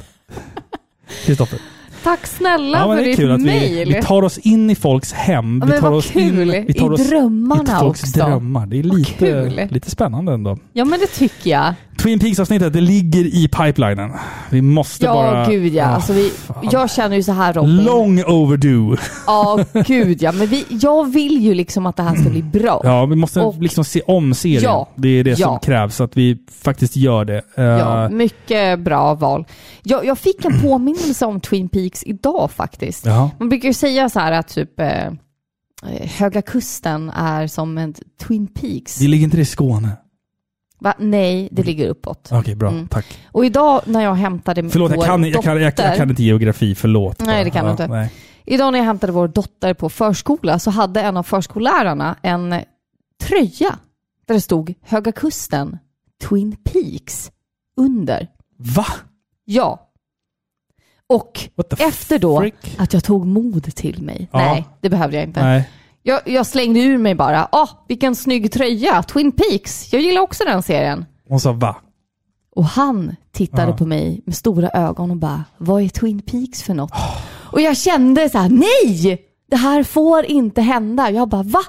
[1.25, 1.78] Kristoffer.
[2.03, 3.93] Tack snälla Ja, för ditt att vi, mejl.
[3.93, 5.63] vi tar oss in i folks hem.
[5.67, 6.53] Ja, vi tar oss kul.
[6.55, 8.19] In, vi tar I oss drömmarna i folks också.
[8.19, 8.65] drömmar.
[8.65, 10.57] Det är lite, lite spännande ändå.
[10.73, 11.73] Ja, men det tycker jag.
[11.99, 14.11] Twin Peaks-avsnittet, det ligger i pipelinen.
[14.49, 15.47] Vi måste Ja, bara...
[15.49, 15.85] gud ja.
[15.85, 16.31] Ah, Alltså, vi,
[16.71, 17.83] jag känner ju så här Robin.
[17.83, 18.97] Long overdue.
[19.27, 20.31] Ja, gud ja.
[20.31, 22.81] Men vi, jag vill ju liksom att det här ska bli bra.
[22.83, 24.63] Ja, vi måste Och- liksom se om serien.
[24.63, 24.89] Ja.
[24.95, 25.59] Det är det som Ja.
[25.59, 27.41] krävs, att vi faktiskt gör det.
[27.55, 29.45] Eh, Ja, mycket bra val.
[29.83, 33.05] Jag, jag fick en påminnelse om Twin Peaks idag faktiskt.
[33.05, 33.29] Jaha.
[33.39, 35.11] Man brukar ju säga så här att typ eh, eh,
[36.17, 37.93] Höga Kusten är som en
[38.27, 38.95] Twin Peaks.
[38.95, 39.89] Det ligger inte det i Skåne?
[40.79, 40.93] Va?
[40.97, 42.29] Nej, det ligger uppåt.
[42.31, 42.69] Okej, bra.
[42.69, 42.87] Mm.
[42.87, 43.05] Tack.
[43.31, 46.09] Och idag när jag hämtade Förlåt, jag vår kan, jag, kan, jag, dotter, jag kan
[46.09, 46.75] inte geografi.
[46.75, 47.25] Förlåt.
[47.25, 47.87] Nej, det kan du Ja, inte.
[47.87, 48.11] nej.
[48.45, 52.55] Idag när jag hämtade vår dotter på förskola så hade en av förskollärarna en
[53.23, 53.75] tröja
[54.27, 55.77] där det stod Höga Kusten,
[56.29, 57.31] Twin Peaks
[57.77, 58.27] under.
[58.57, 58.85] Va?
[59.45, 59.85] Ja.
[61.07, 61.49] Och
[61.79, 62.75] efter då frick?
[62.77, 64.29] att jag tog mod till mig.
[64.31, 64.39] Ja.
[64.39, 65.43] Nej, det behövde jag inte.
[65.43, 65.69] Nej.
[66.03, 67.47] Jag, jag slängde ur mig bara.
[67.51, 69.03] Ah, vilken snygg tröja!
[69.03, 69.93] Twin Peaks.
[69.93, 71.05] Jag gillar också den serien.
[71.29, 71.75] Hon sa va?
[72.55, 73.77] Och han tittade Ja.
[73.77, 76.91] på mig med stora ögon och bara, vad är Twin Peaks för något?
[77.51, 79.25] Och jag kände så här, nej!
[79.49, 81.11] Det här får inte hända.
[81.11, 81.59] Jag bara, va?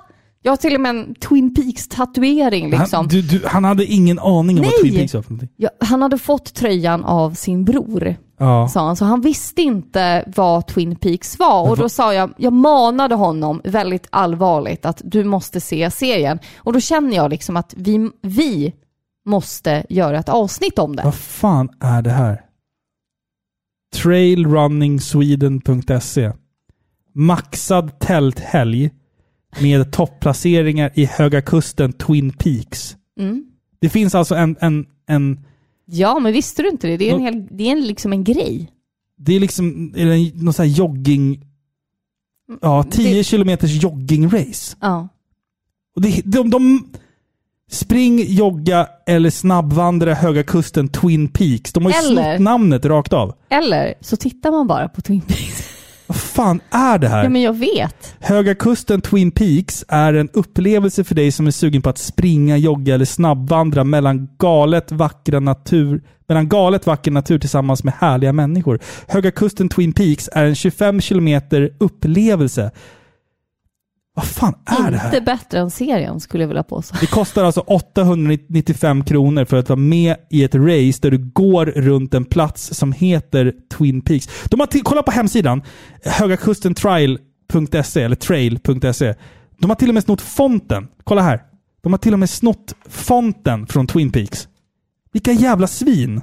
[0.42, 2.96] Jag har till och med en Twin Peaks-tatuering liksom.
[2.96, 4.90] Han, du, du, han hade ingen aning om vad Nej!
[4.90, 5.48] Twin Peaks var för någonting.
[5.56, 8.68] Ja, han hade fått tröjan av sin bror, Ja.
[8.68, 8.96] sa han.
[8.96, 11.70] Så han visste inte vad Twin Peaks var.
[11.70, 16.38] Och då sa jag, jag manade honom väldigt allvarligt att du måste se serien.
[16.56, 18.74] Och då känner jag liksom att vi, vi
[19.26, 21.02] måste göra ett avsnitt om det.
[21.02, 22.42] Vad fan är det här?
[23.96, 26.32] Trailrunningsweden.se
[27.14, 28.90] Maxad tälthelg
[29.60, 32.96] med topplaceringar i Höga Kusten Twin Peaks.
[33.20, 33.44] Mm.
[33.80, 35.44] Det finns alltså en, en, en
[35.90, 36.96] Ja, men visste du inte det?
[36.96, 38.70] Det är, en hel, det är en, liksom en grej.
[39.16, 41.40] det är liksom är det en, någon sån här jogging...
[42.62, 44.76] Ja, 10 Det- kilometers joggingrace.
[44.80, 45.08] Ja.
[45.96, 46.88] Och det, de, de...
[47.70, 51.72] Spring, jogga eller snabbvandra Höga Kusten Twin Peaks.
[51.72, 53.34] De har ju Eller- snott namnet rakt av.
[53.48, 55.68] Eller så tittar man bara på Twin Peaks.
[56.10, 57.22] Vad fan är det här?
[57.22, 58.16] Ja, men jag vet.
[58.20, 62.56] Höga Kusten Twin Peaks är en upplevelse för dig som är sugen på att springa,
[62.56, 68.78] jogga eller snabbvandra mellan galet vackra natur mellan galet vacker natur tillsammans med härliga människor.
[69.08, 72.70] Höga Kusten Twin Peaks är en 25 kilometer upplevelse.
[74.14, 75.08] Vad fan är det här?
[75.08, 76.96] Inte bättre än serien skulle jag vilja påstå.
[77.00, 81.66] Det kostar alltså 895 kronor för att vara med i ett race där du går
[81.66, 84.28] runt en plats som heter Twin Peaks.
[84.50, 85.62] De har kolla på hemsidan,
[86.04, 89.14] högakustentrial.se eller trail.se.
[89.58, 90.88] De har till och med snott fonten.
[91.04, 91.42] Kolla här.
[91.82, 94.48] De har till och med snott fonten från Twin Peaks.
[95.12, 96.20] Vilka jävla svin!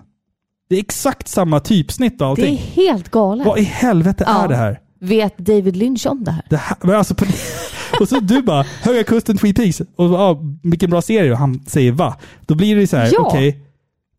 [0.70, 2.58] Det är exakt samma typsnitt och Det är allting.
[2.58, 3.48] helt galet.
[3.48, 4.44] Vad i helvete Ja.
[4.44, 4.80] är det här?
[5.00, 6.46] Vet David Lynch om det här?
[6.50, 7.26] Det här men alltså på,
[8.02, 9.80] och så du bara, Höga Kusten Twin Peaks.
[9.80, 11.32] Och ja, vilken bra serie.
[11.32, 12.16] Och han säger va?
[12.46, 13.20] Då blir det så här, Ja.
[13.28, 13.64] okej.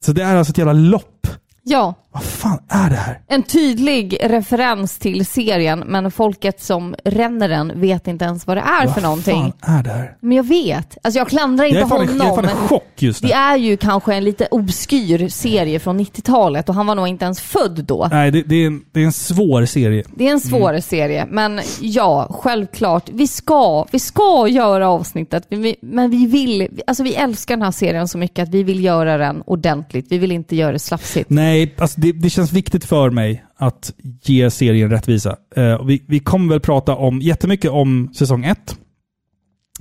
[0.05, 1.27] Så det är alltså ett jävla lopp.
[1.63, 3.21] Ja, Vad fan är det här?
[3.29, 8.61] en tydlig referens till serien, men folket som ränner den vet inte ens vad det
[8.61, 9.43] är för någonting.
[9.43, 10.17] Vad fan är det här?
[10.21, 10.99] Men jag vet.
[11.03, 12.17] Alltså jag klandrar inte Jag honom.
[12.17, 13.29] jag är fan i chock just nu.
[13.29, 17.25] Det är ju kanske en lite obskyr serie från 90-talet och han var nog inte
[17.25, 18.09] ens född då.
[18.11, 20.05] Nej, det, det, är en, det är en svår serie.
[20.15, 23.09] Det är en svår serie, men ja, självklart.
[23.13, 27.63] Vi ska, vi ska göra avsnittet, men vi, men vi vill, alltså vi älskar den
[27.63, 30.07] här serien så mycket att vi vill göra den ordentligt.
[30.09, 31.31] Vi vill inte göra det slafsigt.
[31.31, 33.93] Nej, alltså det, det känns viktigt för mig att
[34.23, 35.37] ge serien rättvisa.
[35.57, 38.79] Eh, vi, vi kommer väl prata om jättemycket om säsong 1.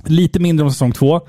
[0.06, 1.20] Lite mindre om säsong 2.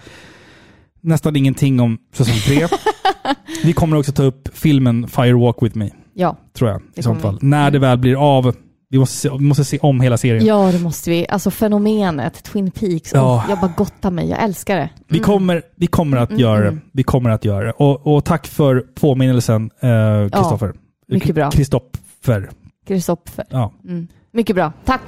[1.02, 2.68] nästan ingenting om säsong tre.
[3.64, 6.38] vi kommer också ta upp filmen Fire Walk With Me, Ja.
[6.54, 6.82] tror jag.
[6.96, 7.40] I sånt kommer fall.
[7.42, 8.56] När det väl blir av.
[8.92, 10.46] Vi måste se, vi måste se om hela serien.
[10.46, 11.28] ja, det måste vi.
[11.30, 13.12] Alltså fenomenet Twin Peaks.
[13.14, 13.46] Ja.
[13.50, 14.30] Jag bara gottar mig.
[14.30, 14.90] Jag älskar det.
[15.08, 16.68] Vi kommer, vi kommer att Mm, göra det.
[16.68, 16.82] mm.
[16.94, 17.72] Vi kommer att göra det.
[17.72, 20.74] Och, och tack för påminnelsen, eh, Kristoffer.
[21.08, 21.52] mycket bra.
[21.52, 22.50] Kristoffer.
[22.88, 23.46] Kristoffer.
[23.50, 23.74] Ja.
[23.86, 24.08] Mm.
[24.34, 24.74] Mycket bra.
[24.86, 25.02] Tack.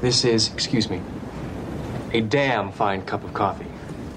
[0.00, 0.96] This is, excuse me,
[2.20, 3.64] a damn fine cup of coffee.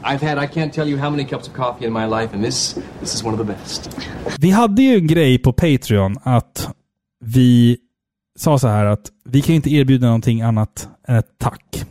[0.06, 2.44] I've had I can't tell you how many cups of coffee in my life, and
[2.46, 3.90] this this is one of the best.
[4.40, 6.70] Vi hade ju en grej på Patreon att
[7.26, 7.78] vi
[8.36, 11.86] sa så här att vi kan inte erbjuda någonting annat än ett tack.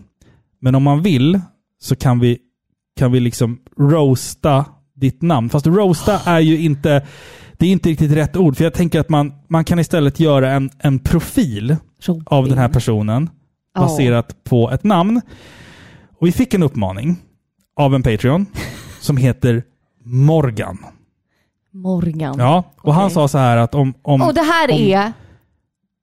[0.60, 1.40] Men om man vill
[1.81, 2.39] så kan vi,
[2.97, 4.64] kan vi liksom roasta
[4.94, 5.51] ditt namn.
[5.51, 7.06] Fast roasta är ju inte,
[7.52, 8.56] det är inte riktigt rätt ord.
[8.56, 12.23] För jag tänker att man, man kan istället göra en, en profil Robin.
[12.27, 13.31] av den här personen
[13.74, 15.20] baserat på ett namn.
[16.19, 17.16] Och vi fick en uppmaning
[17.77, 18.47] av en Patreon
[19.01, 19.62] som heter
[20.05, 20.78] Morgan.
[21.73, 22.39] Morgan.
[22.39, 23.14] Ja, och han Okej.
[23.14, 23.94] sa så här att om...
[24.02, 25.12] om Och det här om, är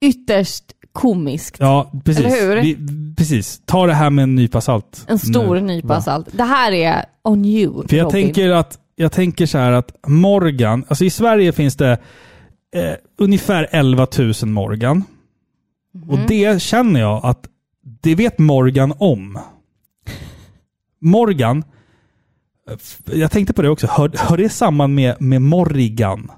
[0.02, 0.64] ytterst
[0.94, 1.56] komiskt.
[1.60, 2.26] Ja, precis.
[2.26, 2.62] Eller hur?
[2.62, 2.78] Vi,
[3.18, 3.62] precis.
[3.66, 5.06] Ta det här med en nypa salt.
[5.08, 5.62] En stor nu.
[5.62, 6.02] nypa Va?
[6.02, 6.28] salt.
[6.32, 8.24] Det här är on you, För jag Robin.
[8.24, 11.92] tänker att jag tänker så här att Morgan, alltså i Sverige finns det
[12.76, 15.04] eh, ungefär 11 000 Morgan.
[15.94, 16.10] Mhm.
[16.10, 17.46] Och det känner jag att
[18.02, 19.40] det vet Morgan om.
[21.02, 21.64] Morgan,
[22.70, 26.32] eh, jag tänkte på det också, hör, hör det samman med, med Morrigan?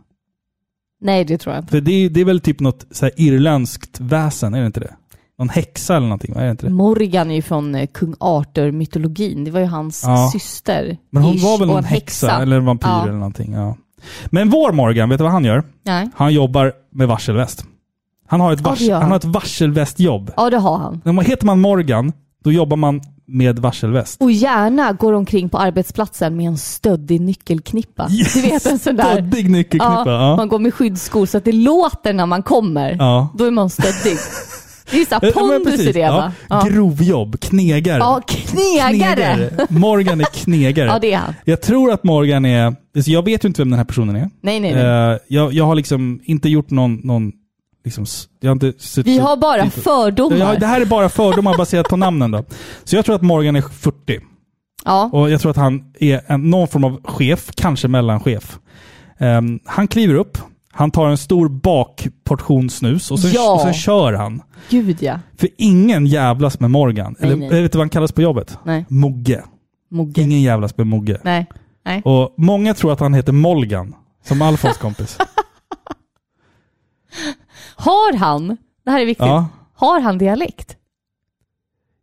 [1.02, 1.72] Nej, det tror jag inte.
[1.72, 4.80] För det, är- det är väl typ något så här irländskt väsen, är det inte
[4.80, 4.94] det?
[5.40, 6.72] Någon häxa eller någonting, är det inte det?
[6.74, 9.44] Morgan är ju från eh, kung Arthur-mytologin.
[9.44, 10.30] Det var ju hans Ja.
[10.34, 10.98] syster.
[11.10, 13.04] Men hon ish, var väl någon en häxa, eller vampyr Ja.
[13.04, 13.54] eller någonting.
[13.54, 13.78] Ja.
[14.26, 15.64] Men vår Morgan, vet du vad han gör?
[15.86, 16.10] Nej.
[16.16, 17.66] Han jobbar med varselväst.
[18.28, 19.02] Han har ett, Ja, vars- gör han.
[19.02, 20.32] han har ett varselvästjobb.
[20.38, 21.02] Ja, det har han.
[21.06, 22.14] När man heter man Morgan,
[22.44, 23.02] då jobbar man
[23.32, 24.22] med varselväst.
[24.22, 28.08] Och gärna går omkring på arbetsplatsen med en stöddig nyckelknippa.
[28.34, 29.14] Du vet en sån där...
[29.14, 30.04] Stöddig nyckelknippa.
[30.06, 30.36] Ja, Ja.
[30.36, 32.96] Man går med skyddsskor så att det låter när man kommer.
[33.00, 33.30] Ja.
[33.38, 34.18] Då är man stöddig.
[34.92, 36.32] Det är så pondus i det Ja.
[36.50, 36.64] va?
[36.70, 37.98] Grovjobb, knegare.
[37.98, 39.50] ja, knegare!
[39.70, 40.88] Morgan är knegare.
[40.94, 41.34] Ja, det är han.
[41.46, 42.76] Jag tror att Morgan är...
[42.94, 44.30] Jag vet ju inte vem den här personen är.
[44.42, 45.12] Nej, nej, nej.
[45.12, 46.96] Eh, jag, jag har liksom inte gjort någon...
[47.04, 47.32] någon
[47.84, 48.06] liksom,
[48.44, 50.38] har Vi har bara fördomar.
[50.38, 52.44] Ja, det här är bara fördomar baserat på namnen då.
[52.84, 54.20] Så jag tror att Morgan är 40.
[54.86, 55.10] Ja.
[55.14, 58.60] Och jag tror att han är en, någon form av chef, kanske mellanchef.
[59.18, 60.38] Ehm, han kliver upp,
[60.72, 63.54] han tar en stor bakportion snus och sen, Ja.
[63.54, 64.42] och sen kör han.
[64.70, 65.20] Gud ja.
[65.38, 67.16] För ingen jävlas med Morgan.
[67.20, 67.62] Nej, Eller nej.
[67.62, 68.58] vet du vad han kallas på jobbet?
[68.64, 68.86] Nej.
[68.90, 69.44] Mogge.
[69.92, 70.22] Mogge.
[70.22, 71.18] Ingen jävlas med Mogge.
[71.24, 71.46] Nej.
[71.86, 72.02] Nej.
[72.06, 73.96] Och många tror att han heter Molgan,
[74.28, 75.18] som Alfons kompis.
[77.82, 79.48] Har han, det här är viktigt, Ja.
[79.76, 80.76] har han dialekt?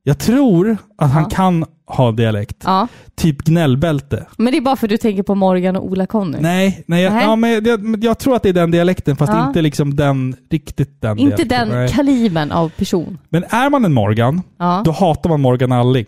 [0.03, 1.29] Jag tror att han Ja.
[1.29, 2.63] kan ha dialekt.
[2.65, 2.89] Ja.
[3.17, 4.27] Typ gnällbälte.
[4.39, 6.39] Men det är bara för att du tänker på Morgan och Ola-Conny?
[6.41, 7.25] Nej, nej, jag, Nej.
[7.25, 9.47] Ja, men jag, men jag tror att det är den dialekten, fast Ja.
[9.49, 11.69] inte liksom den, riktigt den Inte dialekten.
[11.69, 11.89] den Nej.
[11.89, 13.19] kalibern av person.
[13.29, 14.83] Men är man en Morgan, Ja.
[14.85, 16.07] då hatar man Morgan Alling.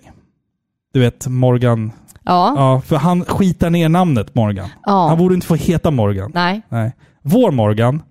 [0.92, 1.92] Du vet, Morgan...
[2.24, 2.54] Ja.
[2.56, 4.68] Ja, för han skitar ner namnet Morgan.
[4.84, 5.08] Ja.
[5.08, 6.30] Han borde inte få heta Morgan.
[6.34, 6.62] Nej.
[6.68, 6.92] Nej.
[7.22, 8.02] Vår Morgan,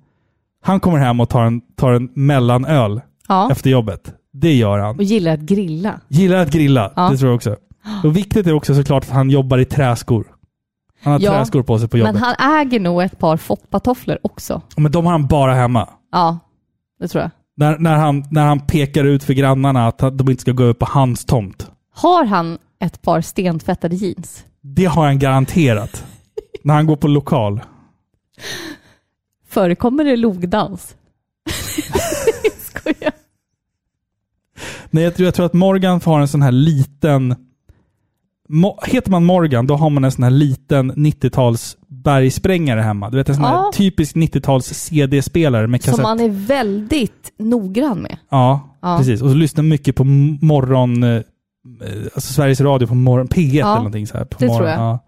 [0.61, 3.51] han kommer hem och tar en, tar en mellanöl Ja.
[3.51, 4.13] efter jobbet.
[4.33, 4.95] Det gör han.
[4.95, 5.99] Och gillar att grilla.
[6.07, 7.09] Gillar att grilla, Ja.
[7.09, 7.55] det tror jag också.
[8.03, 10.27] Och viktigt är också såklart att han jobbar i träskor.
[11.03, 12.13] Han har Ja, träskor på sig på jobbet.
[12.13, 14.61] Men han äger nog ett par foppatofflor också.
[14.77, 15.89] Men de har han bara hemma.
[16.11, 16.39] Ja,
[16.99, 17.31] det tror jag.
[17.57, 20.79] När, när, han, när han pekar ut för grannarna att de inte ska gå upp
[20.79, 21.71] på hans tomt.
[21.95, 24.43] Har han ett par stentvättade jeans?
[24.61, 26.05] Det har han garanterat.
[26.63, 27.61] när han går på lokal.
[29.49, 30.95] Förekommer det logdans?
[32.59, 33.13] Skojar.
[34.89, 37.35] Nej, jag tror, jag tror att Morgan har en sån här liten...
[38.51, 43.09] Mo, heter man Morgan, då har man en sån här liten 90-tals bergsprängare hemma.
[43.09, 43.71] Du vet en sån här Ja.
[43.73, 45.95] typisk 90-tals CD-spelare med kassett.
[45.95, 48.17] Som man är väldigt noggrann med.
[48.29, 48.97] Ja, Ja.
[48.97, 49.21] precis.
[49.21, 50.03] Och så lyssnar mycket på
[50.41, 51.03] morgon...
[51.03, 51.21] eh,
[52.15, 54.25] Alltså Sveriges Radio på morgon, P1 Ja, eller någonting så här.
[54.25, 54.57] På det morgon.
[54.59, 54.79] tror jag.
[54.79, 54.99] Ja.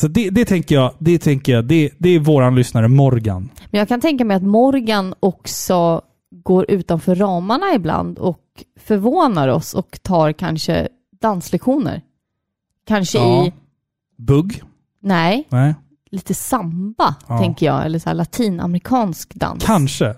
[0.00, 3.50] Så det, det tänker jag, det tänker jag, det, det är våran lyssnare Morgan.
[3.70, 6.00] Men jag kan tänka mig att Morgan också
[6.44, 8.40] går utanför ramarna ibland och
[8.80, 10.88] förvånar oss och tar kanske
[11.22, 12.02] danslektioner.
[12.86, 13.46] Kanske Ja.
[13.46, 13.52] i,
[14.18, 14.62] Bugg?
[15.02, 15.74] nej, Nej.
[16.10, 17.38] lite samba, Ja.
[17.38, 17.84] tänker jag.
[17.84, 19.64] Eller så latinamerikansk dans.
[19.64, 20.14] Kanske.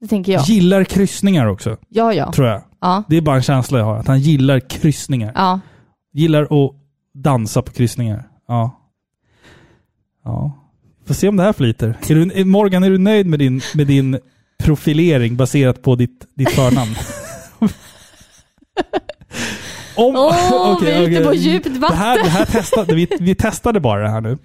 [0.00, 0.42] Det tänker jag.
[0.44, 2.32] Gillar kryssningar också, Ja, ja.
[2.32, 2.62] tror jag.
[2.80, 3.02] Ja.
[3.08, 5.32] Det är bara en känsla jag har, att han gillar kryssningar.
[5.34, 5.60] Ja.
[6.12, 6.72] Gillar att
[7.14, 8.28] dansa på kryssningar.
[8.48, 8.78] Ja.
[10.24, 10.58] Ja.
[11.06, 11.98] Får se om det här flyter.
[12.08, 14.18] Är du, Morgan, är du nöjd med din, med din
[14.62, 16.94] profilering baserat på ditt, ditt förnamn?
[19.96, 21.24] Om, Åh, Okej, vi är ute okej.
[21.24, 21.96] på djupt Det vatten.
[21.98, 24.38] här, det här testade, vi, vi testade bara det här nu.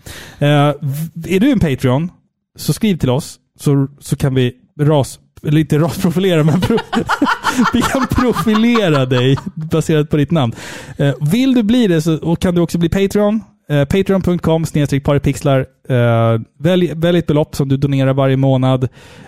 [1.13, 2.11] V- är du en Patreon,
[2.57, 6.77] så skriv till oss så, så kan vi ras, eller inte rasprofilera, men pro,
[7.73, 10.53] vi kan profilera dig baserat på ditt namn.
[10.97, 13.43] Eh, vill du bli det så och kan du också bli Patreon.
[13.69, 14.65] Eh, Patreon.com
[15.03, 15.65] paripixlar.
[15.89, 18.87] Eh, välj, välj ett belopp som du donerar varje månad.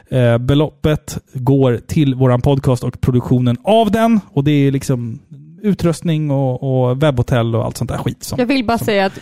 [0.10, 4.20] Eh, beloppet går till våran podcast och produktionen av den.
[4.34, 5.20] Och det är liksom
[5.62, 8.24] utrustning och, och webbhotell och allt sånt där skit.
[8.24, 9.20] Som, Jag vill bara säga att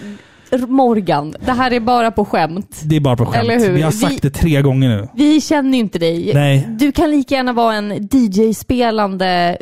[0.70, 2.82] Morgan, det här är bara på skämt.
[2.86, 3.44] det är bara på skämt.
[3.44, 3.72] Eller hur?
[3.72, 5.08] Vi har sagt Vi- det tre gånger nu.
[5.16, 6.32] Vi känner ju inte dig.
[6.34, 6.68] Nej.
[6.80, 9.58] Du kan lika gärna vara en DJ-spelande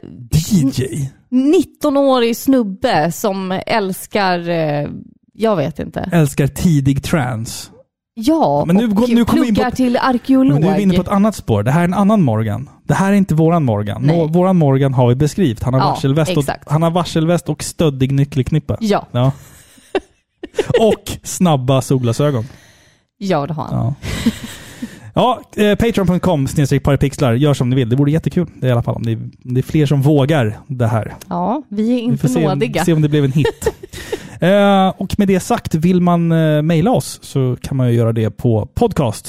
[0.52, 1.10] DJ?
[1.30, 4.88] 19-årig snubbe som älskar, eh,
[5.36, 6.10] jag vet inte.
[6.12, 7.70] Älskar tidig trance.
[8.18, 10.54] Ja, Men nu och går- nu vi på pluggar ett- till arkeolog.
[10.54, 11.64] Men nu är vi inne på ett annat spår.
[11.64, 12.70] Det här är en annan Morgan.
[12.84, 14.02] Det här är inte våran Morgan.
[14.02, 14.28] Nej.
[14.28, 15.64] Våran Morgan har vi beskrivit.
[15.64, 18.78] Han har, Ja, varselväst, och, han har varselväst och stöddig nyckelknippa.
[18.80, 19.08] Ja.
[19.12, 19.32] ja.
[20.82, 22.46] och snabba solglasögon.
[23.18, 23.74] Ja, det har han.
[23.76, 23.94] Ja.
[25.14, 26.48] Ja, eh, Patreon.com
[26.84, 27.34] paripixlar.
[27.34, 27.90] Gör som ni vill.
[27.90, 28.48] Det vore jättekul.
[28.56, 31.16] Det i alla fall om det är, om det är fler som vågar det här.
[31.30, 32.86] Ja, vi är Vi inte får se om, nådiga.
[32.86, 33.74] se om det blev en hit.
[34.40, 38.14] eh, och med det sagt, vill man eh, mejla oss så kan man ju göra
[38.14, 39.28] det på podcast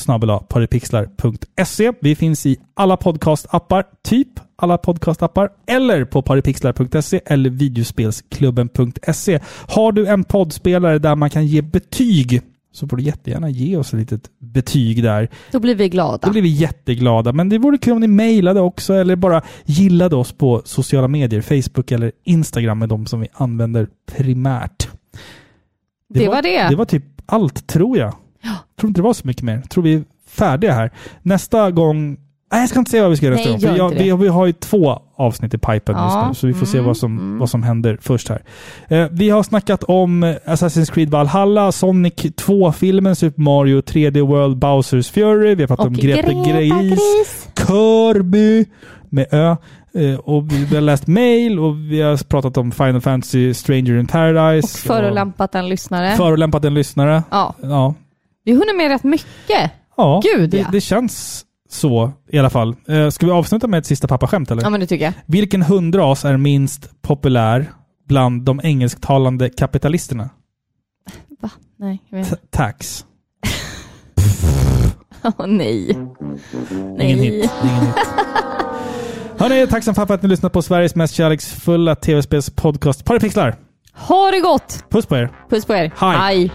[2.01, 9.41] Vi finns i alla podcastappar, typ alla podcastappar, eller på paripixlar.se eller videospelsklubben.se.
[9.69, 12.43] Har du en poddspelare där man kan ge betyg
[12.77, 15.29] så får du jättegärna ge oss ett litet betyg där.
[15.53, 16.19] Då blir vi glada.
[16.27, 17.33] Då blir vi jätteglada.
[17.33, 21.41] Men det vore kul om ni mejlade också eller bara gillade oss på sociala medier.
[21.41, 24.89] Facebook eller Instagram med de som vi använder primärt.
[26.09, 26.69] Det var det.
[26.69, 28.15] Det var typ allt, tror jag.
[28.43, 29.61] Jag tror inte det var så mycket mer.
[29.61, 30.91] Tror vi är färdiga här.
[31.23, 32.19] Nästa gång...
[32.53, 33.91] Nej, jag ska inte säga vad vi ska göra nästa Nej, gång.
[33.91, 36.55] För jag, vi, vi har ju två avsnitt i pipen Ja, just nu, så vi
[36.55, 37.39] får se mm, vad som, mm.
[37.39, 38.43] vad som händer först här.
[38.89, 44.57] Eh, vi har snackat om eh, Assassin's Creed Valhalla, Sonic 2-filmen, Super Mario 3D World,
[44.57, 47.49] Bowsers Fury, vi har pratat Och om Greta Greta Gris, Gris.
[47.67, 48.65] Kirby
[49.09, 49.57] med Ö.
[49.95, 54.07] Eh, och vi, har läst mail och vi har pratat om Final Fantasy Stranger in
[54.07, 54.67] Paradise.
[54.67, 56.17] Och förolämpat en lyssnare.
[56.17, 57.23] förolämpat en lyssare.
[57.31, 57.55] Ja.
[57.63, 57.95] Ja,
[58.45, 59.71] Vi har hunnit med rätt mycket.
[59.97, 60.69] ja Gud, det, ja.
[60.73, 62.77] det känns så i alla fall.
[62.89, 64.63] Eh, ska vi avsluta med ett sista pappaskämt eller?
[64.63, 65.13] Ja, men det tycker jag.
[65.27, 67.71] Vilken hundras är minst populär
[68.09, 70.31] bland de engelsktalande kapitalisterna?
[71.43, 71.51] Va?
[71.79, 72.57] Nej, jag vet T- inte.
[72.57, 73.05] tax.
[75.25, 75.99] Åh, nej.
[76.71, 77.07] Nej.
[77.07, 77.51] Ingen hit.
[77.65, 77.97] Ingen hit.
[79.39, 83.57] Hörni, tack som fan för att ni lyssnat på Sveriges mest kärleksfulla tv-spelspodcast Paripixlar.
[83.95, 84.85] Ha det gott!
[84.91, 85.31] Puss på er.
[85.51, 85.93] Puss på er.
[85.97, 86.51] Hej.